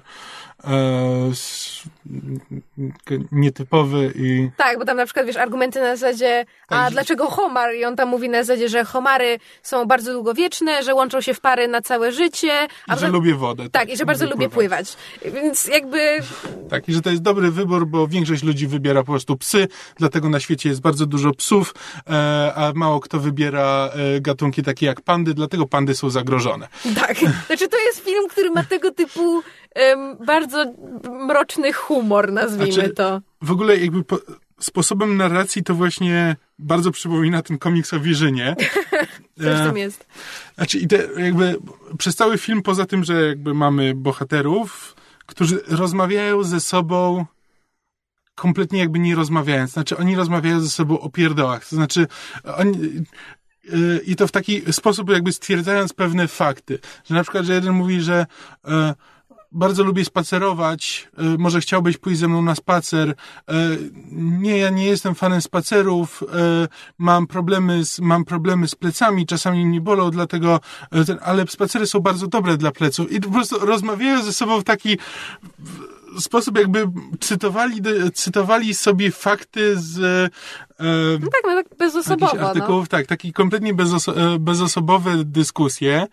nietypowy 3.32 4.12
i 4.16 4.50
Tak, 4.56 4.78
bo 4.78 4.84
tam 4.84 4.96
na 4.96 5.04
przykład, 5.04 5.26
wiesz, 5.26 5.36
argumenty 5.36 5.80
na 5.80 5.96
zasadzie, 5.96 6.44
a 6.68 6.74
Tak, 6.84 6.92
dlaczego 6.92 7.30
homar? 7.30 7.74
I 7.74 7.84
on 7.84 7.96
tam 7.96 8.08
mówi 8.08 8.28
na 8.28 8.42
zasadzie, 8.44 8.68
że 8.68 8.84
homary 8.84 9.38
są 9.62 9.84
bardzo 9.84 10.12
długowieczne, 10.12 10.82
że 10.82 10.94
łączą 10.94 11.20
się 11.20 11.34
w 11.34 11.40
pary 11.40 11.68
na 11.68 11.82
całe 11.82 12.12
życie. 12.12 12.66
i 12.88 12.92
że 12.92 12.98
że- 12.98 13.08
lubię 13.08 13.34
wodę. 13.34 13.70
Tak, 13.70 13.88
i 13.88 13.96
że 13.96 14.06
bardzo 14.06 14.26
lubię 14.30 14.48
pływać. 14.48 14.96
Więc 15.34 15.66
jakby 15.66 16.18
Tak, 16.70 16.88
i 16.88 16.92
że 16.92 17.00
to 17.02 17.10
jest 17.10 17.22
dobry 17.22 17.50
wybór, 17.50 17.86
bo 17.86 18.08
większość 18.08 18.42
ludzi 18.42 18.66
wybiera 18.66 19.00
po 19.02 19.12
prostu 19.12 19.36
psy, 19.36 19.68
dlatego 19.96 20.28
na 20.28 20.40
świecie 20.40 20.68
jest 20.68 20.80
bardzo 20.80 21.06
dużo 21.06 21.32
psów, 21.32 21.74
e, 22.10 22.52
a 22.56 22.72
mało 22.74 23.00
kto 23.00 23.20
wybiera 23.20 23.90
e, 24.16 24.20
gatunki 24.20 24.62
takie 24.62 24.86
jak 24.86 25.00
pandy, 25.00 25.34
dlatego 25.34 25.66
pandy 25.66 25.94
są 25.94 26.10
zagrożone. 26.10 26.68
Tak. 27.00 27.16
Znaczy, 27.46 27.68
to 27.68 27.78
jest 27.86 28.00
film, 28.04 28.28
który 28.28 28.50
ma 28.50 28.64
tego 28.64 28.90
typu 28.90 29.42
bardzo 30.26 30.64
mroczny 31.26 31.72
humor, 31.72 32.32
nazwijmy 32.32 32.72
Znaczy- 32.72 32.90
to. 32.90 33.20
W 33.42 33.50
ogóle 33.50 33.76
jakby 33.76 34.04
po, 34.04 34.18
sposobem 34.60 35.16
narracji 35.16 35.62
to 35.62 35.74
właśnie 35.74 36.36
bardzo 36.58 36.90
przypomina 36.90 37.42
ten 37.42 37.58
komiks 37.58 37.94
o 37.94 38.00
Wierzynie. 38.00 38.56
Coś 39.38 39.46
E, 39.46 39.64
tam 39.66 39.76
jest. 39.76 40.06
Znaczy, 40.54 40.78
i 40.78 40.86
te, 40.88 41.08
jakby 41.16 41.56
przez 41.98 42.16
cały 42.16 42.38
film, 42.38 42.62
poza 42.62 42.86
tym, 42.86 43.04
że 43.04 43.26
jakby 43.26 43.54
mamy 43.54 43.94
bohaterów, 43.94 44.96
którzy 45.26 45.62
rozmawiają 45.68 46.42
ze 46.42 46.60
sobą 46.60 47.26
kompletnie 48.34 48.78
jakby 48.78 48.98
nie 48.98 49.14
rozmawiając. 49.14 49.70
Znaczy, 49.70 49.96
oni 49.96 50.16
rozmawiają 50.16 50.60
ze 50.60 50.70
sobą 50.70 51.00
o 51.00 51.10
pierdołach. 51.10 51.68
To 51.68 51.76
znaczy, 51.76 52.06
oni, 52.56 52.78
yy, 53.64 54.00
i 54.06 54.16
to 54.16 54.26
w 54.26 54.32
taki 54.32 54.72
sposób 54.72 55.10
jakby 55.10 55.32
stwierdzając 55.32 55.92
pewne 55.92 56.28
fakty. 56.28 56.78
Że 57.04 57.14
na 57.14 57.22
przykład, 57.22 57.44
że 57.44 57.54
jeden 57.54 57.74
mówi, 57.74 58.00
że 58.00 58.26
e, 58.68 58.94
bardzo 59.52 59.84
lubię 59.84 60.04
spacerować, 60.04 61.08
e, 61.18 61.22
może 61.38 61.60
chciałbyś 61.60 61.96
pójść 61.96 62.20
ze 62.20 62.28
mną 62.28 62.42
na 62.42 62.54
spacer. 62.54 63.14
E, 63.48 63.54
nie, 64.12 64.58
ja 64.58 64.70
nie 64.70 64.84
jestem 64.84 65.14
fanem 65.14 65.42
spacerów, 65.42 66.22
e, 66.22 66.68
mam 66.98 67.26
problemy 67.26 67.84
z, 67.84 67.98
mam 67.98 68.24
problemy 68.24 68.68
z 68.68 68.74
plecami, 68.74 69.26
czasami 69.26 69.66
mnie 69.66 69.80
bolą, 69.80 70.10
dlatego, 70.10 70.60
ale 71.22 71.46
spacery 71.46 71.86
są 71.86 72.00
bardzo 72.00 72.26
dobre 72.26 72.56
dla 72.56 72.70
pleców. 72.70 73.12
I 73.12 73.20
po 73.20 73.30
prostu 73.30 73.58
rozmawiają 73.58 74.22
ze 74.22 74.32
sobą 74.32 74.60
w 74.60 74.64
taki 74.64 74.98
sposób, 76.20 76.58
jakby 76.58 76.86
cytowali, 77.20 77.80
cytowali 78.14 78.74
sobie 78.74 79.10
fakty 79.10 79.76
z 79.80 79.98
e, 80.80 80.84
No 81.20 81.28
tak, 81.32 81.42
no 81.44 81.54
tak 81.54 81.66
bezosobowo, 81.78 82.36
no. 82.40 82.48
artykułów, 82.48 82.88
tak, 82.88 83.06
takie 83.06 83.32
kompletnie 83.32 83.74
bezoso- 83.74 84.34
e, 84.34 84.38
bezosobowe 84.38 85.24
dyskusje. 85.24 86.06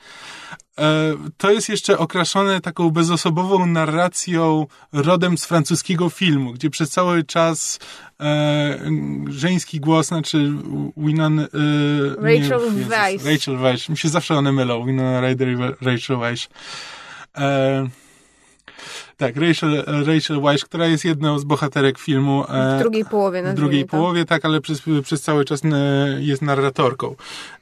E, 0.80 1.14
To 1.38 1.51
jest 1.51 1.70
jeszcze 1.70 1.97
okraszone 1.97 2.62
taką 2.62 2.89
bezosobową 2.89 3.66
narracją 3.66 4.68
rodem 4.93 5.38
z 5.38 5.45
francuskiego 5.45 6.10
filmu, 6.10 6.54
gdzie 6.54 6.70
przez 6.70 6.89
cały 6.89 7.24
czas 7.24 7.80
e, 8.20 8.80
żeński 9.28 9.80
głos, 9.80 10.08
znaczy 10.08 10.51
Winan... 10.97 11.39
E, 11.39 11.47
Rachel 12.18 12.72
Weisz. 12.72 13.24
Rachel 13.24 13.58
Weisz. 13.58 13.89
Mi 13.89 13.97
się 13.97 14.10
zawsze 14.10 14.36
one 14.36 14.51
mylą. 14.51 14.86
Winona 14.86 15.22
Ryder 15.22 15.47
i 15.47 15.56
Rachel 15.82 16.18
Weisz. 16.18 16.49
E, 17.38 17.88
tak, 19.18 19.36
Rachel, 19.38 19.84
Rachel 19.88 20.41
Weisz, 20.41 20.66
która 20.66 20.88
jest 20.88 21.05
jedną 21.05 21.39
z 21.39 21.43
bohaterek 21.43 21.99
filmu. 21.99 22.45
e, 22.49 22.78
W 22.78 22.82
drugiej 22.82 23.05
połowie, 23.05 23.43
w 23.43 23.53
drugiej 23.53 23.86
połowie, 23.86 24.26
tak, 24.26 24.45
ale 24.45 24.61
przez, 24.61 24.82
przez 25.03 25.22
cały 25.22 25.45
czas 25.45 25.61
e, 25.66 25.68
jest 26.20 26.41
narratorką. 26.41 27.16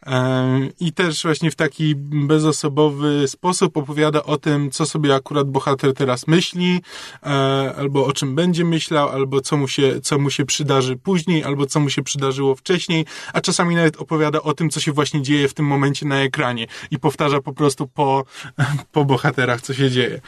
Em, 0.06 0.70
I 0.80 0.94
też 0.94 1.24
właśnie 1.24 1.52
w 1.52 1.56
taki 1.56 1.96
bezosobowy 1.96 3.28
sposób 3.28 3.78
opowiada 3.78 4.24
o 4.24 4.38
tym, 4.38 4.72
co 4.72 4.86
sobie 4.86 5.16
akurat 5.16 5.50
bohater 5.50 5.94
teraz 5.94 6.28
myśli, 6.28 6.82
e, 7.24 7.30
albo 7.78 8.06
o 8.06 8.14
czym 8.14 8.36
będzie 8.36 8.66
myślał, 8.66 9.10
albo 9.10 9.42
co 9.42 9.58
mu, 9.58 9.68
się, 9.68 10.02
co 10.02 10.20
mu 10.20 10.30
się 10.30 10.46
przydarzy 10.46 10.96
później, 10.98 11.44
albo 11.44 11.66
co 11.66 11.80
mu 11.80 11.90
się 11.90 12.04
przydarzyło 12.04 12.56
wcześniej, 12.56 13.06
a 13.34 13.42
czasami 13.42 13.76
nawet 13.76 13.98
opowiada 13.98 14.42
o 14.42 14.54
tym, 14.54 14.70
co 14.70 14.80
się 14.80 14.92
właśnie 14.92 15.22
dzieje 15.22 15.48
w 15.48 15.54
tym 15.54 15.66
momencie 15.66 16.06
na 16.06 16.16
ekranie 16.22 16.68
i 16.92 17.00
powtarza 17.00 17.42
po 17.42 17.54
prostu 17.54 17.88
po, 17.88 18.24
po 18.92 19.06
bohaterach, 19.06 19.62
co 19.62 19.74
się 19.74 19.92
dzieje. 19.92 20.22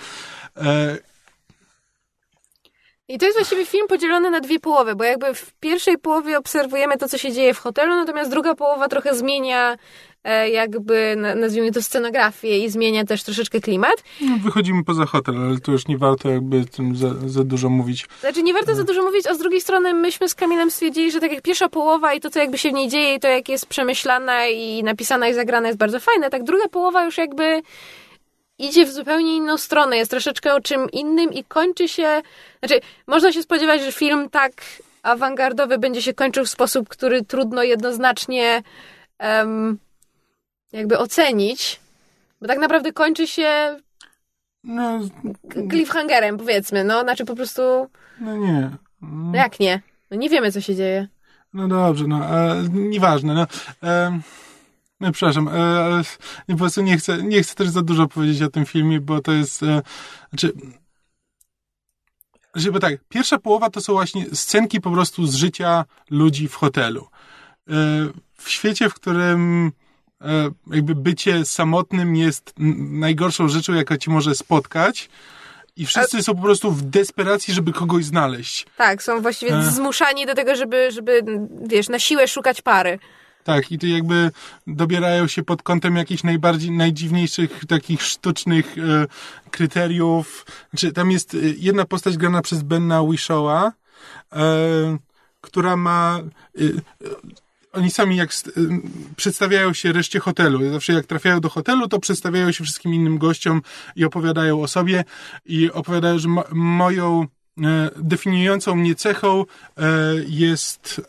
E, 3.14 3.16
I 3.16 3.20
to 3.20 3.26
jest 3.26 3.38
właściwie 3.38 3.66
film 3.66 3.88
podzielony 3.88 4.30
na 4.30 4.40
dwie 4.40 4.60
połowy, 4.60 4.96
bo 4.96 5.04
jakby 5.04 5.34
w 5.34 5.54
pierwszej 5.60 5.98
połowie 5.98 6.38
obserwujemy 6.38 6.98
to, 6.98 7.10
co 7.10 7.18
się 7.18 7.32
dzieje 7.32 7.54
w 7.54 7.60
hotelu, 7.60 7.96
natomiast 7.96 8.32
druga 8.32 8.56
połowa 8.56 8.88
trochę 8.88 9.16
zmienia 9.16 9.78
e, 10.24 10.50
jakby, 10.50 11.16
na- 11.18 11.36
nazwijmy 11.36 11.72
to 11.72 11.82
scenografię 11.82 12.58
i 12.60 12.70
zmienia 12.70 13.04
też 13.06 13.24
troszeczkę 13.24 13.60
klimat. 13.60 14.04
no, 14.22 14.38
wychodzimy 14.44 14.84
poza 14.84 15.06
hotel, 15.06 15.36
ale 15.38 15.60
to 15.60 15.72
już 15.72 15.88
nie 15.88 15.98
warto 15.98 16.30
jakby 16.30 16.66
tym 16.66 16.96
za, 16.96 17.10
za 17.26 17.44
dużo 17.44 17.70
mówić. 17.70 18.06
Znaczy 18.20 18.44
nie 18.44 18.54
warto 18.54 18.76
za 18.76 18.84
dużo 18.84 19.04
mówić, 19.04 19.28
a 19.28 19.34
z 19.34 19.38
drugiej 19.38 19.62
strony 19.62 19.94
myśmy 19.94 20.30
z 20.30 20.36
Kamilem 20.36 20.72
stwierdzili, 20.72 21.12
że 21.12 21.20
tak 21.20 21.32
jak 21.32 21.42
pierwsza 21.42 21.70
połowa 21.70 22.14
i 22.14 22.20
to, 22.20 22.30
co 22.30 22.40
jakby 22.40 22.58
się 22.58 22.70
w 22.70 22.74
niej 22.74 22.90
dzieje 22.90 23.16
i 23.16 23.20
to, 23.20 23.28
jak 23.28 23.50
jest 23.50 23.66
przemyślana 23.66 24.48
i 24.48 24.84
napisana 24.84 25.28
i 25.28 25.34
zagrana 25.34 25.68
jest 25.68 25.80
bardzo 25.80 26.00
fajne, 26.00 26.30
tak 26.30 26.44
druga 26.44 26.68
połowa 26.68 27.06
już 27.06 27.18
jakby 27.18 27.62
idzie 28.66 28.86
w 28.86 28.92
zupełnie 28.92 29.36
inną 29.36 29.58
stronę, 29.58 29.98
jest 29.98 30.12
troszeczkę 30.12 30.54
o 30.54 30.62
czym 30.62 30.90
innym 30.92 31.34
i 31.34 31.44
kończy 31.44 31.88
się, 31.88 32.22
znaczy 32.60 32.80
można 33.08 33.32
się 33.32 33.44
spodziewać, 33.44 33.82
że 33.82 33.92
film 33.92 34.30
tak 34.30 34.52
awangardowy 35.04 35.78
będzie 35.78 36.02
się 36.02 36.14
kończył 36.14 36.46
w 36.46 36.50
sposób, 36.50 36.90
który 36.90 37.26
trudno 37.26 37.64
jednoznacznie 37.64 38.64
em, 39.20 39.78
jakby 40.72 40.98
ocenić, 40.98 41.80
bo 42.42 42.48
tak 42.48 42.60
naprawdę 42.60 42.94
kończy 42.94 43.28
się 43.28 43.78
No, 44.64 45.00
cliffhangerem, 45.70 46.38
powiedzmy, 46.38 46.84
no, 46.84 47.02
znaczy 47.02 47.26
po 47.26 47.36
prostu, 47.36 47.62
no 48.20 48.38
nie. 48.38 48.70
no 49.02 49.38
jak 49.38 49.60
nie? 49.60 49.82
No 50.12 50.18
nie 50.18 50.30
wiemy, 50.30 50.52
co 50.52 50.62
się 50.62 50.76
dzieje. 50.76 51.08
No 51.54 51.68
dobrze, 51.68 52.06
no, 52.08 52.26
e, 52.26 52.64
nieważne, 52.74 53.34
no. 53.34 53.48
E, 53.90 54.20
no 55.04 55.12
przepraszam, 55.12 55.48
e, 55.48 56.02
po 56.48 56.56
prostu 56.58 56.82
nie 56.82 56.98
chcę, 56.98 57.24
nie 57.24 57.44
chcę 57.44 57.56
też 57.56 57.70
za 57.70 57.82
dużo 57.82 58.08
powiedzieć 58.08 58.42
o 58.42 58.50
tym 58.50 58.66
filmie, 58.66 59.00
bo 59.00 59.22
to 59.22 59.32
jest, 59.32 59.64
e, 59.64 59.82
znaczy, 60.30 60.54
że, 62.56 62.72
bo 62.72 62.80
tak, 62.80 62.94
pierwsza 63.10 63.38
połowa 63.38 63.70
to 63.70 63.82
są 63.82 63.94
właśnie 63.94 64.26
scenki 64.34 64.82
po 64.82 64.92
prostu 64.92 65.28
z 65.28 65.36
życia 65.36 65.86
ludzi 66.10 66.48
w 66.48 66.56
hotelu. 66.56 67.08
E, 67.70 67.74
w 68.38 68.50
świecie, 68.50 68.90
w 68.90 68.94
którym 68.94 69.72
e, 70.22 70.50
jakby 70.72 70.96
bycie 70.96 71.46
samotnym 71.46 72.16
jest 72.16 72.54
najgorszą 72.78 73.48
rzeczą, 73.48 73.74
jaka 73.74 73.98
ci 73.98 74.10
może 74.10 74.36
spotkać 74.36 75.10
i 75.76 75.86
wszyscy 75.86 76.24
są 76.24 76.36
po 76.36 76.42
prostu 76.42 76.72
w 76.72 76.82
desperacji, 76.82 77.54
żeby 77.54 77.74
kogoś 77.74 78.06
znaleźć. 78.06 78.66
Tak, 78.78 79.04
są 79.04 79.22
właściwie 79.22 79.58
E. 79.58 79.64
zmuszani 79.64 80.26
do 80.26 80.36
tego, 80.36 80.56
żeby, 80.56 80.92
żeby, 80.92 81.24
wiesz, 81.68 81.90
na 81.90 82.00
siłę 82.00 82.28
szukać 82.28 82.62
pary. 82.62 83.00
Tak, 83.44 83.72
i 83.72 83.80
to 83.80 83.88
jakby 83.88 84.32
dobierają 84.68 85.28
się 85.28 85.44
pod 85.44 85.64
kątem 85.64 85.96
jakichś 85.96 86.24
najbardziej, 86.24 86.72
najdziwniejszych 86.72 87.66
takich 87.68 88.02
sztucznych 88.02 88.78
e, 88.78 89.08
kryteriów. 89.52 90.46
Znaczy, 90.70 90.92
tam 90.94 91.12
jest 91.12 91.34
e, 91.34 91.38
jedna 91.58 91.86
postać 91.86 92.18
grana 92.18 92.42
przez 92.42 92.64
Benna 92.64 93.04
Wishowa, 93.04 93.72
e, 94.34 94.98
która 95.42 95.76
ma... 95.76 96.20
E, 96.58 96.64
e, 96.64 97.34
oni 97.74 97.92
sami 97.92 98.16
jak 98.16 98.30
e, 98.30 98.62
przedstawiają 99.16 99.74
się 99.74 99.92
reszcie 99.92 100.20
hotelu. 100.20 100.72
Zawsze 100.72 100.94
jak 100.94 101.06
trafiają 101.06 101.40
do 101.40 101.50
hotelu, 101.50 101.88
to 101.88 102.00
przedstawiają 102.00 102.52
się 102.52 102.64
wszystkim 102.64 102.94
innym 102.94 103.18
gościom 103.18 103.62
i 103.96 104.06
opowiadają 104.06 104.62
o 104.62 104.68
sobie 104.68 105.04
i 105.46 105.72
opowiadają, 105.72 106.20
że 106.20 106.28
mo- 106.28 106.46
moją 106.52 107.28
definiującą 107.96 108.76
mnie 108.76 108.96
cechą 108.96 109.46
jest, 110.28 111.02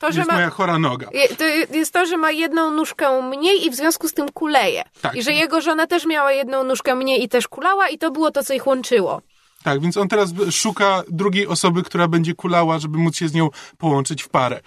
To, 0.00 0.12
że 0.12 0.18
jest 0.18 0.30
ma, 0.30 0.34
moja 0.34 0.50
chora 0.50 0.78
noga. 0.78 1.08
to 1.38 1.44
jest 1.76 1.92
to, 1.92 2.06
że 2.06 2.16
ma 2.16 2.30
jedną 2.30 2.70
nóżkę 2.70 3.22
mniej 3.22 3.66
i 3.66 3.70
w 3.70 3.74
związku 3.74 4.08
z 4.08 4.14
tym 4.14 4.28
kuleje. 4.28 4.82
Tak. 5.00 5.14
I 5.14 5.22
że 5.22 5.32
jego 5.32 5.60
żona 5.60 5.86
też 5.86 6.06
miała 6.06 6.32
jedną 6.32 6.64
nóżkę 6.64 6.94
mniej 6.94 7.24
i 7.24 7.28
też 7.28 7.48
kulała 7.48 7.88
i 7.88 7.98
to 7.98 8.10
było 8.10 8.30
to, 8.30 8.44
co 8.44 8.54
ich 8.54 8.66
łączyło. 8.66 9.22
Tak, 9.62 9.80
więc 9.80 9.96
on 9.96 10.08
teraz 10.08 10.32
szuka 10.50 11.02
drugiej 11.08 11.46
osoby, 11.46 11.82
która 11.82 12.08
będzie 12.08 12.34
kulała, 12.34 12.78
żeby 12.78 12.98
móc 12.98 13.16
się 13.16 13.28
z 13.28 13.34
nią 13.34 13.48
połączyć 13.78 14.22
w 14.22 14.28
parę. 14.28 14.60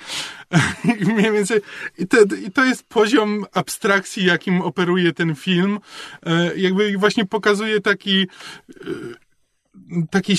I 1.01 1.05
mniej 1.13 1.31
więcej, 1.31 1.61
i, 1.97 2.07
te, 2.07 2.17
i 2.47 2.51
to 2.51 2.65
jest 2.65 2.84
poziom 2.84 3.45
abstrakcji, 3.53 4.25
jakim 4.25 4.61
operuje 4.61 5.13
ten 5.13 5.36
film. 5.36 5.79
E, 6.25 6.57
Jakby 6.57 6.97
właśnie 6.97 7.25
pokazuje 7.25 7.81
taki, 7.81 8.27
e, 8.69 8.86
taki, 10.11 10.36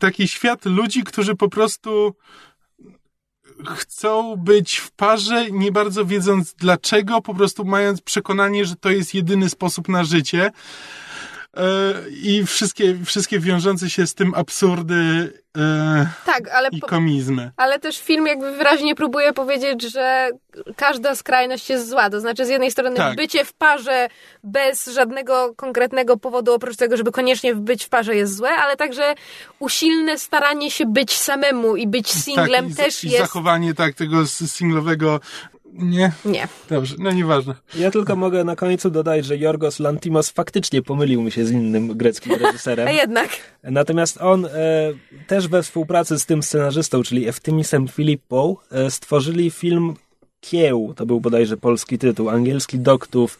taki 0.00 0.28
świat 0.28 0.64
ludzi, 0.64 1.04
którzy 1.04 1.34
po 1.34 1.48
prostu 1.48 2.14
chcą 3.66 4.36
być 4.36 4.76
w 4.76 4.90
parze, 4.90 5.50
nie 5.50 5.72
bardzo 5.72 6.04
wiedząc 6.04 6.54
dlaczego, 6.54 7.22
po 7.22 7.34
prostu 7.34 7.64
mając 7.64 8.00
przekonanie, 8.00 8.64
że 8.64 8.76
to 8.76 8.90
jest 8.90 9.14
jedyny 9.14 9.48
sposób 9.48 9.88
na 9.88 10.04
życie. 10.04 10.50
E, 11.56 11.62
i 12.22 12.46
wszystkie, 12.46 12.98
wszystkie 13.04 13.40
wiążące 13.40 13.90
się 13.90 14.06
z 14.06 14.14
tym 14.14 14.34
absurdy 14.34 15.32
e, 15.58 16.06
Tak, 16.26 16.48
ale, 16.48 16.68
i 16.72 16.80
po, 16.80 16.86
komizmy. 16.86 17.50
ale 17.56 17.78
też 17.78 17.98
film 18.00 18.26
jakby 18.26 18.52
wyraźnie 18.56 18.94
próbuje 18.94 19.32
powiedzieć, 19.32 19.92
że 19.92 20.30
każda 20.76 21.14
skrajność 21.14 21.70
jest 21.70 21.88
zła. 21.88 22.10
To 22.10 22.20
znaczy 22.20 22.44
z 22.44 22.48
jednej 22.48 22.70
strony 22.70 22.96
Tak. 22.96 23.16
bycie 23.16 23.44
w 23.44 23.52
parze 23.52 24.08
bez 24.44 24.86
żadnego 24.86 25.54
konkretnego 25.56 26.16
powodu, 26.16 26.54
oprócz 26.54 26.76
tego, 26.76 26.96
żeby 26.96 27.12
koniecznie 27.12 27.54
być 27.54 27.84
w 27.84 27.88
parze 27.88 28.16
jest 28.16 28.36
złe, 28.36 28.50
ale 28.50 28.76
także 28.76 29.14
usilne 29.58 30.18
staranie 30.18 30.70
się 30.70 30.86
być 30.86 31.12
samemu 31.12 31.76
i 31.76 31.86
być 31.86 32.10
singlem 32.10 32.64
tak, 32.64 32.72
i, 32.72 32.76
też 32.76 33.04
i 33.04 33.10
jest... 33.10 33.18
zachowanie 33.18 33.74
tak 33.74 33.94
tego 33.94 34.26
singlowego. 34.26 35.20
Nie, 35.78 36.12
Nie. 36.24 36.48
dobrze, 36.70 36.96
no 36.98 37.10
nieważne. 37.12 37.54
Ja 37.74 37.90
tylko 37.90 38.16
mogę 38.16 38.44
na 38.44 38.56
końcu 38.56 38.90
dodać, 38.90 39.24
że 39.24 39.36
Jorgos 39.36 39.80
Lantimos 39.80 40.30
faktycznie 40.30 40.82
pomylił 40.82 41.22
mi 41.22 41.32
się 41.32 41.44
z 41.46 41.50
innym 41.50 41.96
greckim 41.96 42.32
reżyserem. 42.32 42.88
A 42.88 42.90
jednak. 42.90 43.28
Natomiast 43.62 44.20
on 44.20 44.46
e, 44.46 44.50
też 45.26 45.48
we 45.48 45.62
współpracy 45.62 46.18
z 46.18 46.26
tym 46.26 46.42
scenarzystą, 46.42 47.02
czyli 47.02 47.28
Eftymisem 47.28 47.88
Filippą, 47.88 48.56
e, 48.72 48.90
stworzyli 48.90 49.50
film 49.50 49.94
Kieł, 50.40 50.94
to 50.96 51.06
był 51.06 51.20
bodajże 51.20 51.56
polski 51.56 51.98
tytuł, 51.98 52.28
angielski 52.28 52.78
doktów, 52.78 53.38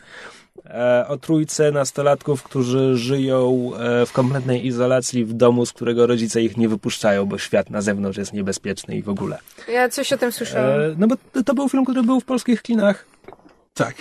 o 1.08 1.16
trójce 1.16 1.72
nastolatków, 1.72 2.42
którzy 2.42 2.96
żyją 2.96 3.70
e, 3.74 4.06
w 4.06 4.12
kompletnej 4.12 4.66
izolacji 4.66 5.24
w 5.24 5.32
domu, 5.32 5.66
z 5.66 5.72
którego 5.72 6.06
rodzice 6.06 6.42
ich 6.42 6.56
nie 6.56 6.68
wypuszczają, 6.68 7.26
bo 7.26 7.38
świat 7.38 7.70
na 7.70 7.80
zewnątrz 7.82 8.18
jest 8.18 8.32
niebezpieczny 8.32 8.96
i 8.96 9.02
w 9.02 9.08
ogóle. 9.08 9.38
Ja 9.72 9.88
coś 9.88 10.12
o 10.12 10.18
tym 10.18 10.32
słyszałam. 10.32 10.80
E, 10.80 10.94
no 10.98 11.06
bo 11.06 11.42
to- 11.44 11.54
był 11.54 11.68
film, 11.68 11.84
który 11.84 12.02
był 12.02 12.20
w 12.20 12.24
polskich 12.24 12.62
kinach. 12.62 13.06
Tak, 13.74 13.94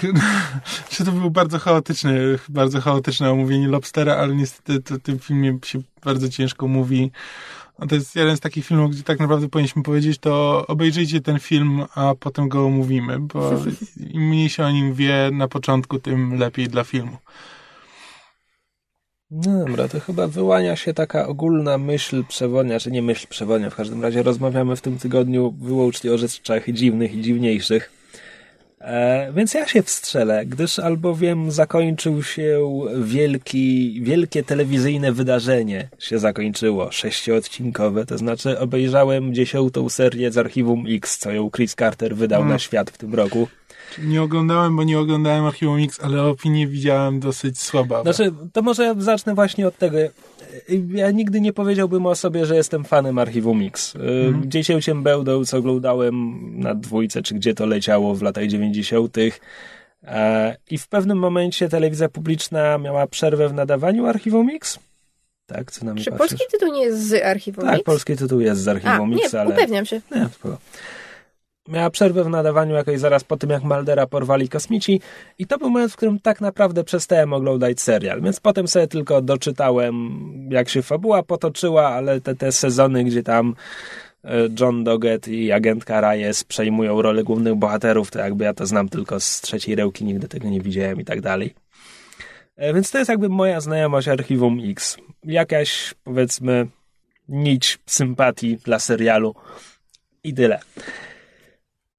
że 0.91 1.05
to 1.05 1.11
było 1.11 1.29
bardzo 1.29 1.59
chaotyczne, 1.59 2.13
bardzo 2.49 2.81
chaotyczne 2.81 3.31
omówienie 3.31 3.67
Lobstera, 3.67 4.15
ale 4.15 4.35
niestety 4.35 4.81
to, 4.81 4.99
tym 4.99 5.19
filmie 5.19 5.59
się 5.65 5.81
bardzo 6.03 6.29
ciężko 6.29 6.67
mówi. 6.67 7.11
No 7.79 7.87
to 7.87 7.95
jest 7.95 8.15
jeden 8.15 8.37
z 8.37 8.39
takich 8.39 8.65
filmów, 8.65 8.91
gdzie 8.91 9.03
tak 9.03 9.19
naprawdę 9.19 9.49
powinniśmy 9.49 9.83
powiedzieć, 9.83 10.19
to 10.19 10.65
obejrzyjcie 10.67 11.21
ten 11.21 11.39
film, 11.39 11.85
a 11.95 12.15
potem 12.19 12.49
go 12.49 12.65
omówimy, 12.65 13.19
bo 13.19 13.51
im 14.13 14.29
mniej 14.29 14.49
się 14.49 14.63
o 14.63 14.71
nim 14.71 14.93
wie 14.93 15.29
na 15.33 15.47
początku, 15.47 15.99
tym 15.99 16.39
lepiej 16.39 16.67
dla 16.67 16.83
filmu. 16.83 17.17
No 19.31 19.65
dobra, 19.65 19.87
to 19.87 19.99
chyba 19.99 20.27
wyłania 20.27 20.75
się 20.75 20.93
taka 20.93 21.27
ogólna 21.27 21.77
myśl 21.77 22.23
przewodnia, 22.23 22.79
czy 22.79 22.91
nie 22.91 23.01
myśl 23.01 23.27
przewodnia, 23.27 23.69
w 23.69 23.75
każdym 23.75 24.01
razie 24.01 24.23
rozmawiamy 24.23 24.75
w 24.75 24.81
tym 24.81 24.97
tygodniu 24.97 25.51
wyłącznie 25.61 26.13
o 26.13 26.17
rzeczach 26.17 26.71
dziwnych 26.71 27.13
i 27.13 27.21
dziwniejszych. 27.21 27.96
E, 28.87 29.31
więc 29.33 29.53
ja 29.53 29.67
się 29.67 29.83
wstrzelę, 29.83 30.45
gdyż 30.45 30.79
albowiem 30.79 31.51
zakończył 31.51 32.23
się 32.23 32.59
wielki, 33.01 33.99
wielkie 34.01 34.43
telewizyjne 34.43 35.11
wydarzenie 35.11 35.89
się 35.99 36.19
zakończyło, 36.19 36.91
sześcioodcinkowe, 36.91 38.05
to 38.05 38.17
znaczy 38.17 38.59
obejrzałem 38.59 39.33
dziesiątą 39.33 39.89
serię 39.89 40.31
z 40.31 40.37
Archiwum 40.37 40.85
X, 40.89 41.17
co 41.17 41.31
ją 41.31 41.49
Chris 41.55 41.75
Carter 41.75 42.15
wydał 42.15 42.41
Mm. 42.41 42.53
na 42.53 42.59
świat 42.59 42.89
w 42.91 42.97
tym 42.97 43.15
roku. 43.15 43.47
Nie 44.03 44.21
oglądałem, 44.21 44.75
bo 44.75 44.83
nie 44.83 44.99
oglądałem 44.99 45.45
Archiwum 45.45 45.83
X, 45.83 45.99
ale 46.03 46.23
opinię 46.23 46.67
widziałem 46.67 47.19
dosyć 47.19 47.61
słaba. 47.61 48.01
Znaczy, 48.01 48.31
to 48.53 48.61
może 48.61 48.83
ja 48.83 48.93
zacznę 48.97 49.35
właśnie 49.35 49.67
od 49.67 49.77
tego. 49.77 49.97
Ja 50.93 51.11
nigdy 51.11 51.41
nie 51.41 51.53
powiedziałbym 51.53 52.05
o 52.05 52.15
sobie, 52.15 52.45
że 52.45 52.55
jestem 52.55 52.83
fanem 52.83 53.17
Archiwum 53.19 53.59
Mix. 53.59 53.95
Mhm. 53.95 54.51
Dziesięciem 54.51 55.03
bełdą, 55.03 55.45
co 55.45 55.57
oglądałem 55.57 56.39
na 56.59 56.75
dwójce, 56.75 57.21
czy 57.21 57.35
gdzie 57.35 57.53
to 57.53 57.65
leciało 57.65 58.15
w 58.15 58.21
latach 58.21 58.47
90. 58.47 59.17
E, 60.03 60.55
I 60.69 60.77
w 60.77 60.87
pewnym 60.87 61.17
momencie 61.17 61.69
telewizja 61.69 62.09
publiczna 62.09 62.77
miała 62.77 63.07
przerwę 63.07 63.49
w 63.49 63.53
nadawaniu 63.53 64.05
Archiwum 64.05 64.47
Mix. 64.47 64.79
Tak, 65.45 65.71
co 65.71 65.85
na 65.85 65.93
mnie 65.93 66.03
Czy 66.03 66.11
patrzysz? 66.11 66.29
polski 66.29 66.45
tytuł 66.51 66.73
nie 66.73 66.81
jest 66.81 67.07
z 67.07 67.23
archiwum 67.23 67.65
Tak, 67.65 67.73
Mix? 67.73 67.85
polski 67.85 68.15
tytuł 68.15 68.39
jest 68.39 68.61
z 68.61 68.67
A, 68.67 68.71
Archiwum 68.71 69.09
nie, 69.09 69.15
Mix, 69.15 69.35
ale... 69.35 69.49
upewniam 69.49 69.85
się. 69.85 70.01
Nie, 70.15 70.25
spoko. 70.33 70.57
Miała 71.67 71.89
przerwę 71.89 72.23
w 72.23 72.29
nadawaniu 72.29 72.75
jakoś 72.75 72.99
zaraz 72.99 73.23
po 73.23 73.37
tym, 73.37 73.49
jak 73.49 73.63
Maldera 73.63 74.07
porwali 74.07 74.49
kosmici 74.49 75.01
i 75.39 75.45
to 75.45 75.57
był 75.57 75.69
moment, 75.69 75.91
w 75.91 75.95
którym 75.95 76.19
tak 76.19 76.41
naprawdę 76.41 76.83
przestałem 76.83 77.33
oglądać 77.33 77.81
serial, 77.81 78.21
więc 78.21 78.39
potem 78.39 78.67
sobie 78.67 78.87
tylko 78.87 79.21
doczytałem, 79.21 80.19
jak 80.51 80.69
się 80.69 80.81
fabuła 80.81 81.23
potoczyła, 81.23 81.87
ale 81.87 82.21
te, 82.21 82.35
te 82.35 82.51
sezony, 82.51 83.03
gdzie 83.03 83.23
tam 83.23 83.55
e, 84.23 84.29
John 84.59 84.83
Doggett 84.83 85.27
i 85.27 85.51
agentka 85.51 86.01
Reyes 86.01 86.43
przejmują 86.43 87.01
rolę 87.01 87.23
głównych 87.23 87.55
bohaterów, 87.55 88.11
to 88.11 88.19
jakby 88.19 88.43
ja 88.43 88.53
to 88.53 88.65
znam 88.65 88.89
tylko 88.89 89.19
z 89.19 89.41
trzeciej 89.41 89.75
rełki, 89.75 90.05
nigdy 90.05 90.27
tego 90.27 90.49
nie 90.49 90.61
widziałem 90.61 91.01
i 91.01 91.05
tak 91.05 91.21
dalej. 91.21 91.53
E, 92.55 92.73
Więc 92.73 92.91
to 92.91 92.97
jest 92.97 93.09
jakby 93.09 93.29
moja 93.29 93.61
znajomość 93.61 94.07
Archiwum 94.07 94.59
X. 94.63 94.97
Jakaś, 95.23 95.93
powiedzmy, 96.03 96.67
nić 97.29 97.79
sympatii 97.85 98.57
dla 98.57 98.79
serialu 98.79 99.35
i 100.23 100.33
tyle. 100.33 100.59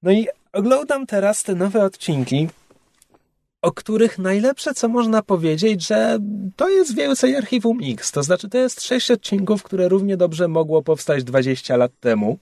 No 0.03 0.11
i 0.11 0.27
oglądam 0.53 1.07
teraz 1.07 1.43
te 1.43 1.55
nowe 1.55 1.85
odcinki, 1.85 2.49
o 3.63 3.73
których 3.73 4.19
najlepsze, 4.19 4.75
co 4.75 4.89
można 4.89 5.23
powiedzieć, 5.23 5.87
że 5.87 6.19
to 6.57 6.69
jest 6.69 6.95
więcej 6.95 7.37
Archiwum 7.37 7.79
X. 7.83 8.13
To 8.13 8.23
znaczy, 8.23 8.49
to 8.49 8.59
jest 8.59 8.83
sześć 8.83 9.11
odcinków, 9.11 9.63
które 9.63 9.89
równie 9.89 10.17
dobrze 10.17 10.49
mogło 10.49 10.83
powstać 10.83 11.25
20 11.25 11.77
lat 11.77 11.93
temu. 12.01 12.39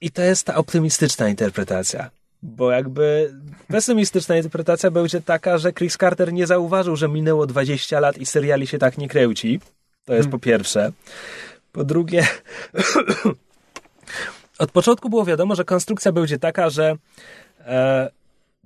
I 0.00 0.10
to 0.10 0.22
jest 0.22 0.46
ta 0.46 0.54
optymistyczna 0.54 1.28
interpretacja. 1.28 2.10
Bo 2.42 2.70
jakby 2.70 3.34
pesymistyczna 3.68 4.36
interpretacja 4.36 4.90
będzie 4.90 5.20
taka, 5.20 5.58
że 5.58 5.72
Chris 5.72 5.96
Carter 5.96 6.32
nie 6.32 6.46
zauważył, 6.46 6.96
że 6.96 7.08
minęło 7.08 7.46
20 7.46 8.00
lat 8.00 8.18
i 8.18 8.26
seriali 8.26 8.66
się 8.66 8.78
tak 8.78 8.98
nie 8.98 9.08
kręci. 9.08 9.60
To 10.04 10.14
jest 10.14 10.28
po 10.28 10.38
pierwsze. 10.38 10.92
Po 11.72 11.84
drugie, 11.84 12.26
od 14.60 14.70
początku 14.70 15.10
było 15.10 15.24
wiadomo, 15.24 15.54
że 15.54 15.64
konstrukcja 15.64 16.12
będzie 16.12 16.38
taka, 16.38 16.70
że 16.70 16.96
e, 17.60 18.10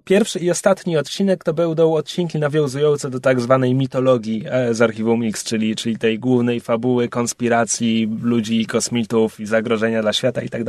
pierwszy 0.04 0.38
i 0.38 0.50
ostatni 0.50 0.96
odcinek 0.96 1.44
to 1.44 1.54
będą 1.54 1.94
odcinki 1.94 2.38
nawiązujące 2.38 3.10
do 3.10 3.20
tak 3.20 3.40
zwanej 3.40 3.74
mitologii 3.74 4.44
e, 4.46 4.74
z 4.74 4.82
Archiwum 4.82 5.22
X, 5.22 5.44
czyli, 5.44 5.76
czyli 5.76 5.98
tej 5.98 6.18
głównej 6.18 6.60
fabuły 6.60 7.08
konspiracji 7.08 8.18
ludzi, 8.22 8.66
kosmitów 8.66 9.40
i 9.40 9.46
zagrożenia 9.46 10.02
dla 10.02 10.12
świata 10.12 10.42
i 10.42 10.48
tak. 10.48 10.62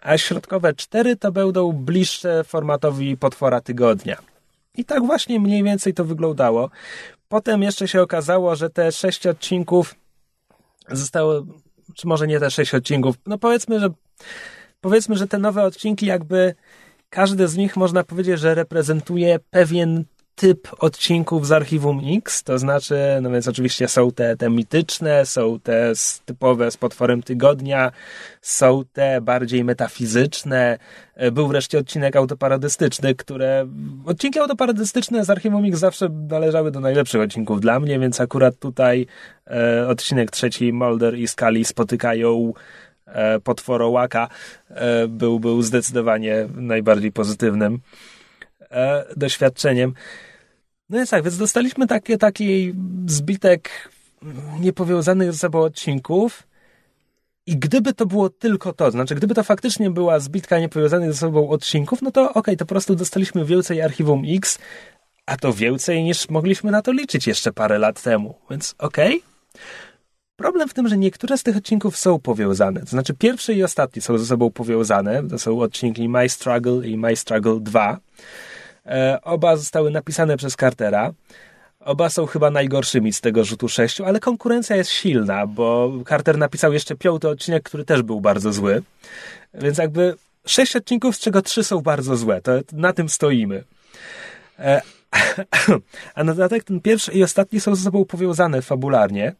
A 0.00 0.18
środkowe 0.18 0.74
cztery 0.74 1.16
to 1.16 1.32
będą 1.32 1.72
bliższe 1.72 2.44
formatowi 2.44 3.16
potwora 3.16 3.60
tygodnia. 3.60 4.16
I 4.76 4.84
tak 4.84 5.06
właśnie 5.06 5.40
mniej 5.40 5.62
więcej 5.62 5.94
to 5.94 6.04
wyglądało. 6.04 6.70
Potem 7.28 7.62
jeszcze 7.62 7.88
się 7.88 8.02
okazało, 8.02 8.56
że 8.56 8.70
te 8.70 8.92
sześć 8.92 9.26
odcinków 9.26 9.94
zostało, 10.88 11.46
czy 11.94 12.06
może 12.06 12.26
nie 12.26 12.40
te 12.40 12.50
sześć 12.50 12.74
odcinków, 12.74 13.16
no 13.26 13.38
powiedzmy, 13.38 13.80
że 13.80 13.88
powiedzmy, 14.80 15.16
że 15.16 15.26
te 15.26 15.38
nowe 15.38 15.62
odcinki 15.62 16.06
jakby 16.06 16.54
każdy 17.10 17.48
z 17.48 17.56
nich 17.56 17.76
można 17.76 18.04
powiedzieć, 18.04 18.40
że 18.40 18.54
reprezentuje 18.54 19.38
pewien 19.50 20.04
typ 20.34 20.68
odcinków 20.78 21.46
z 21.46 21.52
Archiwum 21.52 22.00
X, 22.16 22.42
to 22.42 22.58
znaczy, 22.58 22.96
no 23.22 23.30
więc 23.30 23.48
oczywiście 23.48 23.88
są 23.88 24.10
te, 24.10 24.36
te 24.36 24.50
mityczne, 24.50 25.26
są 25.26 25.60
te 25.60 25.92
typowe 26.24 26.70
z 26.70 26.76
potworem 26.76 27.22
tygodnia, 27.22 27.92
są 28.40 28.82
te 28.92 29.20
bardziej 29.20 29.64
metafizyczne, 29.64 30.78
E, 31.16 31.30
był 31.30 31.48
wreszcie 31.48 31.78
odcinek 31.78 32.16
autoparodystyczny, 32.16 33.14
które, 33.14 33.66
odcinki 34.06 34.38
autoparodystyczne 34.38 35.24
z 35.24 35.30
Archiwum 35.30 35.64
X 35.64 35.78
zawsze 35.78 36.08
należały 36.08 36.70
do 36.70 36.80
najlepszych 36.80 37.20
odcinków 37.20 37.60
dla 37.60 37.80
mnie, 37.80 37.98
więc 37.98 38.20
akurat 38.20 38.58
tutaj 38.58 39.06
e, 39.46 39.88
odcinek 39.88 40.30
trzeci 40.30 40.72
Mulder 40.72 41.18
i 41.18 41.28
Scully 41.28 41.64
spotykają 41.64 42.52
potworołaka, 43.44 44.28
e, 44.68 45.08
był, 45.08 45.40
był 45.40 45.62
zdecydowanie 45.62 46.48
najbardziej 46.56 47.12
pozytywnym 47.12 47.80
e, 48.70 49.04
doświadczeniem. 49.16 49.94
No 50.90 50.96
więc 50.96 51.10
tak, 51.10 51.22
więc 51.22 51.38
dostaliśmy 51.38 51.86
takie, 51.86 52.18
taki 52.18 52.74
zbitek 53.06 53.70
niepowiązanych 54.60 55.32
ze 55.32 55.38
sobą 55.38 55.62
odcinków 55.62 56.42
i 57.46 57.56
gdyby 57.56 57.94
to 57.94 58.06
było 58.06 58.30
tylko 58.30 58.72
to 58.72 58.90
znaczy 58.90 59.14
gdyby 59.14 59.34
to 59.34 59.44
faktycznie 59.44 59.90
była 59.90 60.20
zbitka 60.20 60.58
niepowiązanych 60.58 61.12
ze 61.12 61.18
sobą 61.18 61.48
odcinków, 61.48 62.02
no 62.02 62.10
to 62.10 62.22
okej, 62.22 62.40
okay, 62.40 62.56
to 62.56 62.64
po 62.64 62.68
prostu 62.68 62.94
dostaliśmy 62.94 63.44
więcej 63.44 63.82
Archiwum 63.82 64.22
X, 64.26 64.58
a 65.26 65.36
to 65.36 65.52
więcej 65.52 66.02
niż 66.02 66.28
mogliśmy 66.28 66.70
na 66.70 66.82
to 66.82 66.92
liczyć 66.92 67.26
jeszcze 67.26 67.52
parę 67.52 67.78
lat 67.78 68.02
temu, 68.02 68.34
więc 68.50 68.74
okej. 68.78 69.16
Okay. 69.16 69.34
Problem 70.36 70.68
w 70.68 70.74
tym, 70.74 70.88
że 70.88 70.98
niektóre 70.98 71.38
z 71.38 71.42
tych 71.42 71.56
odcinków 71.56 71.96
są 71.96 72.18
powiązane. 72.18 72.80
To 72.80 72.86
znaczy, 72.86 73.14
pierwszy 73.14 73.54
i 73.54 73.62
ostatni 73.62 74.02
są 74.02 74.18
ze 74.18 74.26
sobą 74.26 74.50
powiązane. 74.50 75.28
To 75.28 75.38
są 75.38 75.60
odcinki 75.60 76.08
My 76.08 76.28
Struggle 76.28 76.86
i 76.88 76.96
My 76.96 77.16
Struggle 77.16 77.60
2. 77.60 77.98
E, 78.86 79.18
oba 79.22 79.56
zostały 79.56 79.90
napisane 79.90 80.36
przez 80.36 80.56
Cartera. 80.56 81.12
Oba 81.80 82.08
są 82.08 82.26
chyba 82.26 82.50
najgorszymi 82.50 83.12
z 83.12 83.20
tego 83.20 83.44
rzutu 83.44 83.68
sześciu, 83.68 84.04
ale 84.04 84.20
konkurencja 84.20 84.76
jest 84.76 84.90
silna, 84.90 85.46
bo 85.46 85.92
Carter 86.08 86.38
napisał 86.38 86.72
jeszcze 86.72 86.96
piąty 86.96 87.28
odcinek, 87.28 87.62
który 87.62 87.84
też 87.84 88.02
był 88.02 88.20
bardzo 88.20 88.52
zły. 88.52 88.82
Więc 89.54 89.78
jakby 89.78 90.14
sześć 90.46 90.76
odcinków, 90.76 91.16
z 91.16 91.18
czego 91.18 91.42
trzy 91.42 91.64
są 91.64 91.80
bardzo 91.80 92.16
złe. 92.16 92.40
To 92.40 92.52
na 92.72 92.92
tym 92.92 93.08
stoimy. 93.08 93.64
E, 94.58 94.82
A 96.14 96.24
na 96.24 96.34
dodatek 96.34 96.64
ten 96.64 96.80
pierwszy 96.80 97.12
i 97.12 97.22
ostatni 97.22 97.60
są 97.60 97.74
ze 97.74 97.82
sobą 97.82 98.04
powiązane 98.04 98.62
fabularnie. 98.62 99.34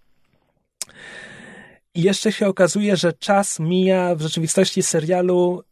I 1.95 2.03
jeszcze 2.03 2.33
się 2.33 2.47
okazuje, 2.47 2.97
że 2.97 3.13
czas 3.13 3.61
mija 3.61 4.15
w 4.15 4.21
rzeczywistości 4.21 4.83
serialu 4.83 5.63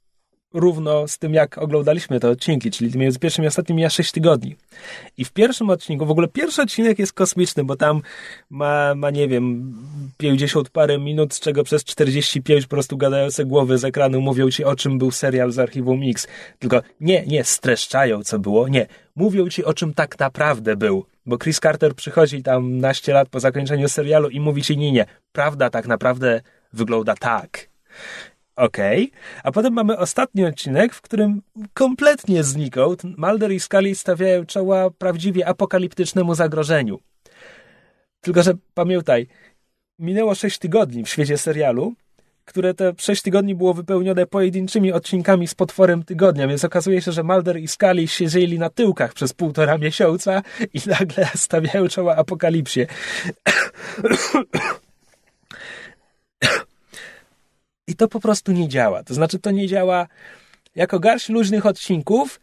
równo 0.55 1.09
z 1.09 1.19
tym, 1.19 1.35
jak 1.35 1.59
oglądaliśmy 1.59 2.21
te 2.21 2.29
odcinki, 2.29 2.71
czyli 2.71 2.99
między 2.99 3.19
pierwszym 3.19 3.45
i 3.45 3.47
ostatnim 3.47 3.77
mija 3.77 3.91
6 3.91 4.13
tygodni. 4.13 4.57
I 5.17 5.25
w 5.25 5.33
pierwszym 5.33 5.71
odcinku, 5.71 6.07
w 6.07 6.11
ogóle 6.11 6.29
pierwszy 6.29 6.63
odcinek 6.63 6.99
jest 6.99 7.13
kosmiczny, 7.13 7.65
bo 7.65 7.77
tam 7.77 8.03
ma, 8.51 8.95
ma 8.95 9.11
nie 9.11 9.29
wiem, 9.29 9.75
50 10.19 10.71
parę 10.71 10.99
minut, 10.99 11.35
z 11.35 11.41
czego 11.41 11.65
przez 11.65 11.85
45 11.85 12.65
po 12.65 12.71
prostu 12.71 12.97
gadające 12.97 13.45
głowy 13.45 13.79
z 13.79 13.85
ekranu 13.85 14.21
mówią 14.21 14.51
ci, 14.51 14.65
o 14.65 14.77
czym 14.77 14.99
był 14.99 15.11
serial 15.11 15.53
z 15.53 15.59
archiwum 15.59 16.01
Mix. 16.01 16.27
Tylko 16.59 16.83
nie, 17.01 17.27
nie 17.27 17.45
streszczają, 17.45 18.23
co 18.23 18.39
było, 18.39 18.69
nie. 18.69 18.87
Mówią 19.17 19.49
ci, 19.49 19.65
o 19.65 19.75
czym 19.75 19.95
tak 19.95 20.19
naprawdę 20.19 20.77
był. 20.77 21.05
Bo 21.27 21.39
Chris 21.39 21.61
Carter 21.61 21.95
przychodzi 21.95 22.43
tam 22.43 22.79
naście 22.79 23.13
lat 23.13 23.29
po 23.29 23.41
zakończeniu 23.41 23.89
serialu 23.89 24.29
i 24.29 24.41
mówi 24.41 24.63
ci, 24.63 24.77
nie, 24.77 24.93
nie, 24.93 25.07
prawda 25.33 25.71
tak 25.71 25.87
naprawdę 25.87 26.41
wygląda 26.73 27.15
tak. 27.15 27.69
Okej. 28.57 29.05
Okay. 29.05 29.21
A 29.45 29.53
potem 29.53 29.73
mamy 29.73 29.99
ostatni 29.99 30.45
odcinek, 30.45 30.95
w 30.95 31.01
którym 31.01 31.43
kompletnie 31.75 32.45
znikąd 32.45 33.03
Mulder 33.05 33.53
i 33.53 33.61
Scully 33.61 33.95
stawiają 33.95 34.47
czoła 34.47 34.91
prawdziwie 34.91 35.49
apokaliptycznemu 35.49 36.35
zagrożeniu. 36.35 37.01
Tylko, 38.21 38.43
że 38.43 38.55
pamiętaj, 38.75 39.27
minęło 39.99 40.35
6 40.35 40.59
tygodni 40.59 41.05
w 41.05 41.09
świecie 41.09 41.39
serialu, 41.39 41.95
które 42.45 42.75
te 42.75 42.93
6 42.99 43.23
tygodni 43.23 43.55
było 43.55 43.75
wypełnione 43.75 44.27
pojedynczymi 44.27 44.93
odcinkami 44.93 45.49
z 45.49 45.55
potworem 45.55 46.03
tygodnia, 46.03 46.49
więc 46.49 46.65
okazuje 46.65 47.03
się, 47.03 47.13
że 47.13 47.23
Mulder 47.23 47.61
i 47.61 47.69
Scully 47.69 48.09
siedzieli 48.09 48.59
na 48.59 48.71
tyłkach 48.71 49.13
przez 49.13 49.33
półtora 49.33 49.79
miesiąca 49.79 50.43
i 50.75 50.79
nagle 50.87 51.27
stawiają 51.35 51.89
czoła 51.89 52.17
apokalipsie. 52.17 52.87
I 57.93 57.97
to 57.97 58.09
po 58.09 58.21
prostu 58.21 58.53
nie 58.53 58.69
działa. 58.69 59.03
To 59.03 59.15
znaczy, 59.15 59.39
to 59.39 59.51
nie 59.51 59.69
działa 59.69 60.07
jako 60.75 61.01
garść 61.01 61.29
luźnych 61.29 61.67
odcinków, 61.67 62.41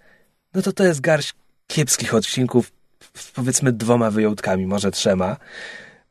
no 0.54 0.62
to 0.62 0.72
to 0.72 0.84
jest 0.84 1.02
garść 1.02 1.34
kiepskich 1.68 2.16
odcinków, 2.16 2.72
z 3.14 3.32
powiedzmy 3.32 3.72
dwoma 3.72 4.12
wyjątkami, 4.12 4.68
może 4.68 4.92
trzema. 4.92 5.38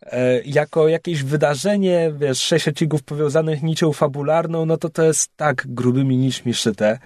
E, 0.03 0.41
jako 0.43 0.89
jakieś 0.89 1.23
wydarzenie, 1.23 2.13
wiesz, 2.19 2.41
sześć 2.41 2.69
odcinków 2.69 3.03
powiązanych 3.03 3.63
nicią 3.63 3.93
fabularną, 3.93 4.67
no 4.67 4.77
to 4.77 4.89
to 4.89 5.03
jest 5.03 5.31
tak 5.37 5.67
grubymi 5.67 6.17
nićmi 6.17 6.55
szyte. 6.55 6.99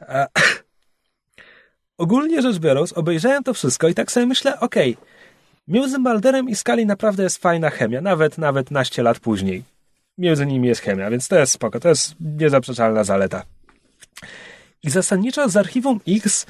E, 0.00 0.26
ogólnie 2.04 2.42
rzecz 2.42 2.58
biorąc, 2.58 2.92
obejrzałem 2.92 3.42
to 3.42 3.54
wszystko 3.54 3.88
i 3.88 3.94
tak 3.94 4.12
sobie 4.12 4.26
myślę, 4.26 4.60
okej, 4.60 4.94
okay, 4.94 5.06
między 5.68 5.98
Balderem 5.98 6.48
i 6.48 6.56
Skali 6.56 6.86
naprawdę 6.86 7.22
jest 7.22 7.38
fajna 7.38 7.70
chemia, 7.70 8.00
nawet, 8.00 8.38
nawet 8.38 8.70
naście 8.70 9.02
lat 9.02 9.18
później 9.20 9.77
między 10.18 10.46
nimi 10.46 10.68
jest 10.68 10.80
chemia, 10.80 11.10
więc 11.10 11.28
to 11.28 11.38
jest 11.38 11.52
spoko, 11.52 11.80
to 11.80 11.88
jest 11.88 12.14
niezaprzeczalna 12.20 13.04
zaleta. 13.04 13.44
I 14.82 14.90
zasadniczo 14.90 15.48
z 15.48 15.56
archiwum 15.56 16.00
X 16.08 16.46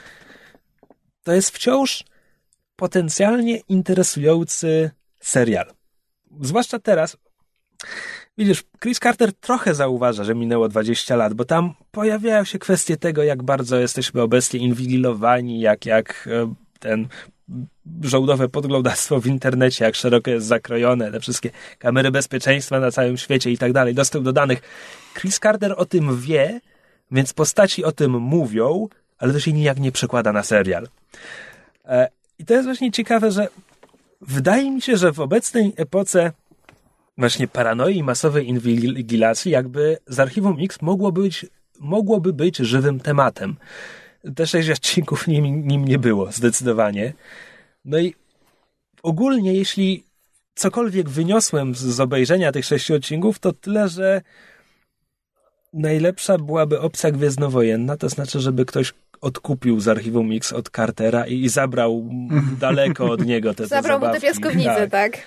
to 1.22 1.32
jest 1.32 1.50
wciąż 1.50 2.04
potencjalnie 2.76 3.60
interesujący 3.68 4.90
serial. 5.20 5.72
Zwłaszcza 6.40 6.78
teraz. 6.78 7.16
Widzisz, 8.38 8.64
Chris 8.82 8.98
Carter 8.98 9.32
trochę 9.32 9.74
zauważa, 9.74 10.24
że 10.24 10.34
minęło 10.34 10.68
20 10.68 11.16
lat, 11.16 11.34
bo 11.34 11.44
tam 11.44 11.74
pojawiają 11.90 12.44
się 12.44 12.58
kwestie 12.58 12.96
tego, 12.96 13.22
jak 13.22 13.42
bardzo 13.42 13.78
jesteśmy 13.78 14.22
obecnie 14.22 14.60
inwigilowani, 14.60 15.60
jak, 15.60 15.86
jak 15.86 16.28
e, 16.32 16.54
ten 16.78 17.08
żołdowe 18.02 18.48
podglądactwo 18.48 19.20
w 19.20 19.26
internecie, 19.26 19.84
jak 19.84 19.94
szeroko 19.94 20.30
jest 20.30 20.46
zakrojone, 20.46 21.12
te 21.12 21.20
wszystkie 21.20 21.50
kamery 21.78 22.10
bezpieczeństwa 22.10 22.80
na 22.80 22.90
całym 22.90 23.16
świecie 23.16 23.50
i 23.50 23.58
tak 23.58 23.72
dalej, 23.72 23.94
dostęp 23.94 24.24
do 24.24 24.32
danych. 24.32 24.60
Chris 25.14 25.38
Carter 25.38 25.74
o 25.76 25.84
tym 25.84 26.20
wie, 26.20 26.60
więc 27.10 27.32
postaci 27.32 27.84
o 27.84 27.92
tym 27.92 28.20
mówią, 28.20 28.88
ale 29.18 29.32
to 29.32 29.40
się 29.40 29.52
nijak 29.52 29.78
nie 29.78 29.92
przekłada 29.92 30.32
na 30.32 30.42
serial. 30.42 30.88
E, 31.84 32.08
I 32.38 32.44
to 32.44 32.54
jest 32.54 32.66
właśnie 32.66 32.92
ciekawe, 32.92 33.32
że 33.32 33.48
wydaje 34.20 34.70
mi 34.70 34.82
się, 34.82 34.96
że 34.96 35.12
w 35.12 35.20
obecnej 35.20 35.72
epoce 35.76 36.32
właśnie 37.18 37.48
paranoi 37.48 37.96
i 37.96 38.02
masowej 38.02 38.48
inwigilacji 38.48 39.52
jakby 39.52 39.98
z 40.06 40.20
Archiwum 40.20 40.56
X 40.60 40.78
być, 41.12 41.46
mogłoby 41.80 42.32
być 42.32 42.56
żywym 42.56 43.00
tematem 43.00 43.56
te 44.34 44.46
sześć 44.46 44.70
odcinków 44.70 45.26
nim, 45.26 45.68
nim 45.68 45.84
nie 45.84 45.98
było, 45.98 46.32
zdecydowanie. 46.32 47.12
No 47.84 47.98
i 47.98 48.14
ogólnie, 49.02 49.54
jeśli 49.54 50.04
cokolwiek 50.54 51.08
wyniosłem 51.08 51.74
z, 51.74 51.78
z 51.78 52.00
obejrzenia 52.00 52.52
tych 52.52 52.64
sześciu 52.64 52.94
odcinków, 52.94 53.38
to 53.38 53.52
tyle, 53.52 53.88
że 53.88 54.22
najlepsza 55.72 56.38
byłaby 56.38 56.80
opcja 56.80 57.10
gwiezdnowojenna, 57.10 57.96
to 57.96 58.08
znaczy, 58.08 58.40
żeby 58.40 58.64
ktoś 58.66 58.92
odkupił 59.20 59.80
z 59.80 59.88
archiwum 59.88 60.28
Mix 60.28 60.52
od 60.52 60.70
Cartera 60.70 61.26
i, 61.26 61.34
i 61.34 61.48
zabrał 61.48 62.10
daleko 62.60 63.10
od 63.10 63.26
niego 63.26 63.54
te, 63.54 63.62
te 63.62 63.66
Zabrał 63.66 64.00
zabawki. 64.00 64.16
mu 64.16 64.20
te 64.20 64.26
piaskownice, 64.26 64.88
tak. 64.88 64.90
tak. 64.90 65.18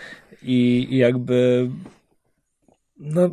I, 0.43 0.87
I 0.89 0.97
jakby 0.97 1.69
no, 2.99 3.29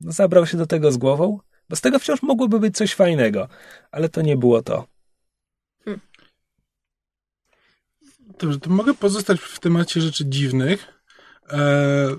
no 0.00 0.12
zabrał 0.12 0.46
się 0.46 0.56
do 0.56 0.66
tego 0.66 0.92
z 0.92 0.96
głową, 0.96 1.38
bo 1.72 1.76
z 1.76 1.80
tego 1.80 1.98
wciąż 1.98 2.22
mogłoby 2.22 2.60
być 2.60 2.76
coś 2.76 2.94
fajnego, 2.94 3.48
ale 3.90 4.08
to 4.08 4.22
nie 4.22 4.36
było 4.36 4.62
to. 4.62 4.86
Hmm. 5.84 6.00
Dobrze, 8.38 8.60
to 8.60 8.70
mogę 8.70 8.94
pozostać 8.94 9.40
w 9.40 9.60
temacie 9.60 10.00
rzeczy 10.00 10.24
dziwnych, 10.26 11.02
e, 11.50 12.16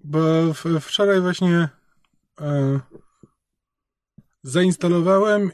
bo 0.00 0.18
w, 0.54 0.64
wczoraj 0.80 1.20
właśnie 1.20 1.68
e, 2.40 2.80
zainstalowałem 4.42 5.52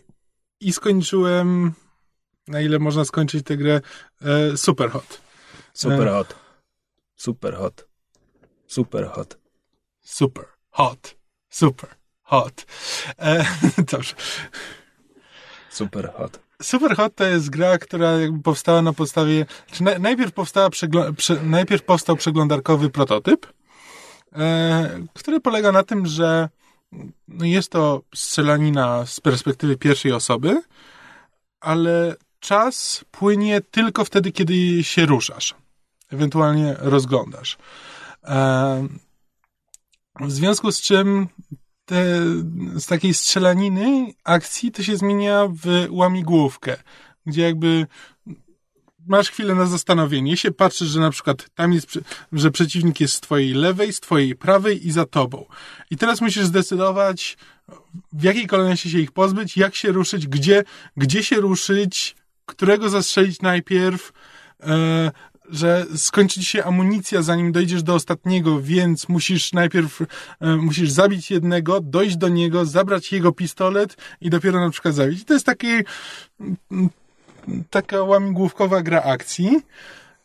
i 0.60 0.72
skończyłem, 0.72 1.72
na 2.48 2.60
ile 2.60 2.78
można 2.78 3.04
skończyć 3.04 3.46
tę 3.46 3.56
grę, 3.56 3.80
e, 4.22 4.56
Super 4.56 4.90
Hot. 4.90 5.20
Super 5.74 6.08
e, 6.08 6.10
Hot. 6.10 6.34
Super 7.16 7.54
Hot. 7.54 7.88
Super 8.66 9.08
Hot. 9.08 9.38
Super 11.50 11.99
Hot. 12.30 12.66
E, 13.18 13.44
dobrze. 13.92 14.14
Super 15.70 16.12
Hot. 16.12 16.40
Super 16.62 16.96
Hot 16.96 17.14
to 17.14 17.24
jest 17.24 17.50
gra, 17.50 17.78
która 17.78 18.12
powstała 18.44 18.82
na 18.82 18.92
podstawie, 18.92 19.46
czy 19.72 19.82
na, 19.82 19.98
najpierw, 19.98 20.32
powstała 20.32 20.70
prze, 20.70 20.88
najpierw 21.42 21.82
powstał 21.82 22.16
przeglądarkowy 22.16 22.90
prototyp, 22.90 23.46
e, 24.32 25.06
który 25.14 25.40
polega 25.40 25.72
na 25.72 25.82
tym, 25.82 26.06
że 26.06 26.48
no 27.28 27.44
jest 27.44 27.70
to 27.70 28.02
strzelanina 28.14 29.06
z 29.06 29.20
perspektywy 29.20 29.76
pierwszej 29.76 30.12
osoby, 30.12 30.62
ale 31.60 32.16
czas 32.40 33.04
płynie 33.10 33.60
tylko 33.60 34.04
wtedy, 34.04 34.32
kiedy 34.32 34.84
się 34.84 35.06
ruszasz, 35.06 35.54
ewentualnie 36.12 36.76
rozglądasz. 36.78 37.58
E, 38.24 38.88
w 40.20 40.32
związku 40.32 40.72
z 40.72 40.80
czym 40.80 41.28
te, 41.90 42.24
z 42.80 42.86
takiej 42.86 43.14
strzelaniny 43.14 44.12
akcji 44.24 44.72
to 44.72 44.82
się 44.82 44.96
zmienia 44.96 45.48
w 45.48 45.86
łamigłówkę, 45.90 46.76
gdzie 47.26 47.42
jakby 47.42 47.86
masz 49.06 49.30
chwilę 49.30 49.54
na 49.54 49.66
zastanowienie 49.66 50.36
się, 50.36 50.50
patrzysz, 50.50 50.88
że 50.88 51.00
na 51.00 51.10
przykład 51.10 51.50
tam 51.54 51.72
jest, 51.72 51.98
że 52.32 52.50
przeciwnik 52.50 53.00
jest 53.00 53.14
z 53.14 53.20
twojej 53.20 53.54
lewej, 53.54 53.92
z 53.92 54.00
twojej 54.00 54.36
prawej 54.36 54.86
i 54.86 54.92
za 54.92 55.06
tobą. 55.06 55.46
I 55.90 55.96
teraz 55.96 56.20
musisz 56.20 56.44
zdecydować, 56.44 57.36
w 58.12 58.22
jakiej 58.22 58.46
kolejności 58.46 58.90
się 58.90 58.98
ich 58.98 59.12
pozbyć, 59.12 59.56
jak 59.56 59.74
się 59.74 59.92
ruszyć, 59.92 60.26
gdzie, 60.26 60.64
gdzie 60.96 61.24
się 61.24 61.36
ruszyć, 61.36 62.16
którego 62.46 62.88
zastrzelić 62.88 63.42
najpierw, 63.42 64.12
e, 64.60 65.10
że 65.50 65.86
skończy 65.96 66.40
ci 66.40 66.46
się 66.46 66.64
amunicja, 66.64 67.22
zanim 67.22 67.52
dojdziesz 67.52 67.82
do 67.82 67.94
ostatniego, 67.94 68.60
więc 68.60 69.08
musisz 69.08 69.52
najpierw, 69.52 70.02
e, 70.40 70.56
musisz 70.56 70.90
zabić 70.90 71.30
jednego, 71.30 71.80
dojść 71.80 72.16
do 72.16 72.28
niego, 72.28 72.64
zabrać 72.64 73.12
jego 73.12 73.32
pistolet 73.32 73.96
i 74.20 74.30
dopiero 74.30 74.60
na 74.60 74.70
przykład 74.70 74.94
zabić. 74.94 75.22
I 75.22 75.24
to 75.24 75.34
jest 75.34 75.46
taki, 75.46 75.68
taka 77.70 78.02
łamigłówkowa 78.02 78.82
gra 78.82 79.02
akcji. 79.02 79.62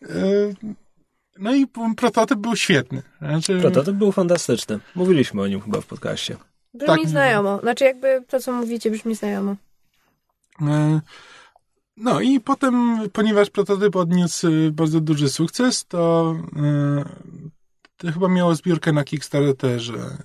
E, 0.04 0.08
no 1.40 1.56
i 1.56 1.68
prototyp 1.98 2.40
był 2.40 2.56
świetny. 2.56 3.02
Znaczy... 3.22 3.60
Prototyp 3.60 3.96
był 3.96 4.12
fantastyczny. 4.12 4.80
Mówiliśmy 4.96 5.42
o 5.42 5.48
nim 5.48 5.62
chyba 5.62 5.82
w 5.82 5.86
podcaście. 5.86 6.38
Brzmi 6.74 6.88
tak. 6.88 7.10
znajomo. 7.10 7.60
Znaczy 7.60 7.84
jakby 7.84 8.24
to, 8.28 8.40
co 8.40 8.52
mówicie, 8.52 8.92
brzmi 8.92 9.16
znajomo. 9.16 9.56
E, 10.62 11.02
no 11.98 12.22
i 12.22 12.40
potem, 12.40 13.00
ponieważ 13.14 13.50
prototyp 13.50 13.96
odniósł 13.96 14.48
y, 14.48 14.72
bardzo 14.72 15.02
duży 15.02 15.30
sukces, 15.30 15.86
to, 15.86 16.36
yy, 16.56 17.06
to 17.98 18.12
chyba 18.12 18.28
miało 18.28 18.56
zbiórkę 18.56 18.92
na 18.92 19.04
Kickstarterze. 19.04 20.18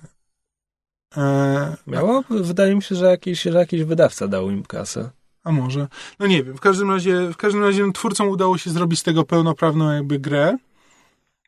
E, 1.17 1.77
miało? 1.87 2.23
Wydaje 2.29 2.75
mi 2.75 2.83
się, 2.83 2.95
że 2.95 3.05
jakiś, 3.05 3.41
że 3.41 3.49
jakiś 3.59 3.83
wydawca 3.83 4.27
dał 4.27 4.49
im 4.49 4.63
kasę. 4.63 5.09
A 5.43 5.51
może. 5.51 5.87
No 6.19 6.27
nie 6.27 6.43
wiem. 6.43 6.57
W 6.57 6.59
każdym 6.59 6.91
razie, 6.91 7.29
w 7.33 7.37
każdym 7.37 7.63
razie 7.63 7.91
twórcom 7.91 8.27
udało 8.27 8.57
się 8.57 8.69
zrobić 8.69 8.99
z 8.99 9.03
tego 9.03 9.23
pełnoprawną 9.23 9.91
jakby 9.91 10.19
grę. 10.19 10.57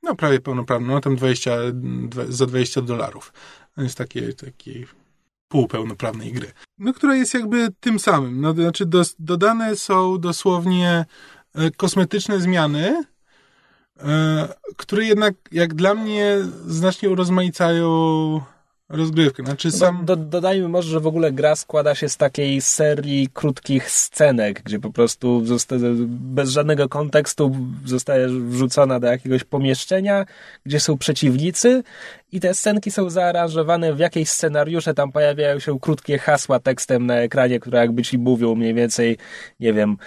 No 0.04 0.16
prawie 0.16 0.40
pełnoprawną, 0.40 0.94
no 0.94 1.02
tam 1.02 1.16
20, 1.16 1.58
dwa- 2.10 2.32
za 2.32 2.46
20 2.46 2.82
dolarów. 2.82 3.34
To 3.76 3.82
jest 3.82 3.98
takie, 3.98 4.34
takie 4.34 4.86
półpełnoprawnej 5.54 6.32
gry. 6.32 6.52
No, 6.78 6.94
która 6.94 7.16
jest 7.16 7.34
jakby 7.34 7.70
tym 7.80 8.00
samym. 8.00 8.42
No, 8.42 8.54
znaczy 8.54 8.86
dos, 8.86 9.16
dodane 9.20 9.76
są 9.76 10.18
dosłownie 10.18 11.06
e, 11.56 11.72
kosmetyczne 11.72 12.40
zmiany, 12.40 13.04
e, 14.00 14.48
które 14.78 15.06
jednak 15.06 15.34
jak 15.52 15.74
dla 15.74 15.94
mnie 15.94 16.38
znacznie 16.68 17.10
urozmaicają 17.10 17.88
rozgrywkę. 18.94 19.44
Znaczy 19.44 19.72
sam... 19.72 20.06
Do, 20.06 20.16
dodajmy 20.16 20.70
może, 20.70 20.90
że 20.90 21.00
w 21.00 21.08
ogóle 21.08 21.32
gra 21.32 21.56
składa 21.56 21.96
się 21.96 22.10
z 22.10 22.18
takiej 22.18 22.62
serii 22.62 23.30
krótkich 23.34 23.92
scenek, 23.92 24.62
gdzie 24.64 24.80
po 24.80 24.92
prostu 24.92 25.44
bez 26.08 26.50
żadnego 26.50 26.90
kontekstu 26.90 27.56
zostaje 27.86 28.28
wrzucona 28.28 29.00
do 29.00 29.08
jakiegoś 29.08 29.44
pomieszczenia, 29.44 30.26
gdzie 30.66 30.80
są 30.80 30.98
przeciwnicy 30.98 31.84
i 32.32 32.40
te 32.40 32.54
scenki 32.54 32.92
są 32.92 33.10
zaaranżowane 33.10 33.94
w 33.94 34.00
jakieś 34.00 34.30
scenariusze, 34.30 34.94
tam 34.94 35.12
pojawiają 35.12 35.60
się 35.60 35.80
krótkie 35.80 36.18
hasła 36.18 36.60
tekstem 36.60 37.06
na 37.06 37.16
ekranie, 37.16 37.60
które 37.60 37.80
jakby 37.80 38.04
ci 38.04 38.18
mówią 38.18 38.56
mniej 38.56 38.74
więcej, 38.74 39.18
nie 39.60 39.74
wiem, 39.74 39.98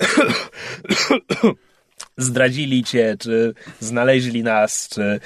zdradzili 2.18 2.84
cię, 2.84 3.16
czy 3.18 3.54
znaleźli 3.80 4.42
nas, 4.42 4.88
czy 4.88 5.20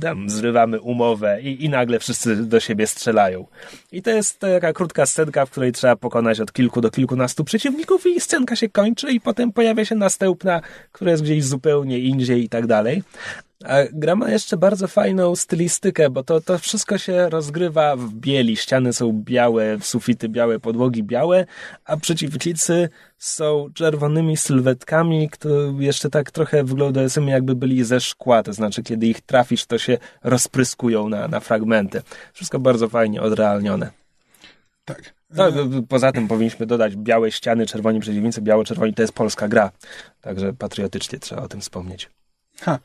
tam 0.00 0.30
zrywamy 0.30 0.80
umowę 0.80 1.40
i, 1.42 1.64
i 1.64 1.68
nagle 1.68 1.98
wszyscy 1.98 2.36
do 2.36 2.60
siebie 2.60 2.86
strzelają. 2.86 3.46
I 3.92 4.02
to 4.02 4.10
jest 4.10 4.38
taka 4.38 4.72
krótka 4.72 5.06
scenka, 5.06 5.46
w 5.46 5.50
której 5.50 5.72
trzeba 5.72 5.96
pokonać 5.96 6.40
od 6.40 6.52
kilku 6.52 6.80
do 6.80 6.90
kilkunastu 6.90 7.44
przeciwników 7.44 8.06
i 8.06 8.20
scenka 8.20 8.56
się 8.56 8.68
kończy 8.68 9.12
i 9.12 9.20
potem 9.20 9.52
pojawia 9.52 9.84
się 9.84 9.94
następna, 9.94 10.60
która 10.92 11.10
jest 11.10 11.22
gdzieś 11.22 11.44
zupełnie 11.44 11.98
indziej 11.98 12.44
i 12.44 12.48
tak 12.48 12.66
dalej. 12.66 13.02
A 13.64 13.76
gra 13.92 14.16
ma 14.16 14.30
jeszcze 14.30 14.56
bardzo 14.56 14.88
fajną 14.88 15.36
stylistykę, 15.36 16.10
bo 16.10 16.24
to, 16.24 16.40
to 16.40 16.58
wszystko 16.58 16.98
się 16.98 17.28
rozgrywa 17.28 17.96
w 17.96 18.14
bieli. 18.14 18.56
Ściany 18.56 18.92
są 18.92 19.12
białe, 19.12 19.78
sufity 19.80 20.28
białe, 20.28 20.60
podłogi 20.60 21.02
białe, 21.02 21.46
a 21.84 21.96
przeciwnicy 21.96 22.88
są 23.18 23.68
czerwonymi 23.74 24.36
sylwetkami, 24.36 25.30
które 25.30 25.74
jeszcze 25.78 26.10
tak 26.10 26.30
trochę 26.30 26.64
wyglądają 26.64 27.08
jakby 27.26 27.54
byli 27.54 27.84
ze 27.84 28.00
szkła, 28.00 28.42
to 28.42 28.52
znaczy 28.52 28.82
kiedy 28.82 29.06
ich 29.06 29.20
trafisz, 29.20 29.66
to 29.66 29.78
się 29.78 29.98
rozpryskują 30.22 31.08
na, 31.08 31.28
na 31.28 31.40
fragmenty. 31.40 32.02
Wszystko 32.32 32.58
bardzo 32.58 32.88
fajnie 32.88 33.22
odrealnione. 33.22 33.90
Tak. 34.84 35.14
No, 35.30 35.44
poza 35.88 36.12
tym 36.12 36.28
powinniśmy 36.28 36.66
dodać 36.66 36.96
białe 36.96 37.32
ściany, 37.32 37.66
czerwoni 37.66 38.00
przeciwnicy, 38.00 38.42
biało-czerwoni 38.42 38.94
to 38.94 39.02
jest 39.02 39.12
polska 39.12 39.48
gra. 39.48 39.70
Także 40.20 40.52
patriotycznie 40.52 41.18
trzeba 41.18 41.42
o 41.42 41.48
tym 41.48 41.60
wspomnieć. 41.60 42.10
Ha. 42.60 42.78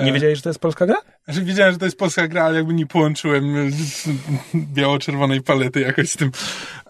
Nie 0.00 0.12
wiedziałeś, 0.12 0.38
że 0.38 0.42
to 0.42 0.48
jest 0.48 0.60
polska 0.60 0.86
gra? 0.86 0.96
Znaczy, 1.24 1.44
wiedziałem, 1.44 1.72
że 1.72 1.78
to 1.78 1.84
jest 1.84 1.98
polska 1.98 2.28
gra, 2.28 2.44
ale 2.44 2.56
jakby 2.56 2.74
nie 2.74 2.86
połączyłem 2.86 3.72
biało-czerwonej 4.54 5.40
palety 5.42 5.80
jakoś 5.80 6.10
z 6.10 6.16
tym. 6.16 6.30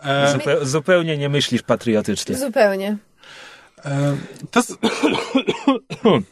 E... 0.03 0.33
Zupe 0.33 0.67
zupełnie 0.67 1.19
nie 1.19 1.29
myślisz 1.29 1.63
patriotycznie. 1.63 2.37
Zupełnie. 2.37 2.97
E, 3.85 4.17
to, 4.51 4.63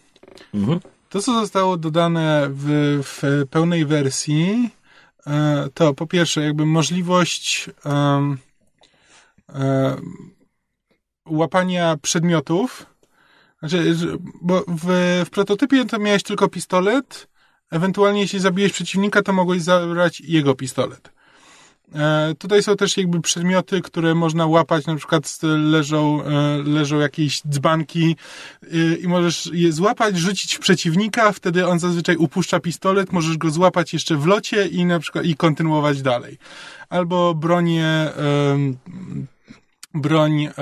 to, 1.08 1.22
co 1.22 1.40
zostało 1.40 1.76
dodane 1.76 2.48
w, 2.50 2.98
w 3.02 3.46
pełnej 3.50 3.86
wersji, 3.86 4.70
e, 5.26 5.68
to 5.74 5.94
po 5.94 6.06
pierwsze 6.06 6.40
jakby 6.40 6.66
możliwość 6.66 7.70
um, 7.84 8.38
łapania 11.26 11.96
przedmiotów, 12.02 12.86
znaczy, 13.60 13.96
bo 14.42 14.64
w, 14.68 14.86
w 15.26 15.30
prototypie 15.30 15.84
to 15.84 15.98
miałeś 15.98 16.22
tylko 16.22 16.48
pistolet, 16.48 17.28
ewentualnie 17.70 18.20
jeśli 18.20 18.38
zabiłeś 18.38 18.72
przeciwnika, 18.72 19.22
to 19.22 19.32
mogłeś 19.32 19.62
zabrać 19.62 20.20
jego 20.20 20.54
pistolet. 20.54 21.12
E, 21.94 22.34
tutaj 22.38 22.62
są 22.62 22.76
też 22.76 22.96
jakby 22.96 23.20
przedmioty, 23.20 23.80
które 23.80 24.14
można 24.14 24.46
łapać, 24.46 24.86
na 24.86 24.96
przykład 24.96 25.38
leżą, 25.42 26.24
e, 26.24 26.62
leżą 26.64 26.98
jakieś 26.98 27.42
dzbanki 27.48 28.16
e, 28.62 28.94
i 28.94 29.08
możesz 29.08 29.50
je 29.52 29.72
złapać, 29.72 30.16
rzucić 30.16 30.54
w 30.54 30.58
przeciwnika, 30.58 31.32
wtedy 31.32 31.66
on 31.66 31.78
zazwyczaj 31.78 32.16
upuszcza 32.16 32.60
pistolet, 32.60 33.12
możesz 33.12 33.36
go 33.36 33.50
złapać 33.50 33.92
jeszcze 33.92 34.16
w 34.16 34.26
locie 34.26 34.66
i 34.66 34.84
na 34.84 34.98
przykład 34.98 35.24
i 35.24 35.36
kontynuować 35.36 36.02
dalej. 36.02 36.38
Albo 36.88 37.34
bronię 37.34 38.12
broń 39.94 40.44
e, 40.44 40.52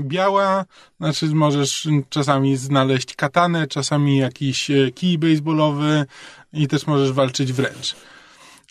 biała, 0.00 0.64
znaczy 1.00 1.26
możesz 1.26 1.88
czasami 2.08 2.56
znaleźć 2.56 3.14
katanę, 3.14 3.66
czasami 3.66 4.16
jakiś 4.16 4.70
e, 4.70 4.90
kij 4.90 5.18
baseballowy 5.18 6.06
i 6.52 6.68
też 6.68 6.86
możesz 6.86 7.12
walczyć 7.12 7.52
wręcz. 7.52 7.96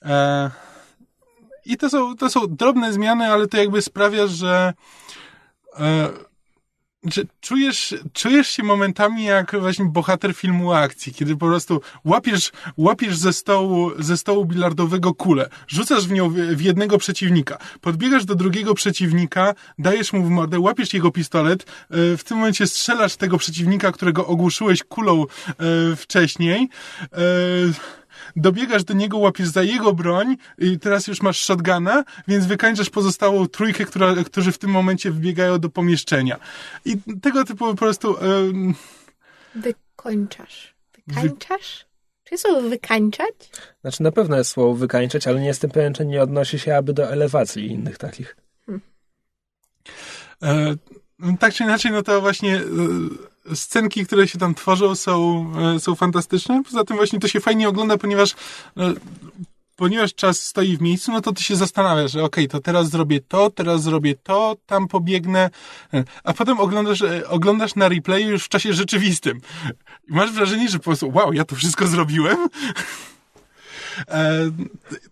E, 0.06 0.52
I 1.66 1.78
to 1.78 1.90
są, 1.90 2.16
to 2.16 2.30
są 2.30 2.42
drobne 2.48 2.94
zmiany, 2.94 3.32
ale 3.32 3.48
to 3.48 3.58
jakby 3.58 3.82
sprawia, 3.82 4.28
że 4.28 4.74
e, 5.80 6.10
że 7.04 7.22
czujesz, 7.42 7.96
czujesz 8.14 8.48
się 8.48 8.64
momentami 8.64 9.24
jak 9.24 9.60
właśnie 9.60 9.86
bohater 9.86 10.34
filmu 10.34 10.74
akcji, 10.74 11.14
kiedy 11.14 11.36
po 11.36 11.46
prostu 11.46 11.82
łapiesz, 12.06 12.52
łapiesz 12.78 13.18
ze 13.18 13.34
stołu, 13.34 13.92
ze 14.00 14.18
stołu 14.18 14.46
bilardowego 14.46 15.14
kulę, 15.14 15.50
rzucasz 15.68 16.08
w 16.08 16.12
nią 16.12 16.30
w, 16.30 16.34
w 16.36 16.62
jednego 16.62 16.98
przeciwnika, 16.98 17.58
podbiegasz 17.82 18.26
do 18.26 18.36
drugiego 18.36 18.74
przeciwnika, 18.74 19.54
dajesz 19.78 20.14
mu 20.14 20.24
w 20.24 20.30
mordę, 20.30 20.60
łapiesz 20.60 20.94
jego 20.94 21.12
pistolet, 21.12 21.64
e, 21.64 22.18
w 22.18 22.24
tym 22.24 22.38
momencie 22.38 22.68
strzelasz 22.68 23.16
tego 23.16 23.38
przeciwnika, 23.38 23.92
którego 23.92 24.28
ogłuszyłeś 24.28 24.84
kulą 24.84 25.24
e, 25.24 25.96
wcześniej, 25.96 26.70
e, 27.04 27.18
dobiegasz 28.36 28.84
do 28.84 28.94
niego, 28.94 29.18
łapiesz 29.18 29.48
za 29.48 29.64
jego 29.64 29.94
broń 29.94 30.38
i 30.58 30.80
teraz 30.80 31.08
już 31.08 31.22
masz 31.22 31.46
shotguna, 31.46 32.04
więc 32.28 32.46
wykańczasz 32.46 32.90
pozostałą 32.90 33.48
trójkę, 33.48 33.86
która, 33.86 34.16
którzy 34.26 34.52
w 34.52 34.58
tym 34.58 34.70
momencie 34.70 35.12
wbiegają 35.12 35.60
do 35.60 35.70
pomieszczenia. 35.70 36.40
I 36.86 36.98
tego 37.22 37.46
typu 37.46 37.66
po 37.66 37.76
prostu... 37.76 38.12
Um... 38.12 38.76
Wykończasz. 39.56 40.76
Wykańczasz? 41.08 41.86
Czy 42.24 42.34
jest 42.34 42.44
słowo 42.44 42.70
wykańczać? 42.70 43.36
Znaczy 43.82 44.04
na 44.04 44.12
pewno 44.12 44.38
jest 44.38 44.52
słowo 44.52 44.74
wykańczać, 44.74 45.28
ale 45.28 45.40
nie 45.40 45.48
jestem 45.48 45.72
pewien, 45.72 45.94
czy 45.94 46.06
nie 46.06 46.22
odnosi 46.22 46.60
się 46.60 46.76
aby 46.76 46.94
do 46.94 47.12
elewacji 47.12 47.66
i 47.66 47.72
innych 47.72 47.98
takich. 47.98 48.36
Hmm. 48.66 48.82
E, 50.44 50.76
tak 51.40 51.54
czy 51.54 51.64
inaczej, 51.64 51.92
no 51.92 52.04
to 52.04 52.22
właśnie 52.22 52.58
e, 53.52 53.56
scenki, 53.56 54.06
które 54.06 54.28
się 54.28 54.40
tam 54.40 54.56
tworzą 54.56 54.96
są, 54.96 55.46
e, 55.76 55.80
są 55.80 55.96
fantastyczne. 55.96 56.64
Poza 56.64 56.84
tym 56.84 56.98
właśnie 56.98 57.20
to 57.20 57.28
się 57.28 57.40
fajnie 57.40 57.70
ogląda, 57.70 57.98
ponieważ 57.98 58.32
e, 58.78 58.94
ponieważ 59.76 60.16
czas 60.16 60.42
stoi 60.42 60.78
w 60.78 60.82
miejscu, 60.82 61.12
no 61.12 61.22
to 61.22 61.32
ty 61.32 61.44
się 61.44 61.56
zastanawiasz, 61.56 62.12
że 62.12 62.24
okej, 62.24 62.46
okay, 62.46 62.48
to 62.48 62.64
teraz 62.64 62.90
zrobię 62.90 63.20
to, 63.28 63.50
teraz 63.50 63.82
zrobię 63.82 64.16
to, 64.24 64.56
tam 64.66 64.88
pobiegnę, 64.88 65.50
a 66.24 66.34
potem 66.34 66.60
oglądasz, 66.60 67.04
oglądasz 67.28 67.76
na 67.76 67.90
replayu 67.90 68.30
już 68.30 68.44
w 68.44 68.50
czasie 68.50 68.74
rzeczywistym. 68.74 69.42
I 70.10 70.14
masz 70.14 70.32
wrażenie, 70.32 70.70
że 70.70 70.78
po 70.78 70.84
prostu, 70.84 71.12
wow, 71.14 71.34
ja 71.34 71.46
to 71.46 71.56
wszystko 71.56 71.88
zrobiłem? 71.88 72.38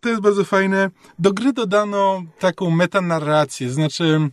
To 0.01 0.10
jest 0.10 0.22
bardzo 0.22 0.43
fajne. 0.43 0.89
Do 1.20 1.34
gry 1.34 1.53
dodano 1.53 2.24
taką 2.39 2.70
metanarrację, 2.70 3.70
znaczy 3.70 4.30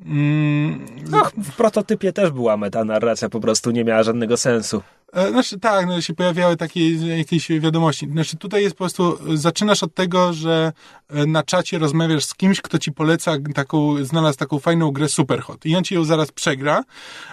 Mm, 0.00 0.86
no, 1.10 1.22
w 1.36 1.56
prototypie 1.56 2.12
też 2.12 2.30
była 2.30 2.56
metanarracja, 2.56 3.28
po 3.28 3.40
prostu 3.40 3.70
nie 3.70 3.84
miała 3.84 4.02
żadnego 4.02 4.36
sensu. 4.36 4.82
E, 5.12 5.30
znaczy 5.30 5.58
tak, 5.60 5.86
no 5.86 6.00
się 6.00 6.14
pojawiały 6.14 6.56
takie 6.56 6.94
jakieś 7.16 7.48
wiadomości. 7.48 8.10
Znaczy 8.10 8.36
tutaj 8.36 8.62
jest 8.62 8.74
po 8.74 8.78
prostu, 8.78 9.18
zaczynasz 9.36 9.82
od 9.82 9.94
tego, 9.94 10.32
że 10.32 10.72
e, 11.08 11.26
na 11.26 11.42
czacie 11.42 11.78
rozmawiasz 11.78 12.24
z 12.24 12.34
kimś, 12.34 12.60
kto 12.60 12.78
ci 12.78 12.92
poleca 12.92 13.32
taką, 13.54 14.04
znalazł 14.04 14.38
taką 14.38 14.58
fajną 14.58 14.90
grę 14.90 15.08
Superhot 15.08 15.66
i 15.66 15.76
on 15.76 15.84
ci 15.84 15.94
ją 15.94 16.04
zaraz 16.04 16.32
przegra. 16.32 16.84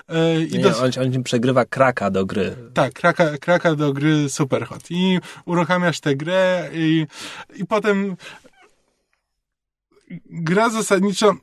E, 0.09 0.41
I 0.41 0.51
nie, 0.51 0.59
dos... 0.59 0.79
on, 0.79 1.13
on 1.15 1.23
przegrywa 1.23 1.65
kraka 1.65 2.11
do 2.11 2.25
gry. 2.25 2.55
Tak, 2.73 2.93
kraka, 2.93 3.37
kraka 3.37 3.75
do 3.75 3.93
gry 3.93 4.29
Superhot 4.29 4.81
i 4.89 5.19
uruchamiasz 5.45 5.99
tę 5.99 6.15
grę 6.15 6.69
i, 6.73 7.07
i 7.55 7.65
potem 7.65 8.15
gra 10.29 10.69
zasadniczo 10.69 11.35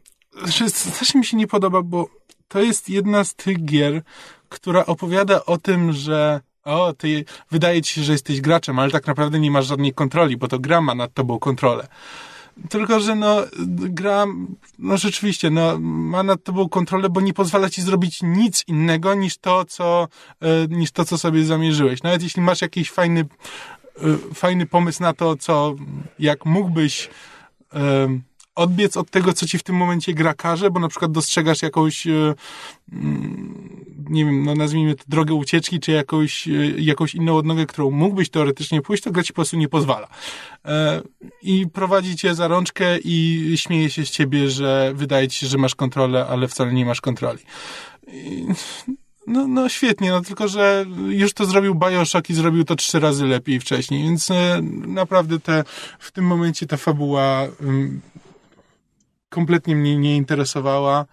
coś 0.99 1.15
mi 1.15 1.25
się 1.25 1.37
nie 1.37 1.47
podoba, 1.47 1.83
bo 1.83 2.09
to 2.49 2.61
jest 2.61 2.89
jedna 2.89 3.25
z 3.25 3.35
tych 3.35 3.65
gier, 3.65 4.03
która 4.49 4.87
opowiada 4.87 5.45
o 5.45 5.59
tym, 5.59 5.93
że 5.93 6.41
o, 6.65 6.93
ty 6.93 7.25
wydaje 7.51 7.83
ci 7.83 7.95
się, 7.95 8.03
że 8.03 8.13
jesteś 8.13 8.41
graczem, 8.41 8.79
ale 8.79 8.91
tak 8.91 9.07
naprawdę 9.07 9.41
nie 9.41 9.51
masz 9.51 9.67
żadnej 9.67 9.93
kontroli, 9.93 10.37
bo 10.37 10.49
to 10.49 10.59
gra 10.59 10.81
ma 10.81 10.95
nad 10.95 11.15
tobą 11.15 11.39
kontrolę. 11.39 11.89
Tylko, 12.69 13.01
że 13.01 13.15
no, 13.15 13.37
gra, 13.69 14.27
no 14.79 14.97
rzeczywiście, 14.97 15.51
no, 15.51 15.79
ma 15.81 16.23
nad 16.23 16.43
tobą 16.43 16.69
kontrolę, 16.69 17.09
bo 17.09 17.21
nie 17.21 17.35
pozwala 17.35 17.71
ci 17.71 17.83
zrobić 17.83 18.23
nic 18.23 18.65
innego 18.67 19.15
niż 19.15 19.39
to, 19.39 19.65
co, 19.65 20.09
e, 20.41 20.67
niż 20.69 20.91
to, 20.91 21.05
co 21.05 21.19
sobie 21.19 21.45
zamierzyłeś. 21.45 22.03
Nawet 22.03 22.23
jeśli 22.23 22.43
masz 22.43 22.63
jakiś 22.63 22.91
fajny, 22.91 23.21
e, 23.21 24.35
fajny 24.35 24.67
pomysł 24.67 25.03
na 25.03 25.13
to, 25.13 25.37
co, 25.37 25.75
jak 26.19 26.47
mógłbyś 26.47 27.11
odbiec 28.59 28.97
od 28.97 29.11
tego, 29.11 29.33
co 29.33 29.47
ci 29.47 29.59
w 29.59 29.63
tym 29.63 29.77
momencie 29.77 30.15
gra 30.15 30.35
każe, 30.35 30.71
bo 30.71 30.81
na 30.81 30.89
przykład 30.89 31.13
dostrzegasz 31.13 31.63
jakąś, 31.63 32.07
e, 32.07 32.35
mm, 32.93 33.85
nie 34.11 34.25
wiem, 34.25 34.45
no 34.45 34.55
nazwijmy 34.55 34.95
to 34.95 35.05
drogę 35.09 35.35
ucieczki, 35.35 35.81
czy 35.81 35.93
jakąś, 35.93 36.49
e, 36.49 36.53
jakąś 36.79 37.15
inną 37.15 37.37
odnogę, 37.37 37.67
którą 37.67 37.91
mógłbyś 37.91 38.31
teoretycznie 38.31 38.83
pójść, 38.83 39.03
to 39.03 39.11
gra 39.11 39.23
ci 39.23 39.33
po 39.33 39.35
prostu 39.35 39.57
nie 39.57 39.69
pozwala. 39.69 40.09
E, 40.65 41.03
I 41.43 41.67
prowadzi 41.73 42.17
cię 42.17 42.35
za 42.35 42.49
rączkę 42.49 42.99
i 43.05 43.53
śmieje 43.57 43.91
się 43.91 44.07
z 44.07 44.11
ciebie, 44.11 44.51
że 44.51 44.93
wydaje 44.95 45.29
ci 45.29 45.39
się, 45.39 45.47
że 45.47 45.59
masz 45.59 45.75
kontrolę, 45.75 46.27
ale 46.31 46.49
wcale 46.49 46.73
nie 46.73 46.87
masz 46.87 47.01
kontroli. 47.01 47.43
I 48.13 48.47
no, 49.27 49.49
no 49.49 49.69
świetnie, 49.69 50.11
no 50.11 50.21
tylko, 50.21 50.49
że 50.49 50.87
już 51.09 51.33
to 51.35 51.47
zrobił 51.47 51.75
Bioshock 51.75 52.31
i 52.31 52.35
zrobił 52.35 52.65
to 52.65 52.77
trzy 52.77 53.01
razy 53.01 53.27
lepiej 53.27 53.61
wcześniej, 53.61 54.03
więc 54.03 54.29
naprawdę 54.87 55.41
te, 55.41 55.65
w 55.99 56.13
tym 56.13 56.25
momencie 56.25 56.67
ta 56.67 56.77
fabuła 56.77 57.47
um, 57.61 58.01
kompletnie 59.29 59.77
mnie 59.77 59.97
nie 59.97 60.17
interesowała. 60.17 61.07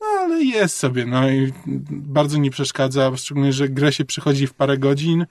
No, 0.00 0.06
ale 0.06 0.44
jest 0.44 0.76
sobie, 0.76 1.06
no 1.06 1.30
i 1.30 1.52
bardzo 1.90 2.38
nie 2.38 2.50
przeszkadza, 2.50 3.16
szczególnie, 3.16 3.52
że 3.52 3.68
grę 3.68 3.92
się 3.92 4.04
przychodzi 4.04 4.46
w 4.46 4.54
parę 4.54 4.78
godzin 4.78 5.26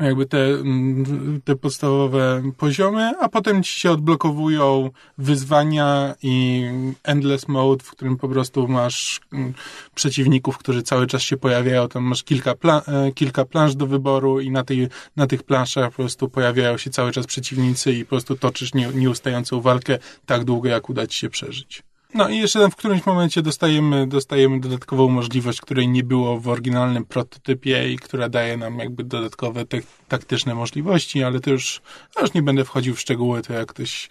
jakby 0.00 0.26
te, 0.26 0.38
mm, 0.38 1.40
te 1.44 1.56
podstawowe 1.56 2.42
poziomy, 2.56 3.12
a 3.20 3.28
potem 3.28 3.62
ci 3.62 3.80
się 3.80 3.90
odblokowują 3.90 4.90
wyzwania 5.18 6.14
i 6.22 6.64
endless 7.02 7.48
mode, 7.48 7.84
w 7.84 7.90
którym 7.90 8.16
po 8.16 8.28
prostu 8.28 8.68
masz 8.68 9.20
mm, 9.32 9.54
przeciwników, 9.94 10.58
którzy 10.58 10.82
cały 10.82 11.06
czas 11.06 11.22
się 11.22 11.36
pojawiają, 11.36 11.88
tam 11.88 12.02
masz 12.02 12.22
kilka, 12.22 12.52
pla- 12.52 12.82
e, 12.86 13.12
kilka 13.12 13.44
plansz 13.44 13.74
do 13.74 13.86
wyboru 13.86 14.40
i 14.40 14.50
na, 14.50 14.64
tej, 14.64 14.88
na 15.16 15.26
tych 15.26 15.42
planszach 15.42 15.90
po 15.90 15.96
prostu 15.96 16.28
pojawiają 16.28 16.78
się 16.78 16.90
cały 16.90 17.12
czas 17.12 17.26
przeciwnicy 17.26 17.92
i 17.92 18.04
po 18.04 18.08
prostu 18.08 18.36
toczysz 18.36 18.74
nie, 18.74 18.88
nieustającą 18.94 19.60
walkę 19.60 19.98
tak 20.26 20.44
długo, 20.44 20.68
jak 20.68 20.90
uda 20.90 21.06
ci 21.06 21.18
się 21.18 21.30
przeżyć. 21.30 21.82
No 22.14 22.28
i 22.28 22.38
jeszcze 22.38 22.70
w 22.70 22.76
którymś 22.76 23.06
momencie 23.06 23.42
dostajemy, 23.42 24.06
dostajemy 24.06 24.60
dodatkową 24.60 25.08
możliwość, 25.08 25.60
której 25.60 25.88
nie 25.88 26.04
było 26.04 26.40
w 26.40 26.48
oryginalnym 26.48 27.04
prototypie 27.04 27.92
i 27.92 27.96
która 27.96 28.28
daje 28.28 28.56
nam 28.56 28.78
jakby 28.78 29.04
dodatkowe 29.04 29.64
te, 29.64 29.78
taktyczne 30.08 30.54
możliwości, 30.54 31.22
ale 31.22 31.40
to 31.40 31.50
już, 31.50 31.82
już 32.20 32.34
nie 32.34 32.42
będę 32.42 32.64
wchodził 32.64 32.94
w 32.94 33.00
szczegóły, 33.00 33.42
to 33.42 33.52
jak 33.52 33.68
ktoś... 33.68 34.08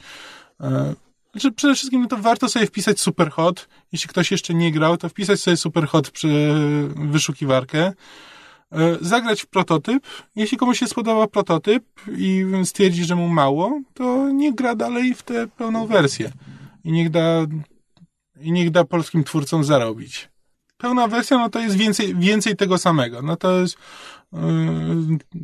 E, 0.61 0.93
znaczy 1.31 1.51
przede 1.51 1.75
wszystkim 1.75 2.01
no 2.01 2.07
to 2.07 2.17
warto 2.17 2.49
sobie 2.49 2.65
wpisać 2.65 2.99
Superhot. 2.99 3.67
Jeśli 3.91 4.09
ktoś 4.09 4.31
jeszcze 4.31 4.53
nie 4.53 4.71
grał, 4.71 4.97
to 4.97 5.09
wpisać 5.09 5.39
sobie 5.39 5.57
Superhot 5.57 6.11
przy 6.11 6.53
wyszukiwarkę 6.95 7.93
e, 8.71 8.97
zagrać 9.01 9.41
w 9.41 9.47
prototyp. 9.47 10.03
Jeśli 10.35 10.57
komuś 10.57 10.79
się 10.79 10.87
spodoba 10.87 11.27
prototyp 11.27 11.83
i 12.17 12.45
stwierdzi, 12.63 13.05
że 13.05 13.15
mu 13.15 13.27
mało, 13.27 13.81
to 13.93 14.29
nie 14.29 14.53
gra 14.53 14.75
dalej 14.75 15.13
w 15.13 15.23
tę 15.23 15.47
pełną 15.47 15.87
wersję. 15.87 16.31
I 16.83 16.91
niech 16.91 17.09
da 17.09 17.45
i 18.39 18.51
niech 18.51 18.71
da 18.71 18.83
polskim 18.83 19.23
twórcom 19.23 19.63
zarobić. 19.63 20.29
Pełna 20.77 21.07
wersja, 21.07 21.37
no 21.37 21.49
to 21.49 21.59
jest 21.59 21.75
więcej, 21.75 22.15
więcej 22.15 22.55
tego 22.55 22.77
samego. 22.77 23.21
No 23.21 23.35
to 23.35 23.59
jest, 23.59 23.77
yy, 24.33 24.39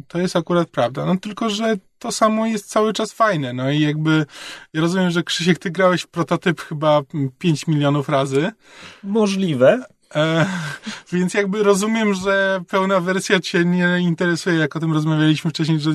to 0.08 0.20
jest 0.20 0.36
akurat 0.36 0.70
prawda. 0.70 1.06
No 1.06 1.18
tylko, 1.18 1.50
że 1.50 1.76
to 2.00 2.12
samo 2.12 2.46
jest 2.46 2.70
cały 2.70 2.94
czas 2.94 3.14
fajne. 3.14 3.54
No 3.54 3.72
i 3.72 3.80
jakby, 3.80 4.26
ja 4.74 4.82
rozumiem, 4.82 5.12
że 5.12 5.24
Krzysiek, 5.24 5.60
ty 5.60 5.72
grałeś 5.72 6.02
w 6.02 6.08
prototyp 6.08 6.62
chyba 6.62 7.02
5 7.38 7.68
milionów 7.68 8.10
razy. 8.10 8.52
Możliwe. 9.04 9.84
E, 10.16 10.46
więc 11.12 11.34
jakby 11.34 11.64
rozumiem, 11.64 12.14
że 12.14 12.62
pełna 12.70 13.00
wersja 13.00 13.40
cię 13.40 13.66
nie 13.66 14.00
interesuje, 14.00 14.56
jak 14.56 14.76
o 14.76 14.80
tym 14.80 14.94
rozmawialiśmy 14.94 15.52
wcześniej, 15.52 15.80
że, 15.80 15.92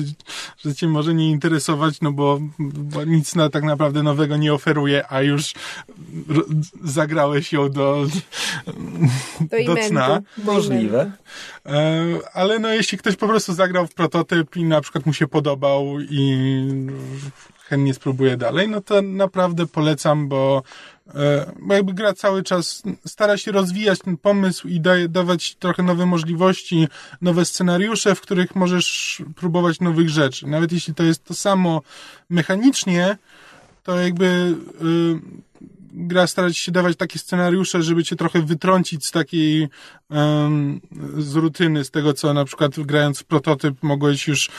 że 0.57 0.75
cię 0.75 0.87
może 0.87 1.13
nie 1.13 1.31
interesować, 1.31 2.01
no 2.01 2.11
bo, 2.11 2.39
bo 2.59 3.03
nic 3.03 3.35
na, 3.35 3.49
tak 3.49 3.63
naprawdę 3.63 4.03
nowego 4.03 4.37
nie 4.37 4.53
oferuje, 4.53 5.05
a 5.09 5.21
już 5.21 5.53
zagrałeś 6.83 7.53
ją 7.53 7.69
do, 7.69 8.05
do, 9.39 9.73
do 9.73 9.75
cna. 9.87 10.21
Możliwe. 10.37 11.11
E, 11.65 12.05
ale 12.33 12.59
no 12.59 12.69
jeśli 12.69 12.97
ktoś 12.97 13.15
po 13.15 13.27
prostu 13.27 13.53
zagrał 13.53 13.87
w 13.87 13.93
prototyp 13.93 14.55
i 14.55 14.63
na 14.63 14.81
przykład 14.81 15.05
mu 15.05 15.13
się 15.13 15.27
podobał 15.27 15.99
i 15.99 16.37
chętnie 17.63 17.93
spróbuje 17.93 18.37
dalej, 18.37 18.69
no 18.69 18.81
to 18.81 19.01
naprawdę 19.01 19.65
polecam, 19.67 20.27
bo 20.27 20.63
bo 21.59 21.73
jakby 21.73 21.93
gra 21.93 22.13
cały 22.13 22.43
czas 22.43 22.83
stara 23.05 23.37
się 23.37 23.51
rozwijać 23.51 23.99
ten 23.99 24.17
pomysł 24.17 24.67
i 24.67 24.79
daje, 24.79 25.09
dawać 25.09 25.55
trochę 25.55 25.83
nowe 25.83 26.05
możliwości, 26.05 26.87
nowe 27.21 27.45
scenariusze, 27.45 28.15
w 28.15 28.21
których 28.21 28.55
możesz 28.55 29.21
próbować 29.35 29.79
nowych 29.79 30.09
rzeczy. 30.09 30.47
Nawet 30.47 30.71
jeśli 30.71 30.93
to 30.93 31.03
jest 31.03 31.23
to 31.23 31.33
samo 31.33 31.81
mechanicznie, 32.29 33.17
to 33.83 33.99
jakby 33.99 34.25
y, 34.25 34.55
gra 35.95 36.27
stara 36.27 36.53
się 36.53 36.71
dawać 36.71 36.97
takie 36.97 37.19
scenariusze, 37.19 37.83
żeby 37.83 38.03
cię 38.03 38.15
trochę 38.15 38.41
wytrącić 38.41 39.05
z 39.05 39.11
takiej 39.11 39.67
z 41.17 41.35
rutyny, 41.35 41.83
z 41.83 41.91
tego 41.91 42.13
co 42.13 42.33
na 42.33 42.45
przykład 42.45 42.79
grając 42.79 43.19
w 43.19 43.23
prototyp 43.23 43.83
mogłeś 43.83 44.27
już 44.27 44.49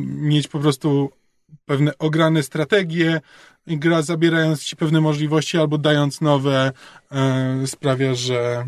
mieć 0.00 0.48
po 0.48 0.58
prostu 0.58 1.10
pewne 1.66 1.98
ograne 1.98 2.42
strategie, 2.42 3.20
gra 3.76 4.02
zabierając 4.02 4.64
ci 4.64 4.76
pewne 4.76 5.00
możliwości 5.00 5.58
albo 5.58 5.78
dając 5.78 6.20
nowe 6.20 6.72
e, 7.12 7.66
sprawia, 7.66 8.14
że 8.14 8.66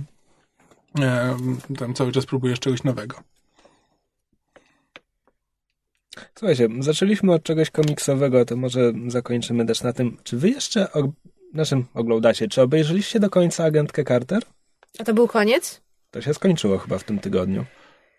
e, 1.01 1.37
tam 1.79 1.95
cały 1.95 2.13
czas 2.13 2.27
próbujesz 2.27 2.61
czegoś 2.61 2.85
nowego. 2.85 3.21
Słuchajcie, 6.35 6.69
zaczęliśmy 6.81 7.33
od 7.33 7.43
czegoś 7.43 7.71
komiksowego, 7.71 8.45
to 8.45 8.57
może 8.57 8.93
zakończymy 9.07 9.67
też 9.67 9.83
na 9.83 9.93
tym, 9.93 10.17
czy 10.23 10.37
wy 10.37 10.49
jeszcze 10.49 10.93
o, 10.93 11.13
naszym 11.55 11.85
oglądacie, 11.95 12.49
czy 12.49 12.63
obejrzeliście 12.63 13.21
do 13.21 13.31
końca 13.31 13.65
agentkę 13.65 14.05
Carter? 14.05 14.43
A 14.99 15.05
to 15.05 15.15
był 15.15 15.29
koniec? 15.29 15.81
To 16.11 16.21
się 16.21 16.35
skończyło 16.35 16.79
chyba 16.79 16.99
w 16.99 17.05
tym 17.05 17.19
tygodniu. 17.19 17.65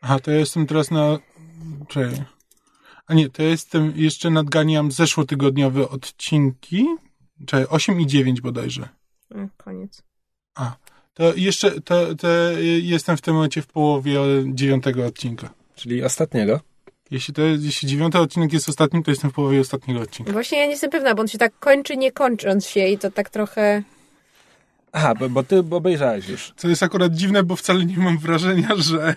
Aha, 0.02 0.20
to 0.20 0.32
ja 0.32 0.38
jestem 0.38 0.68
teraz 0.68 0.92
na... 0.92 1.20
Czekaj. 1.88 2.24
A 3.08 3.14
nie, 3.14 3.30
to 3.30 3.44
jestem, 3.44 3.94
jeszcze 3.96 4.30
nadganiam 4.30 4.92
zeszłotygodniowe 4.92 5.90
odcinki, 5.90 6.88
czyli 7.46 7.68
8 7.68 8.02
i 8.02 8.08
9 8.08 8.42
bodajże. 8.42 8.90
Mm, 9.32 9.50
koniec. 9.58 10.04
A, 10.56 10.76
to 11.14 11.36
jeszcze, 11.36 11.82
to, 11.82 12.16
to 12.16 12.28
jestem 12.82 13.18
w 13.18 13.22
tym 13.22 13.34
momencie 13.34 13.62
w 13.62 13.68
połowie 13.68 14.20
dziewiątego 14.46 15.06
odcinka. 15.06 15.50
Czyli 15.76 16.04
ostatniego? 16.04 16.60
Jeśli, 17.12 17.34
to, 17.34 17.42
jeśli 17.42 17.88
dziewiąty 17.88 18.20
odcinek 18.20 18.54
jest 18.54 18.70
ostatnim, 18.70 19.04
to 19.04 19.12
jestem 19.12 19.32
w 19.32 19.34
połowie 19.34 19.60
ostatniego 19.60 20.02
odcinka. 20.02 20.32
Właśnie 20.32 20.58
ja 20.58 20.66
nie 20.66 20.72
jestem 20.72 20.90
pewna, 20.90 21.16
bo 21.16 21.22
on 21.22 21.28
się 21.28 21.38
tak 21.38 21.60
kończy, 21.60 21.98
nie 21.98 22.12
kończąc 22.12 22.66
się 22.66 22.88
i 22.88 22.98
to 22.98 23.12
tak 23.12 23.30
trochę... 23.30 23.84
Aha, 24.94 25.14
bo, 25.20 25.30
bo 25.30 25.44
ty 25.44 25.64
obejrzałeś 25.72 26.30
już. 26.30 26.54
Co 26.56 26.68
jest 26.68 26.84
akurat 26.84 27.14
dziwne, 27.14 27.44
bo 27.44 27.56
wcale 27.56 27.86
nie 27.86 27.98
mam 27.98 28.18
wrażenia, 28.18 28.70
że... 28.90 29.16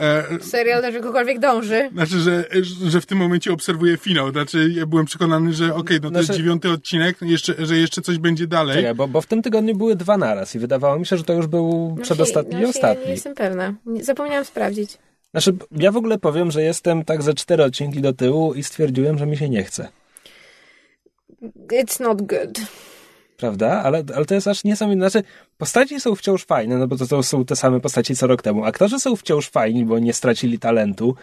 E, 0.00 0.40
Serial 0.40 0.82
do 0.82 0.92
czegokolwiek 0.92 1.38
dąży. 1.38 1.90
Znaczy, 1.92 2.18
że, 2.18 2.44
że 2.86 3.00
w 3.00 3.06
tym 3.06 3.18
momencie 3.18 3.52
obserwuję 3.52 3.96
finał. 3.96 4.30
Znaczy, 4.30 4.70
ja 4.70 4.86
byłem 4.86 5.06
przekonany, 5.06 5.52
że 5.52 5.64
okej, 5.64 5.80
okay, 5.80 5.96
no 5.96 6.02
to 6.02 6.08
znaczy... 6.08 6.26
jest 6.26 6.36
dziewiąty 6.36 6.70
odcinek, 6.70 7.16
jeszcze, 7.22 7.66
że 7.66 7.76
jeszcze 7.76 8.02
coś 8.02 8.18
będzie 8.18 8.46
dalej. 8.46 8.76
Czekaj, 8.76 8.94
bo, 8.94 9.08
bo 9.08 9.20
w 9.20 9.26
tym 9.26 9.42
tygodniu 9.42 9.76
były 9.76 9.96
dwa 9.96 10.18
naraz 10.18 10.54
i 10.54 10.58
wydawało 10.58 10.98
mi 10.98 11.06
się, 11.06 11.16
że 11.16 11.24
to 11.24 11.32
już 11.32 11.46
był 11.46 11.94
no 11.98 12.02
przedostatni 12.02 12.54
no 12.54 12.60
i 12.60 12.64
ostatni. 12.64 13.02
Ja 13.02 13.08
nie 13.08 13.14
jestem 13.14 13.34
pewna. 13.34 13.74
Zapomniałam 14.00 14.44
sprawdzić. 14.44 14.98
Znaczy, 15.30 15.56
ja 15.76 15.92
w 15.92 15.96
ogóle 15.96 16.18
powiem, 16.18 16.50
że 16.50 16.62
jestem 16.62 17.04
tak 17.04 17.22
ze 17.22 17.34
cztery 17.34 17.64
odcinki 17.64 18.00
do 18.00 18.12
tyłu 18.12 18.54
i 18.54 18.62
stwierdziłem, 18.62 19.18
że 19.18 19.26
mi 19.26 19.36
się 19.36 19.48
nie 19.48 19.64
chce. 19.64 19.88
It's 21.72 22.00
not 22.00 22.22
good 22.22 22.60
prawda? 23.36 23.82
Ale, 23.82 24.04
ale 24.14 24.24
to 24.24 24.34
jest 24.34 24.48
aż 24.48 24.64
niesamowite. 24.64 25.10
Znaczy, 25.10 25.28
postaci 25.58 26.00
są 26.00 26.14
wciąż 26.14 26.44
fajne, 26.44 26.78
no 26.78 26.86
bo 26.88 26.96
to, 26.96 27.06
to 27.06 27.22
są 27.22 27.44
te 27.44 27.56
same 27.56 27.80
postaci 27.80 28.16
co 28.16 28.26
rok 28.26 28.42
temu. 28.42 28.64
Aktorzy 28.64 29.00
są 29.00 29.16
wciąż 29.16 29.48
fajni, 29.48 29.84
bo 29.84 29.98
nie 29.98 30.12
stracili 30.12 30.58
talentu, 30.58 31.14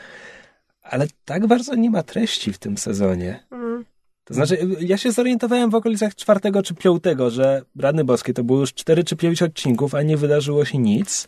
ale 0.84 1.08
tak 1.26 1.48
bardzo 1.48 1.76
nie 1.76 1.90
ma 1.90 2.04
treści 2.04 2.54
w 2.54 2.58
tym 2.58 2.78
sezonie. 2.78 3.44
Mm. 3.52 3.86
To 4.26 4.34
znaczy, 4.34 4.58
ja 4.80 4.98
się 4.98 5.12
zorientowałem 5.12 5.70
w 5.70 5.76
okolicach 5.76 6.16
czwartego 6.16 6.64
czy 6.64 6.74
piątego, 6.74 7.30
że 7.30 7.62
Rany 7.80 8.04
Boskie 8.04 8.34
to 8.34 8.44
było 8.44 8.60
już 8.60 8.74
cztery 8.74 9.04
czy 9.04 9.16
pięć 9.16 9.42
odcinków, 9.42 9.96
a 9.96 10.02
nie 10.02 10.18
wydarzyło 10.18 10.66
się 10.66 10.78
nic. 10.78 11.28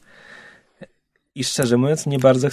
I 1.36 1.44
szczerze 1.44 1.78
mówiąc, 1.78 2.06
nie 2.06 2.20
bardzo 2.20 2.48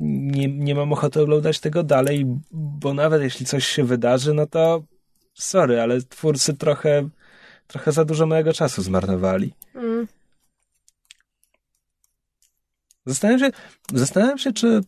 nie, 0.00 0.48
nie 0.48 0.74
mam 0.74 0.92
ochoty 0.92 1.20
oglądać 1.20 1.60
tego 1.60 1.82
dalej, 1.82 2.26
bo 2.52 2.94
nawet 2.94 3.22
jeśli 3.22 3.46
coś 3.46 3.66
się 3.66 3.84
wydarzy, 3.84 4.34
no 4.34 4.46
to 4.46 4.82
sorry, 5.34 5.80
ale 5.80 6.02
twórcy 6.02 6.54
trochę 6.54 7.08
trochę 7.72 7.92
za 7.92 8.04
dużo 8.04 8.26
mojego 8.26 8.52
czasu 8.52 8.82
zmarnowali. 8.82 9.54
Mm. 9.74 10.08
Zastanawiam 13.06 13.40
się, 13.40 13.58
zastanawiam 13.92 14.38
się, 14.38 14.52
czy 14.52 14.80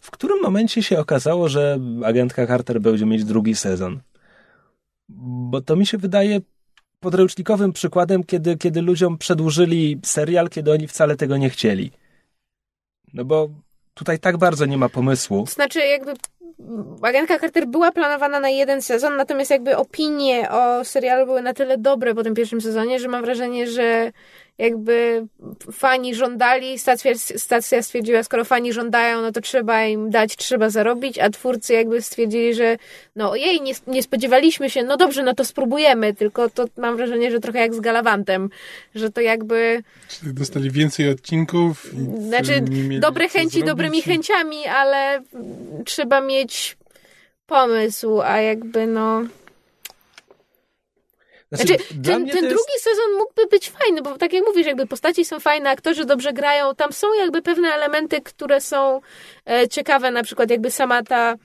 w 0.00 0.10
którym 0.10 0.42
momencie 0.42 0.82
się 0.82 0.98
okazało, 1.00 1.48
że 1.48 1.78
agentka 2.04 2.46
Carter 2.46 2.80
będzie 2.80 3.06
mieć 3.06 3.24
drugi 3.24 3.54
sezon. 3.54 4.00
Bo 5.50 5.60
to 5.60 5.76
mi 5.76 5.86
się 5.86 5.98
wydaje 5.98 6.40
podręcznikowym 7.00 7.72
przykładem, 7.72 8.24
kiedy, 8.24 8.56
kiedy 8.56 8.82
ludziom 8.82 9.18
przedłużyli 9.18 10.00
serial, 10.04 10.48
kiedy 10.48 10.72
oni 10.72 10.88
wcale 10.88 11.16
tego 11.16 11.36
nie 11.36 11.50
chcieli. 11.50 11.92
No 13.14 13.24
bo 13.24 13.48
tutaj 13.94 14.18
tak 14.18 14.38
bardzo 14.38 14.66
nie 14.66 14.78
ma 14.78 14.88
pomysłu. 14.88 15.46
Znaczy, 15.46 15.80
jakby 15.80 16.12
Agentka 17.02 17.38
Carter 17.38 17.66
była 17.66 17.92
planowana 17.92 18.40
na 18.40 18.48
jeden 18.48 18.82
sezon, 18.82 19.16
natomiast 19.16 19.50
jakby 19.50 19.76
opinie 19.76 20.50
o 20.50 20.84
serialu 20.84 21.26
były 21.26 21.42
na 21.42 21.54
tyle 21.54 21.78
dobre 21.78 22.14
po 22.14 22.22
tym 22.22 22.34
pierwszym 22.34 22.60
sezonie, 22.60 22.98
że 22.98 23.08
mam 23.08 23.22
wrażenie, 23.22 23.66
że 23.66 24.12
jakby 24.60 25.26
fani 25.72 26.14
żądali, 26.14 26.78
stacja, 26.78 27.12
stacja 27.36 27.82
stwierdziła, 27.82 28.22
skoro 28.22 28.44
fani 28.44 28.72
żądają, 28.72 29.22
no 29.22 29.32
to 29.32 29.40
trzeba 29.40 29.84
im 29.84 30.10
dać, 30.10 30.36
trzeba 30.36 30.70
zarobić, 30.70 31.18
a 31.18 31.30
twórcy 31.30 31.72
jakby 31.72 32.02
stwierdzili, 32.02 32.54
że 32.54 32.76
no 33.16 33.30
ojej, 33.30 33.60
nie, 33.60 33.72
nie 33.86 34.02
spodziewaliśmy 34.02 34.70
się, 34.70 34.82
no 34.82 34.96
dobrze, 34.96 35.22
no 35.22 35.34
to 35.34 35.44
spróbujemy, 35.44 36.14
tylko 36.14 36.50
to 36.50 36.64
mam 36.76 36.96
wrażenie, 36.96 37.30
że 37.30 37.40
trochę 37.40 37.58
jak 37.58 37.74
z 37.74 37.80
Galavantem, 37.80 38.50
że 38.94 39.10
to 39.10 39.20
jakby... 39.20 39.82
Czyli 40.08 40.34
dostali 40.34 40.70
więcej 40.70 41.10
odcinków. 41.10 41.86
Znaczy, 42.28 42.64
dobre 43.00 43.28
chęci 43.28 43.50
zrobić. 43.50 43.66
dobrymi 43.66 44.02
chęciami, 44.02 44.66
ale 44.66 45.22
trzeba 45.84 46.20
mieć 46.20 46.76
pomysł, 47.46 48.20
a 48.20 48.40
jakby 48.40 48.86
no... 48.86 49.24
Znaczy, 51.52 51.66
znaczy 51.66 51.94
ten, 51.94 52.02
ten 52.02 52.26
jest... 52.26 52.48
drugi 52.48 52.78
sezon 52.78 53.12
mógłby 53.18 53.46
być 53.46 53.70
fajny, 53.70 54.02
bo 54.02 54.18
tak 54.18 54.32
jak 54.32 54.44
mówisz, 54.46 54.66
jakby 54.66 54.86
postaci 54.86 55.24
są 55.24 55.40
fajne, 55.40 55.70
aktorzy 55.70 56.04
dobrze 56.04 56.32
grają, 56.32 56.74
tam 56.74 56.92
są 56.92 57.06
jakby 57.14 57.42
pewne 57.42 57.68
elementy, 57.68 58.20
które 58.20 58.60
są 58.60 59.00
e, 59.50 59.68
ciekawe, 59.68 60.10
na 60.10 60.22
przykład 60.22 60.50
jakby 60.50 60.70
sama 60.70 61.02
ta, 61.02 61.36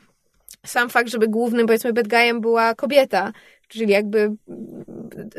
sam 0.66 0.89
fakt, 0.89 1.10
żeby 1.10 1.28
głównym, 1.28 1.68
powiedzmy, 1.68 1.93
bad 1.93 2.08
guyem 2.08 2.41
była 2.41 2.76
kobieta, 2.76 3.34
czyli 3.68 3.91
jakby 3.91 4.32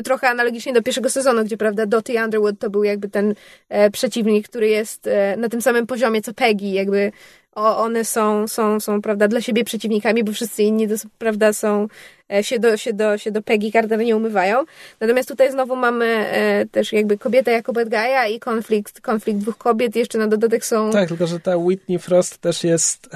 trochę 0.04 0.28
analogicznie 0.28 0.72
do 0.72 0.82
pierwszego 0.82 1.10
sezonu, 1.10 1.44
gdzie, 1.44 1.56
prawda, 1.56 1.86
Dottie 1.86 2.24
Underwood 2.24 2.58
to 2.58 2.70
był 2.70 2.84
jakby 2.84 3.08
ten 3.08 3.34
e, 3.68 3.90
przeciwnik, 3.90 4.48
który 4.48 4.68
jest 4.68 5.06
e, 5.06 5.36
na 5.36 5.48
tym 5.48 5.62
samym 5.62 5.86
poziomie 5.86 6.22
co 6.22 6.34
Peggy, 6.34 6.66
jakby 6.66 7.12
o, 7.56 7.78
one 7.78 8.04
są, 8.04 8.48
są, 8.48 8.80
są, 8.80 9.02
prawda, 9.02 9.28
dla 9.28 9.40
siebie 9.40 9.64
przeciwnikami, 9.64 10.24
bo 10.24 10.32
wszyscy 10.32 10.62
inni, 10.62 10.88
prawda, 11.18 11.52
są, 11.52 11.88
e, 12.32 12.44
się 12.44 12.58
do, 12.58 12.76
się 12.76 12.92
do, 12.92 13.18
się 13.18 13.30
do 13.30 13.42
Peggy 13.42 13.70
Carter 13.72 13.98
nie 13.98 14.16
umywają. 14.16 14.64
Natomiast 15.00 15.28
tutaj 15.28 15.52
znowu 15.52 15.76
mamy 15.76 16.06
e, 16.06 16.66
też 16.66 16.92
jakby 16.92 17.18
kobietę 17.18 17.50
jako 17.50 17.72
bad 17.72 17.88
guy'a 17.88 18.30
i 18.30 18.40
konflikt, 18.40 19.00
konflikt 19.00 19.40
dwóch 19.40 19.58
kobiet. 19.58 19.96
Jeszcze 19.96 20.18
na 20.18 20.26
dodatek 20.26 20.64
są... 20.64 20.90
Tak, 20.90 21.08
tylko 21.08 21.26
że 21.26 21.40
ta 21.40 21.56
Whitney 21.56 21.98
Frost 21.98 22.38
też 22.38 22.64
jest... 22.64 23.08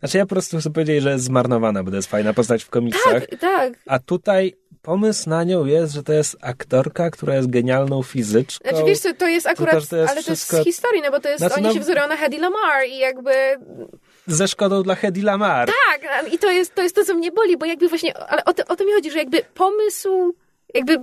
Znaczy 0.00 0.18
ja 0.18 0.24
po 0.24 0.28
prostu 0.28 0.58
chcę 0.58 0.70
powiedzieć, 0.70 1.02
że 1.02 1.12
jest 1.12 1.24
zmarnowana, 1.24 1.84
bo 1.84 1.90
to 1.90 1.96
jest 1.96 2.10
fajna 2.10 2.34
postać 2.34 2.64
w 2.64 2.70
komiksach. 2.70 3.26
Tak, 3.26 3.40
tak. 3.40 3.72
A 3.86 3.98
tutaj 3.98 4.54
pomysł 4.86 5.30
na 5.30 5.44
nią 5.44 5.64
jest, 5.64 5.94
że 5.94 6.02
to 6.02 6.12
jest 6.12 6.36
aktorka, 6.40 7.10
która 7.10 7.34
jest 7.34 7.50
genialną 7.50 8.02
fizyczką. 8.02 8.68
Znaczy 8.68 8.84
wiesz 8.84 8.98
co, 8.98 9.14
to 9.14 9.28
jest 9.28 9.46
akurat, 9.46 9.88
to, 9.88 9.96
jest 9.96 10.12
ale 10.12 10.22
wszystko... 10.22 10.50
to 10.50 10.56
jest 10.56 10.68
z 10.68 10.74
historii, 10.74 11.02
no 11.02 11.10
bo 11.10 11.20
to 11.20 11.28
jest, 11.28 11.38
znaczy, 11.38 11.54
oni 11.54 11.64
no... 11.64 11.72
się 11.74 11.80
wzorują 11.80 12.08
na 12.08 12.16
Hedy 12.16 12.38
Lamar 12.38 12.86
i 12.88 12.98
jakby... 12.98 13.32
Ze 14.26 14.48
szkodą 14.48 14.82
dla 14.82 14.94
Hedy 14.94 15.22
Lamar. 15.22 15.68
Tak, 15.68 16.32
i 16.32 16.38
to 16.38 16.50
jest 16.50 16.74
to, 16.74 16.82
jest 16.82 16.94
to 16.94 17.04
co 17.04 17.14
mnie 17.14 17.32
boli, 17.32 17.56
bo 17.56 17.66
jakby 17.66 17.88
właśnie, 17.88 18.18
ale 18.18 18.44
o 18.44 18.52
to, 18.52 18.62
o 18.68 18.76
to 18.76 18.84
mi 18.84 18.92
chodzi, 18.92 19.10
że 19.10 19.18
jakby 19.18 19.42
pomysł, 19.54 20.34
jakby 20.74 20.98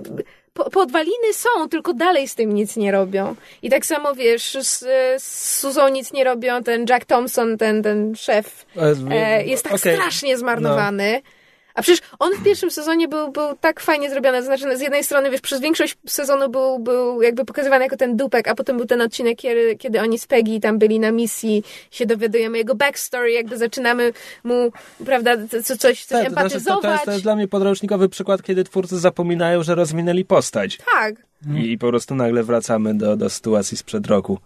podwaliny 0.54 1.32
są, 1.32 1.68
tylko 1.68 1.94
dalej 1.94 2.28
z 2.28 2.34
tym 2.34 2.52
nic 2.52 2.76
nie 2.76 2.92
robią. 2.92 3.34
I 3.62 3.70
tak 3.70 3.86
samo, 3.86 4.14
wiesz, 4.14 4.56
z, 4.60 4.78
z 5.22 5.58
Suzą 5.60 5.88
nic 5.88 6.12
nie 6.12 6.24
robią, 6.24 6.62
ten 6.62 6.86
Jack 6.88 7.04
Thompson, 7.04 7.58
ten, 7.58 7.82
ten 7.82 8.14
szef, 8.16 8.66
e, 9.10 9.44
jest 9.44 9.64
tak 9.64 9.74
okay. 9.74 9.94
strasznie 9.94 10.38
zmarnowany. 10.38 11.22
No. 11.24 11.30
A 11.74 11.82
przecież 11.82 12.00
on 12.18 12.32
w 12.32 12.44
pierwszym 12.44 12.70
sezonie 12.70 13.08
był, 13.08 13.32
był 13.32 13.56
tak 13.60 13.80
fajnie 13.80 14.10
zrobiony, 14.10 14.38
to 14.38 14.44
znaczy 14.44 14.76
z 14.76 14.80
jednej 14.80 15.04
strony, 15.04 15.30
wiesz, 15.30 15.40
przez 15.40 15.60
większość 15.60 15.96
sezonu 16.06 16.48
był, 16.48 16.78
był 16.78 17.22
jakby 17.22 17.44
pokazywany 17.44 17.84
jako 17.84 17.96
ten 17.96 18.16
dupek, 18.16 18.48
a 18.48 18.54
potem 18.54 18.76
był 18.76 18.86
ten 18.86 19.00
odcinek, 19.00 19.38
kiedy, 19.38 19.76
kiedy 19.76 20.00
oni 20.00 20.18
z 20.18 20.26
Peggy 20.26 20.60
tam 20.60 20.78
byli 20.78 21.00
na 21.00 21.12
misji, 21.12 21.62
się 21.90 22.06
dowiadujemy 22.06 22.58
jego 22.58 22.74
backstory, 22.74 23.32
jakby 23.32 23.58
zaczynamy 23.58 24.12
mu, 24.44 24.72
prawda, 25.04 25.36
co, 25.48 25.62
coś, 25.62 25.78
coś 25.78 26.06
tak, 26.06 26.26
empatyzować. 26.26 26.82
To, 26.82 26.88
to, 26.88 26.92
jest, 26.92 27.04
to 27.04 27.10
jest 27.10 27.22
dla 27.22 27.36
mnie 27.36 27.48
podręcznikowy 27.48 28.08
przykład, 28.08 28.42
kiedy 28.42 28.64
twórcy 28.64 28.98
zapominają, 28.98 29.62
że 29.62 29.74
rozwinęli 29.74 30.24
postać. 30.24 30.78
Tak. 30.92 31.14
I, 31.54 31.72
i 31.72 31.78
po 31.78 31.88
prostu 31.88 32.14
nagle 32.14 32.42
wracamy 32.42 32.94
do, 32.94 33.16
do 33.16 33.30
sytuacji 33.30 33.76
sprzed 33.76 34.06
roku. 34.06 34.38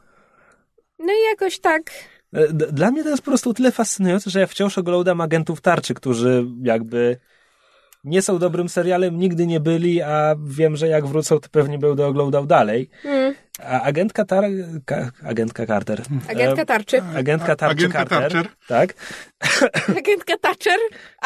No 0.98 1.12
i 1.12 1.30
jakoś 1.30 1.58
tak... 1.58 1.90
E, 2.32 2.52
dla 2.52 2.90
mnie 2.90 3.02
to 3.02 3.10
jest 3.10 3.22
po 3.22 3.30
prostu 3.30 3.54
tyle 3.54 3.72
fascynujące, 3.72 4.30
że 4.30 4.40
ja 4.40 4.46
wciąż 4.46 4.78
oglądam 4.78 5.20
agentów 5.20 5.60
tarczy, 5.60 5.94
którzy 5.94 6.46
jakby 6.62 7.16
nie 8.04 8.22
są 8.22 8.38
dobrym 8.38 8.68
serialem, 8.68 9.18
nigdy 9.18 9.46
nie 9.46 9.60
byli, 9.60 10.02
a 10.02 10.36
wiem, 10.44 10.76
że 10.76 10.88
jak 10.88 11.06
wrócą, 11.06 11.40
to 11.40 11.48
pewnie 11.48 11.78
będę 11.78 12.06
oglądał 12.06 12.46
dalej. 12.46 12.90
Mm. 13.04 13.34
A 13.58 13.82
agentka, 13.82 14.24
tar... 14.24 14.44
Ka... 14.84 15.10
agentka 15.22 15.66
Carter. 15.66 16.02
Agentka 16.28 16.64
Tarczy. 16.64 17.02
Agentka 17.16 17.56
Tarczy 17.56 17.74
agentka 17.74 18.06
Carter. 18.06 18.32
Tarcher. 18.32 18.48
Tak. 18.68 18.94
Agentka 19.98 20.36
Thatcher. 20.40 20.78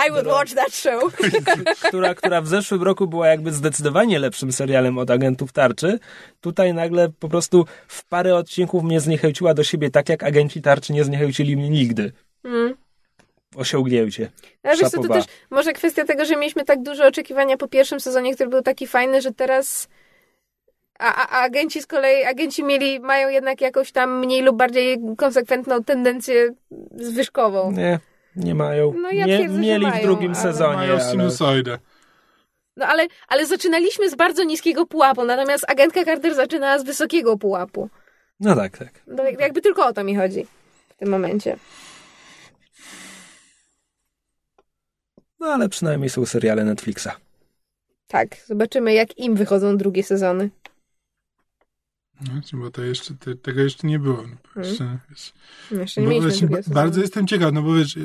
I 0.07 0.11
would 0.11 0.27
watch 0.27 0.55
that 0.55 0.73
show. 0.73 1.17
która, 1.89 2.15
która 2.15 2.41
w 2.41 2.49
zeszłym 2.49 2.83
roku 2.83 3.07
była 3.07 3.29
jakby 3.29 3.53
zdecydowanie 3.53 4.19
lepszym 4.19 4.53
serialem 4.53 4.99
od 4.99 5.11
agentów 5.11 5.53
Tarczy. 5.53 5.99
Tutaj 6.41 6.75
nagle 6.75 7.09
po 7.09 7.29
prostu 7.29 7.67
w 7.89 8.05
parę 8.05 8.35
odcinków 8.35 8.85
mnie 8.85 9.01
zniechęciła 9.01 9.55
do 9.55 9.65
siebie 9.65 9.91
tak, 9.91 10.09
jak 10.09 10.23
agenci 10.23 10.63
Tarczy 10.63 10.93
nie 10.93 11.05
zniechęcili 11.05 11.57
mnie 11.57 11.71
nigdy. 11.71 12.13
Mm 12.45 12.75
osiągnięcie. 13.57 14.31
Ale 14.63 14.77
wiesz 14.77 14.91
co, 14.91 15.03
to 15.03 15.09
też 15.09 15.25
może 15.51 15.73
kwestia 15.73 16.05
tego, 16.05 16.25
że 16.25 16.37
mieliśmy 16.37 16.65
tak 16.65 16.83
duże 16.83 17.07
oczekiwania 17.07 17.57
po 17.57 17.69
pierwszym 17.69 18.01
sezonie, 18.01 18.35
który 18.35 18.51
był 18.51 18.63
taki 18.63 18.87
fajny, 18.87 19.21
że 19.21 19.33
teraz 19.33 19.89
a, 21.03 21.15
a, 21.15 21.29
a, 21.29 21.43
agenci 21.43 21.83
z 21.83 21.87
kolei, 21.87 22.25
agenci 22.25 22.65
mieli, 22.65 23.01
mają 23.01 23.29
jednak 23.29 23.61
jakąś 23.61 23.93
tam 23.93 24.19
mniej 24.19 24.43
lub 24.43 24.57
bardziej 24.57 24.99
konsekwentną 25.17 25.85
tendencję 25.85 26.55
zwyżkową. 26.97 27.73
Nie, 27.73 27.99
nie 28.37 28.55
mają. 28.55 28.95
No 29.03 29.11
ja 29.11 29.27
nie, 29.27 29.49
mieli 29.49 29.87
mają, 29.87 30.01
w 30.01 30.03
drugim 30.03 30.35
sezonie. 30.35 30.77
Mają 30.77 31.01
sinusoidę. 31.11 31.79
No 32.77 32.87
ale, 32.87 33.07
ale 33.29 33.47
zaczynaliśmy 33.47 34.11
z 34.11 34.15
bardzo 34.15 34.45
niskiego 34.45 34.87
pułapu, 34.87 35.25
natomiast 35.25 35.71
agentka 35.71 36.05
Carter 36.05 36.35
zaczynała 36.35 36.79
z 36.79 36.85
wysokiego 36.85 37.39
pułapu. 37.39 37.89
No 38.41 38.57
tak, 38.57 38.79
tak. 38.79 39.03
No, 39.07 39.25
jakby 39.39 39.61
tylko 39.61 39.87
o 39.87 39.93
to 39.93 40.05
mi 40.05 40.17
chodzi 40.17 40.47
w 40.89 40.97
tym 40.97 41.09
momencie. 41.09 41.57
No 45.41 45.47
ale 45.47 45.69
przynajmniej 45.69 46.11
są 46.11 46.27
seriale 46.27 46.65
Netflixa. 46.65 47.09
Tak, 48.07 48.29
zobaczymy 48.47 48.95
jak 48.95 49.19
im 49.19 49.35
wychodzą 49.35 49.77
drugie 49.77 50.03
sezony. 50.03 50.51
No, 52.29 52.59
bo 52.59 52.71
to 52.71 52.83
jeszcze, 52.83 53.15
te, 53.15 53.35
tego 53.35 53.61
jeszcze 53.61 53.87
nie 53.87 53.99
było. 53.99 54.17
No, 54.17 54.37
hmm. 54.55 54.71
Jeszcze, 54.71 54.99
wiesz, 55.11 55.33
jeszcze 55.71 56.01
nie 56.01 56.07
mieliśmy 56.07 56.49
wiesz, 56.49 56.69
Bardzo 56.69 57.01
jestem 57.01 57.27
ciekaw, 57.27 57.53
no 57.53 57.63
bo 57.63 57.75
wiesz, 57.75 57.99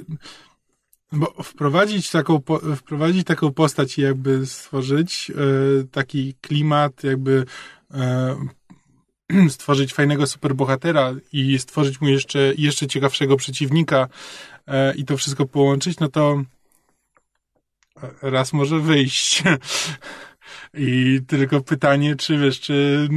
bo 1.12 1.44
wprowadzić 1.44 2.12
taką, 2.12 2.42
wprowadzić 2.76 3.28
taką 3.28 3.54
postać 3.54 3.98
i 3.98 4.02
jakby 4.02 4.46
stworzyć 4.46 5.32
e, 5.32 5.34
taki 5.92 6.34
klimat, 6.42 7.04
jakby 7.04 7.46
e, 7.94 8.36
stworzyć 9.50 9.94
fajnego 9.94 10.28
superbohatera 10.28 11.14
i 11.34 11.60
stworzyć 11.60 12.02
mu 12.02 12.08
jeszcze, 12.08 12.54
jeszcze 12.58 12.88
ciekawszego 12.88 13.38
przeciwnika 13.38 14.08
e, 14.68 14.96
i 14.96 15.06
to 15.06 15.18
wszystko 15.18 15.46
połączyć, 15.46 16.00
no 16.00 16.08
to 16.08 16.44
raz 18.22 18.54
może 18.54 18.80
wyjść. 18.80 19.44
I 20.74 21.20
tylko 21.28 21.62
pytanie, 21.62 22.16
czy 22.16 22.38
wiesz, 22.38 22.60
czy 22.60 23.08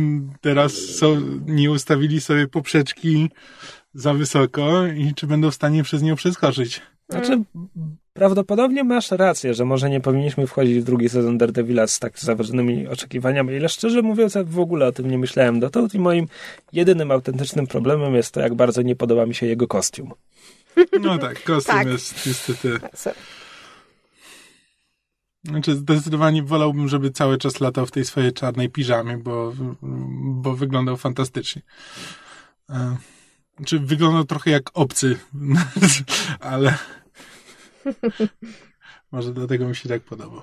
teraz 0.41 0.73
są, 0.73 1.21
nie 1.47 1.71
ustawili 1.71 2.21
sobie 2.21 2.49
poprzeczki 2.49 3.31
za 3.95 4.15
wysoko 4.15 4.87
i 4.87 5.15
czy 5.15 5.27
będą 5.27 5.51
w 5.51 5.55
stanie 5.55 5.83
przez 5.83 6.03
nią 6.03 6.17
przeskoczyć. 6.17 6.83
Znaczy, 7.09 7.43
prawdopodobnie 8.13 8.85
masz 8.85 9.11
rację, 9.11 9.55
że 9.55 9.65
może 9.65 9.91
nie 9.91 10.01
powinniśmy 10.01 10.47
wchodzić 10.47 10.79
w 10.79 10.85
drugi 10.85 11.09
sezon 11.09 11.39
Daredevila 11.39 11.87
z 11.87 11.99
tak 11.99 12.19
zaważonymi 12.19 12.89
oczekiwaniami, 12.89 13.55
ile 13.55 13.69
szczerze 13.69 14.03
mówiąc, 14.03 14.35
ja 14.35 14.45
w 14.45 14.59
ogóle 14.59 14.87
o 14.87 14.93
tym 14.93 15.11
nie 15.11 15.19
myślałem 15.19 15.61
dotąd 15.61 15.95
i 15.95 15.99
moim 15.99 16.29
jedynym 16.73 17.11
autentycznym 17.11 17.67
problemem 17.67 18.15
jest 18.15 18.35
to, 18.35 18.41
jak 18.41 18.55
bardzo 18.55 18.83
nie 18.83 18.97
podoba 18.97 19.27
mi 19.27 19.35
się 19.35 19.47
jego 19.47 19.67
kostium. 19.69 20.13
No 21.01 21.19
tak, 21.19 21.43
kostium 21.45 21.77
tak. 21.77 21.89
jest 21.89 22.27
niestety... 22.27 22.81
Znaczy, 25.45 25.75
zdecydowanie 25.75 26.43
wolałbym, 26.43 26.89
żeby 26.89 27.11
cały 27.11 27.39
czas 27.39 27.61
latał 27.61 27.87
w 27.87 27.91
tej 27.91 28.05
swojej 28.05 28.33
czarnej 28.33 28.71
piżamie, 28.71 29.19
bo, 29.19 29.53
bo 30.23 30.57
wyglądał 30.57 30.97
fantastycznie. 30.97 31.63
Znaczy, 33.57 33.79
wyglądał 33.79 34.25
trochę 34.25 34.51
jak 34.51 34.71
obcy, 34.75 35.19
ale 36.41 36.79
może 39.13 39.33
dlatego 39.33 39.69
mi 39.69 39.77
się 39.77 39.89
tak 39.89 40.03
podobał. 40.03 40.43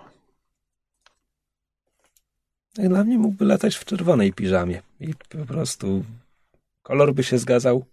Dla 2.76 3.03
mnie 3.03 3.18
mógłby 3.18 3.45
latać 3.45 3.76
w 3.76 3.86
czerwonej 3.86 4.34
piżamie 4.34 4.82
i 4.99 5.14
po 5.30 5.45
prostu 5.45 6.06
kolor 6.84 7.14
by 7.14 7.24
się 7.24 7.38
zgadzał. 7.38 7.86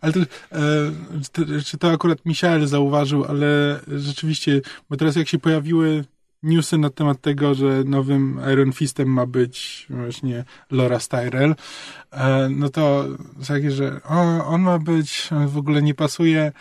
Ale 0.00 0.12
e, 0.12 1.62
czy 1.64 1.78
to 1.78 1.90
akurat 1.90 2.18
Michael 2.26 2.66
zauważył, 2.66 3.24
ale 3.24 3.80
rzeczywiście, 3.88 4.60
bo 4.90 4.96
teraz 4.96 5.16
jak 5.16 5.28
się 5.28 5.38
pojawiły 5.38 6.04
newsy 6.42 6.78
na 6.78 6.90
temat 6.90 7.20
tego, 7.20 7.54
że 7.54 7.84
nowym 7.84 8.40
Iron 8.52 8.72
Fistem 8.72 9.08
ma 9.08 9.26
być 9.26 9.86
właśnie 9.90 10.44
Laura 10.70 11.00
Styrell, 11.00 11.54
e, 12.10 12.48
no 12.48 12.68
to 12.68 13.04
takie, 13.48 13.70
że 13.70 14.00
o, 14.04 14.46
on 14.46 14.62
ma 14.62 14.78
być, 14.78 15.28
w 15.46 15.56
ogóle 15.56 15.82
nie 15.82 15.94
pasuje. 15.94 16.52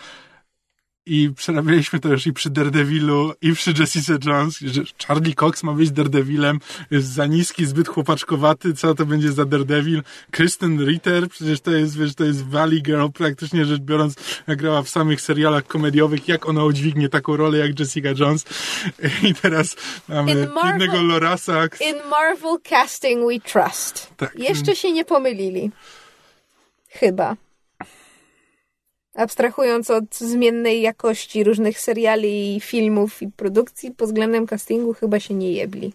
I 1.07 1.33
przerabialiśmy 1.35 1.99
to 1.99 2.09
już 2.09 2.27
i 2.27 2.33
przy 2.33 2.49
Daredevilu, 2.49 3.33
i 3.41 3.53
przy 3.53 3.73
Jessica 3.79 4.13
Jones, 4.25 4.59
że 4.59 4.81
Charlie 5.07 5.35
Cox 5.35 5.63
ma 5.63 5.73
być 5.73 5.91
Daredevilem, 5.91 6.59
jest 6.91 7.07
za 7.07 7.25
niski, 7.25 7.65
zbyt 7.65 7.87
chłopaczkowaty, 7.87 8.73
co 8.73 8.95
to 8.95 9.05
będzie 9.05 9.31
za 9.31 9.45
Daredevil? 9.45 10.03
Kristen 10.31 10.85
Ritter, 10.85 11.29
przecież 11.29 11.61
to 11.61 11.71
jest, 11.71 11.97
wiesz, 11.97 12.15
to 12.15 12.23
jest 12.23 12.45
Valley 12.45 12.81
Girl, 12.81 13.07
praktycznie 13.13 13.65
rzecz 13.65 13.81
biorąc, 13.81 14.15
grała 14.47 14.81
w 14.81 14.89
samych 14.89 15.21
serialach 15.21 15.67
komediowych, 15.67 16.27
jak 16.27 16.49
ona 16.49 16.63
udźwignie 16.63 17.09
taką 17.09 17.37
rolę 17.37 17.57
jak 17.57 17.79
Jessica 17.79 18.09
Jones. 18.17 18.45
I 19.23 19.35
teraz 19.35 19.75
mamy 20.07 20.47
Marvel- 20.47 20.75
innego 20.75 21.01
Lorasa. 21.01 21.65
In 21.65 21.95
Marvel 22.09 22.57
casting 22.63 23.19
we 23.27 23.39
trust. 23.51 24.13
Tak. 24.17 24.39
Jeszcze 24.39 24.75
się 24.75 24.91
nie 24.91 25.05
pomylili. 25.05 25.71
Chyba. 26.89 27.35
Abstrahując 29.17 29.89
od 29.89 30.15
zmiennej 30.15 30.81
jakości 30.81 31.43
różnych 31.43 31.79
seriali, 31.79 32.59
filmów 32.61 33.21
i 33.21 33.31
produkcji, 33.31 33.91
pod 33.91 34.09
względem 34.09 34.47
castingu 34.47 34.93
chyba 34.93 35.19
się 35.19 35.33
nie 35.33 35.51
jebli. 35.51 35.93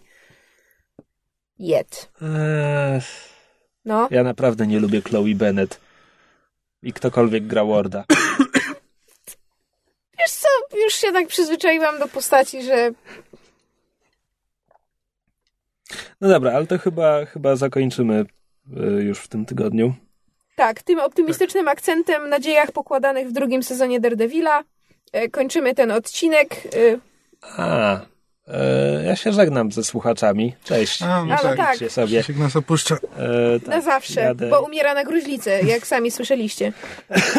Yet. 1.59 2.11
Eee, 2.21 3.01
No. 3.85 4.07
ja 4.11 4.23
naprawdę 4.23 4.67
nie 4.67 4.79
lubię 4.79 5.01
Chloe 5.01 5.35
Bennett. 5.35 5.79
I 6.81 6.93
ktokolwiek 6.93 7.47
gra 7.47 7.65
Warda. 7.65 8.03
Wiesz 10.19 10.31
co, 10.31 10.47
już 10.83 10.93
się 10.93 11.11
tak 11.11 11.27
przyzwyczaiłam 11.27 11.99
do 11.99 12.07
postaci, 12.07 12.63
że 12.63 12.91
No 16.21 16.29
dobra, 16.29 16.51
ale 16.53 16.67
to 16.67 16.77
chyba, 16.77 17.25
chyba 17.25 17.55
zakończymy 17.55 18.25
y, 18.77 19.03
już 19.03 19.19
w 19.19 19.27
tym 19.27 19.45
tygodniu. 19.45 19.93
Tak, 20.55 20.81
tym 20.81 20.99
optymistycznym 20.99 21.67
akcentem, 21.67 22.29
nadziejach 22.29 22.71
pokładanych 22.71 23.27
w 23.27 23.31
drugim 23.31 23.63
sezonie 23.63 23.99
Daredevila 23.99 24.63
e, 25.11 25.29
kończymy 25.29 25.75
ten 25.75 25.91
odcinek. 25.91 26.55
E, 26.55 26.97
A, 27.57 27.99
e, 28.47 29.03
ja 29.05 29.15
się 29.15 29.33
żegnam 29.33 29.71
ze 29.71 29.83
słuchaczami. 29.83 30.55
Cześć. 30.63 31.01
A, 31.01 31.25
no 31.25 31.37
tak. 31.37 31.57
tak. 31.57 31.91
Sobie. 31.91 32.19
Krzysiek 32.19 32.37
nas 32.37 32.55
opuszcza. 32.55 32.95
E, 32.95 33.59
tak, 33.59 33.67
na 33.67 33.81
zawsze, 33.81 34.21
jadę. 34.21 34.49
bo 34.49 34.61
umiera 34.61 34.93
na 34.93 35.03
gruźlicę, 35.03 35.61
jak 35.63 35.87
sami 35.87 36.11
słyszeliście. 36.11 36.73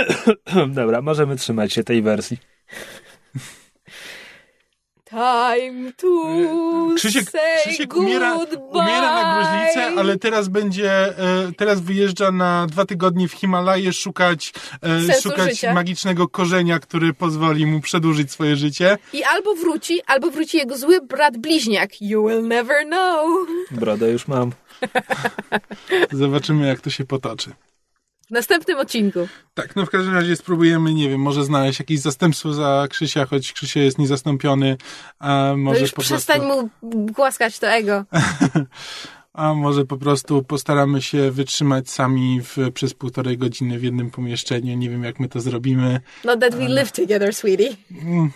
Dobra, 0.69 1.03
możemy 1.03 1.37
trzymać 1.37 1.73
się 1.73 1.85
tej 1.85 2.03
wersji. 2.03 2.54
Time 5.15 5.93
to 5.97 6.09
Krzysiek, 6.97 7.31
say 7.31 7.41
Krzysiek 7.65 7.97
umiera, 7.97 8.39
umiera 8.71 9.15
na 9.15 9.35
gruźlicę, 9.35 10.01
ale 10.01 10.19
teraz 10.19 10.49
będzie, 10.49 10.91
e, 10.93 11.53
teraz 11.57 11.81
wyjeżdża 11.81 12.31
na 12.33 12.67
dwa 12.67 12.85
tygodnie 12.87 13.29
w 13.29 13.33
Himalaje 13.33 13.93
szukać, 13.93 14.53
Sensu 14.83 15.23
szukać 15.23 15.51
życia. 15.51 15.75
magicznego 15.75 16.29
korzenia, 16.29 16.79
który 16.79 17.15
pozwoli 17.15 17.67
mu 17.67 17.81
przedłużyć 17.81 18.33
swoje 18.33 18.57
życie. 18.57 18.99
I 19.13 19.23
albo 19.23 19.55
wróci, 19.55 20.01
albo 20.07 20.31
wróci 20.31 20.57
jego 20.57 20.79
zły 20.79 21.01
brat 21.01 21.39
bliźniak. 21.39 22.03
You 22.03 22.29
will 22.29 22.49
never 22.49 22.87
know. 22.87 23.47
Brodę 23.71 24.11
już 24.11 24.29
mam. 24.29 24.53
Zobaczymy, 26.13 26.67
jak 26.67 26.81
to 26.81 26.91
się 26.91 27.05
potoczy. 27.05 27.51
W 28.27 28.31
następnym 28.31 28.79
odcinku. 28.79 29.29
Tak, 29.55 29.77
no 29.77 29.87
w 29.87 29.91
każdym 29.91 30.15
razie 30.15 30.37
spróbujemy, 30.37 30.95
nie 30.95 31.09
wiem, 31.09 31.21
może 31.21 31.45
znaleźć 31.45 31.79
jakieś 31.79 32.01
zastępstwo 32.01 32.53
za 32.53 32.87
Krzysia, 32.91 33.27
choć 33.27 33.53
Krzysia 33.53 33.81
jest 33.81 33.99
niezastąpiony, 33.99 34.77
a 35.19 35.49
To 35.51 35.57
może 35.57 35.81
już 35.81 35.93
po 35.93 36.03
przestań 36.03 36.41
prostu, 36.41 36.71
mu 36.83 37.07
głaskać 37.13 37.59
to 37.59 37.69
ego. 37.69 38.05
a 39.33 39.55
może 39.55 39.85
po 39.85 39.97
prostu 39.97 40.43
postaramy 40.43 41.03
się 41.03 41.31
wytrzymać 41.31 41.91
sami 41.91 42.41
w, 42.43 42.73
przez 42.75 42.95
półtorej 42.95 43.39
godziny 43.39 43.79
w 43.79 43.83
jednym 43.83 44.11
pomieszczeniu. 44.11 44.77
Nie 44.77 44.91
wiem, 44.91 45.05
jak 45.05 45.21
my 45.21 45.29
to 45.29 45.41
zrobimy. 45.41 46.01
Not 46.25 46.41
that 46.41 46.55
we 46.55 46.69
live 46.69 46.93
together, 46.93 47.35
sweetie. 47.35 47.77
Mm. 48.03 48.31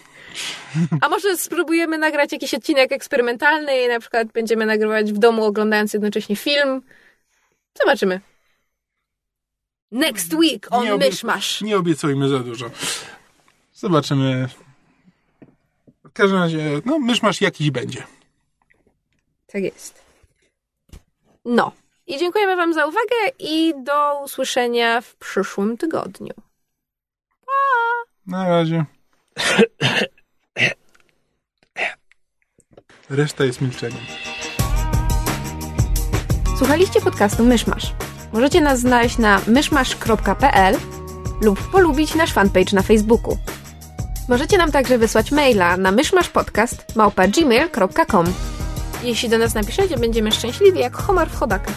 A 1.01 1.09
może 1.09 1.37
spróbujemy 1.37 1.99
nagrać 1.99 2.33
jakiś 2.33 2.55
odcinek 2.55 2.93
eksperymentalny 2.93 3.85
i 3.85 3.89
na 3.89 4.01
przykład 4.01 4.29
będziemy 4.33 4.67
nagrywać 4.67 5.13
w 5.13 5.19
domu, 5.19 5.45
oglądając 5.45 5.93
jednocześnie 5.93 6.37
film. 6.37 6.83
Zobaczymy. 7.79 8.21
Next 9.91 10.35
week 10.35 10.67
on 10.71 10.85
Nie 10.85 10.95
obie- 10.95 11.07
Myszmasz. 11.11 11.61
Nie 11.61 11.77
obiecujmy 11.77 12.29
za 12.29 12.39
dużo. 12.39 12.71
Zobaczymy. 13.75 14.49
W 16.05 16.13
każdym 16.13 16.39
razie, 16.39 16.71
no, 16.85 16.99
myszmasz 16.99 17.41
jakiś 17.41 17.71
będzie. 17.71 18.07
Tak 19.47 19.63
jest. 19.63 20.03
No. 21.45 21.73
I 22.07 22.19
dziękujemy 22.19 22.57
Wam 22.57 22.75
za 22.75 22.87
uwagę 22.87 23.17
i 23.39 23.75
do 23.85 24.21
usłyszenia 24.25 25.01
w 25.01 25.15
przyszłym 25.17 25.77
tygodniu. 25.77 26.35
Na 28.27 28.49
razie. 28.49 28.85
Reszta 33.11 33.45
jest 33.45 33.61
milczeniem. 33.61 34.01
Słuchaliście 36.59 37.01
podcastu 37.01 37.45
Myszmasz. 37.45 37.93
Możecie 38.33 38.61
nas 38.61 38.81
znaleźć 38.81 39.19
na 39.19 39.41
myszmasz.pl 39.47 40.77
lub 41.43 41.71
polubić 41.71 42.15
nasz 42.15 42.33
fanpage 42.33 42.73
na 42.73 42.83
Facebooku. 42.83 43.37
Możecie 44.29 44.59
nam 44.59 44.73
także 44.73 44.99
wysłać 44.99 45.33
maila 45.33 45.77
na 45.77 45.93
myszmaszpodcast.gmail.com 45.93 48.27
Jeśli 49.03 49.29
do 49.29 49.39
nas 49.39 49.55
napiszecie, 49.55 49.97
będziemy 49.97 50.33
szczęśliwi 50.33 50.79
jak 50.79 50.97
homar 50.97 51.31
w 51.31 51.39
chodakach. 51.39 51.75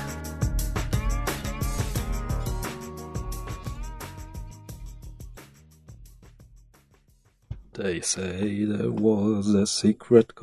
They 7.73 8.01
say 8.03 8.67
there 8.77 8.91
was 8.91 9.55
a 9.55 9.65
secret 9.65 10.33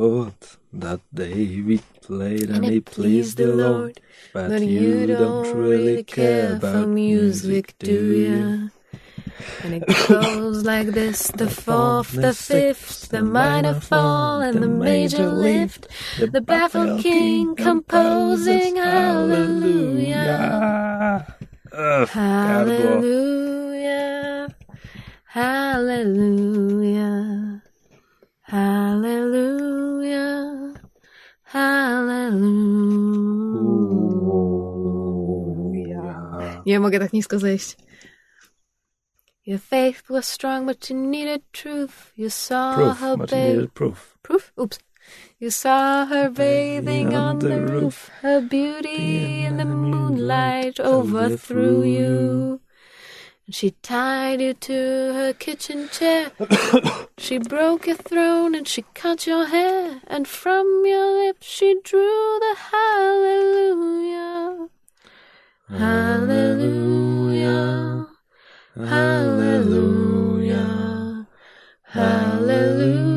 that 0.81 1.01
David 1.13 1.83
played 2.09 2.49
and, 2.49 2.65
it 2.65 2.87
pleased 2.87 3.37
the 3.37 3.53
Lord. 3.55 4.01
But, 4.33 4.63
you 4.63 5.07
don't 5.07 5.55
really 5.55 6.03
care 6.03 6.59
for 6.59 6.87
music, 6.87 7.75
do 7.79 7.93
you? 8.25 8.71
And 9.63 9.75
it 9.75 9.85
goes 10.09 10.65
like 10.65 10.89
this 10.89 11.29
the 11.29 11.51
fourth, 11.51 12.13
the 12.13 12.33
fifth, 12.33 13.11
the 13.11 13.23
minor 13.23 13.79
fall, 13.81 14.41
and 14.41 14.63
the 14.63 14.69
major 14.69 15.29
lift. 15.29 15.89
The 16.19 16.41
baffled 16.41 17.03
king 17.03 17.55
composing 17.57 18.77
hallelujah. 18.77 20.17
Hallelujah. 22.09 23.39
Hallelujah. 25.27 26.79
Hallelujah. 28.43 29.69
Hallelujah. 31.49 32.39
Nie 36.67 36.81
mogę 36.81 36.99
tak 36.99 37.13
nisko 37.13 37.39
zejść. 37.39 37.77
Your 39.47 39.61
faith 39.61 40.03
was 40.11 40.29
strong, 40.29 40.67
but 40.67 40.91
you 40.91 40.97
needed 40.97 41.43
truth. 41.53 42.13
You 42.17 42.31
saw 42.31 42.75
Proof, 42.75 43.01
her 43.01 43.17
much 43.17 43.33
needed 43.33 43.73
proof. 43.73 44.19
Proof? 44.23 44.53
Oops. 44.61 44.79
You 45.41 45.51
saw 45.51 46.05
her 46.05 46.31
bathing 46.31 47.15
on 47.15 47.39
the 47.39 47.61
roof. 47.61 48.11
Her 48.23 48.43
beauty 48.43 49.45
in 49.45 49.57
the 49.57 49.65
moonlight 49.65 50.79
overthrew 50.81 51.83
you. 51.83 52.61
She 53.51 53.71
tied 53.83 54.43
you 54.43 54.53
to 54.53 54.75
her 55.15 55.33
kitchen 55.33 55.89
chair. 55.89 56.31
she 57.19 57.39
broke 57.39 57.87
your 57.87 57.97
throne 57.97 58.55
and 58.55 58.69
she 58.69 58.85
cut 58.93 59.27
your 59.27 59.47
hair. 59.47 60.03
And 60.07 60.29
from 60.29 60.83
your 60.85 61.25
lips 61.25 61.47
she 61.47 61.81
drew 61.83 62.39
the 62.41 62.55
hallelujah. 62.71 64.69
Hallelujah. 65.71 66.99
Hallelujah. 68.77 70.19
Hallelujah. 71.85 73.09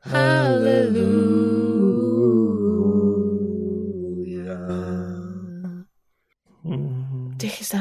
Hallelujah. 0.00 1.00
Mm. 6.64 7.34
Dych 7.36 7.58
jest 7.58 7.74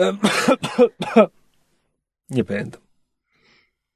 dalej. 0.00 0.18
Em, 1.16 1.26
Nie 2.30 2.44
pamiętam. 2.44 2.89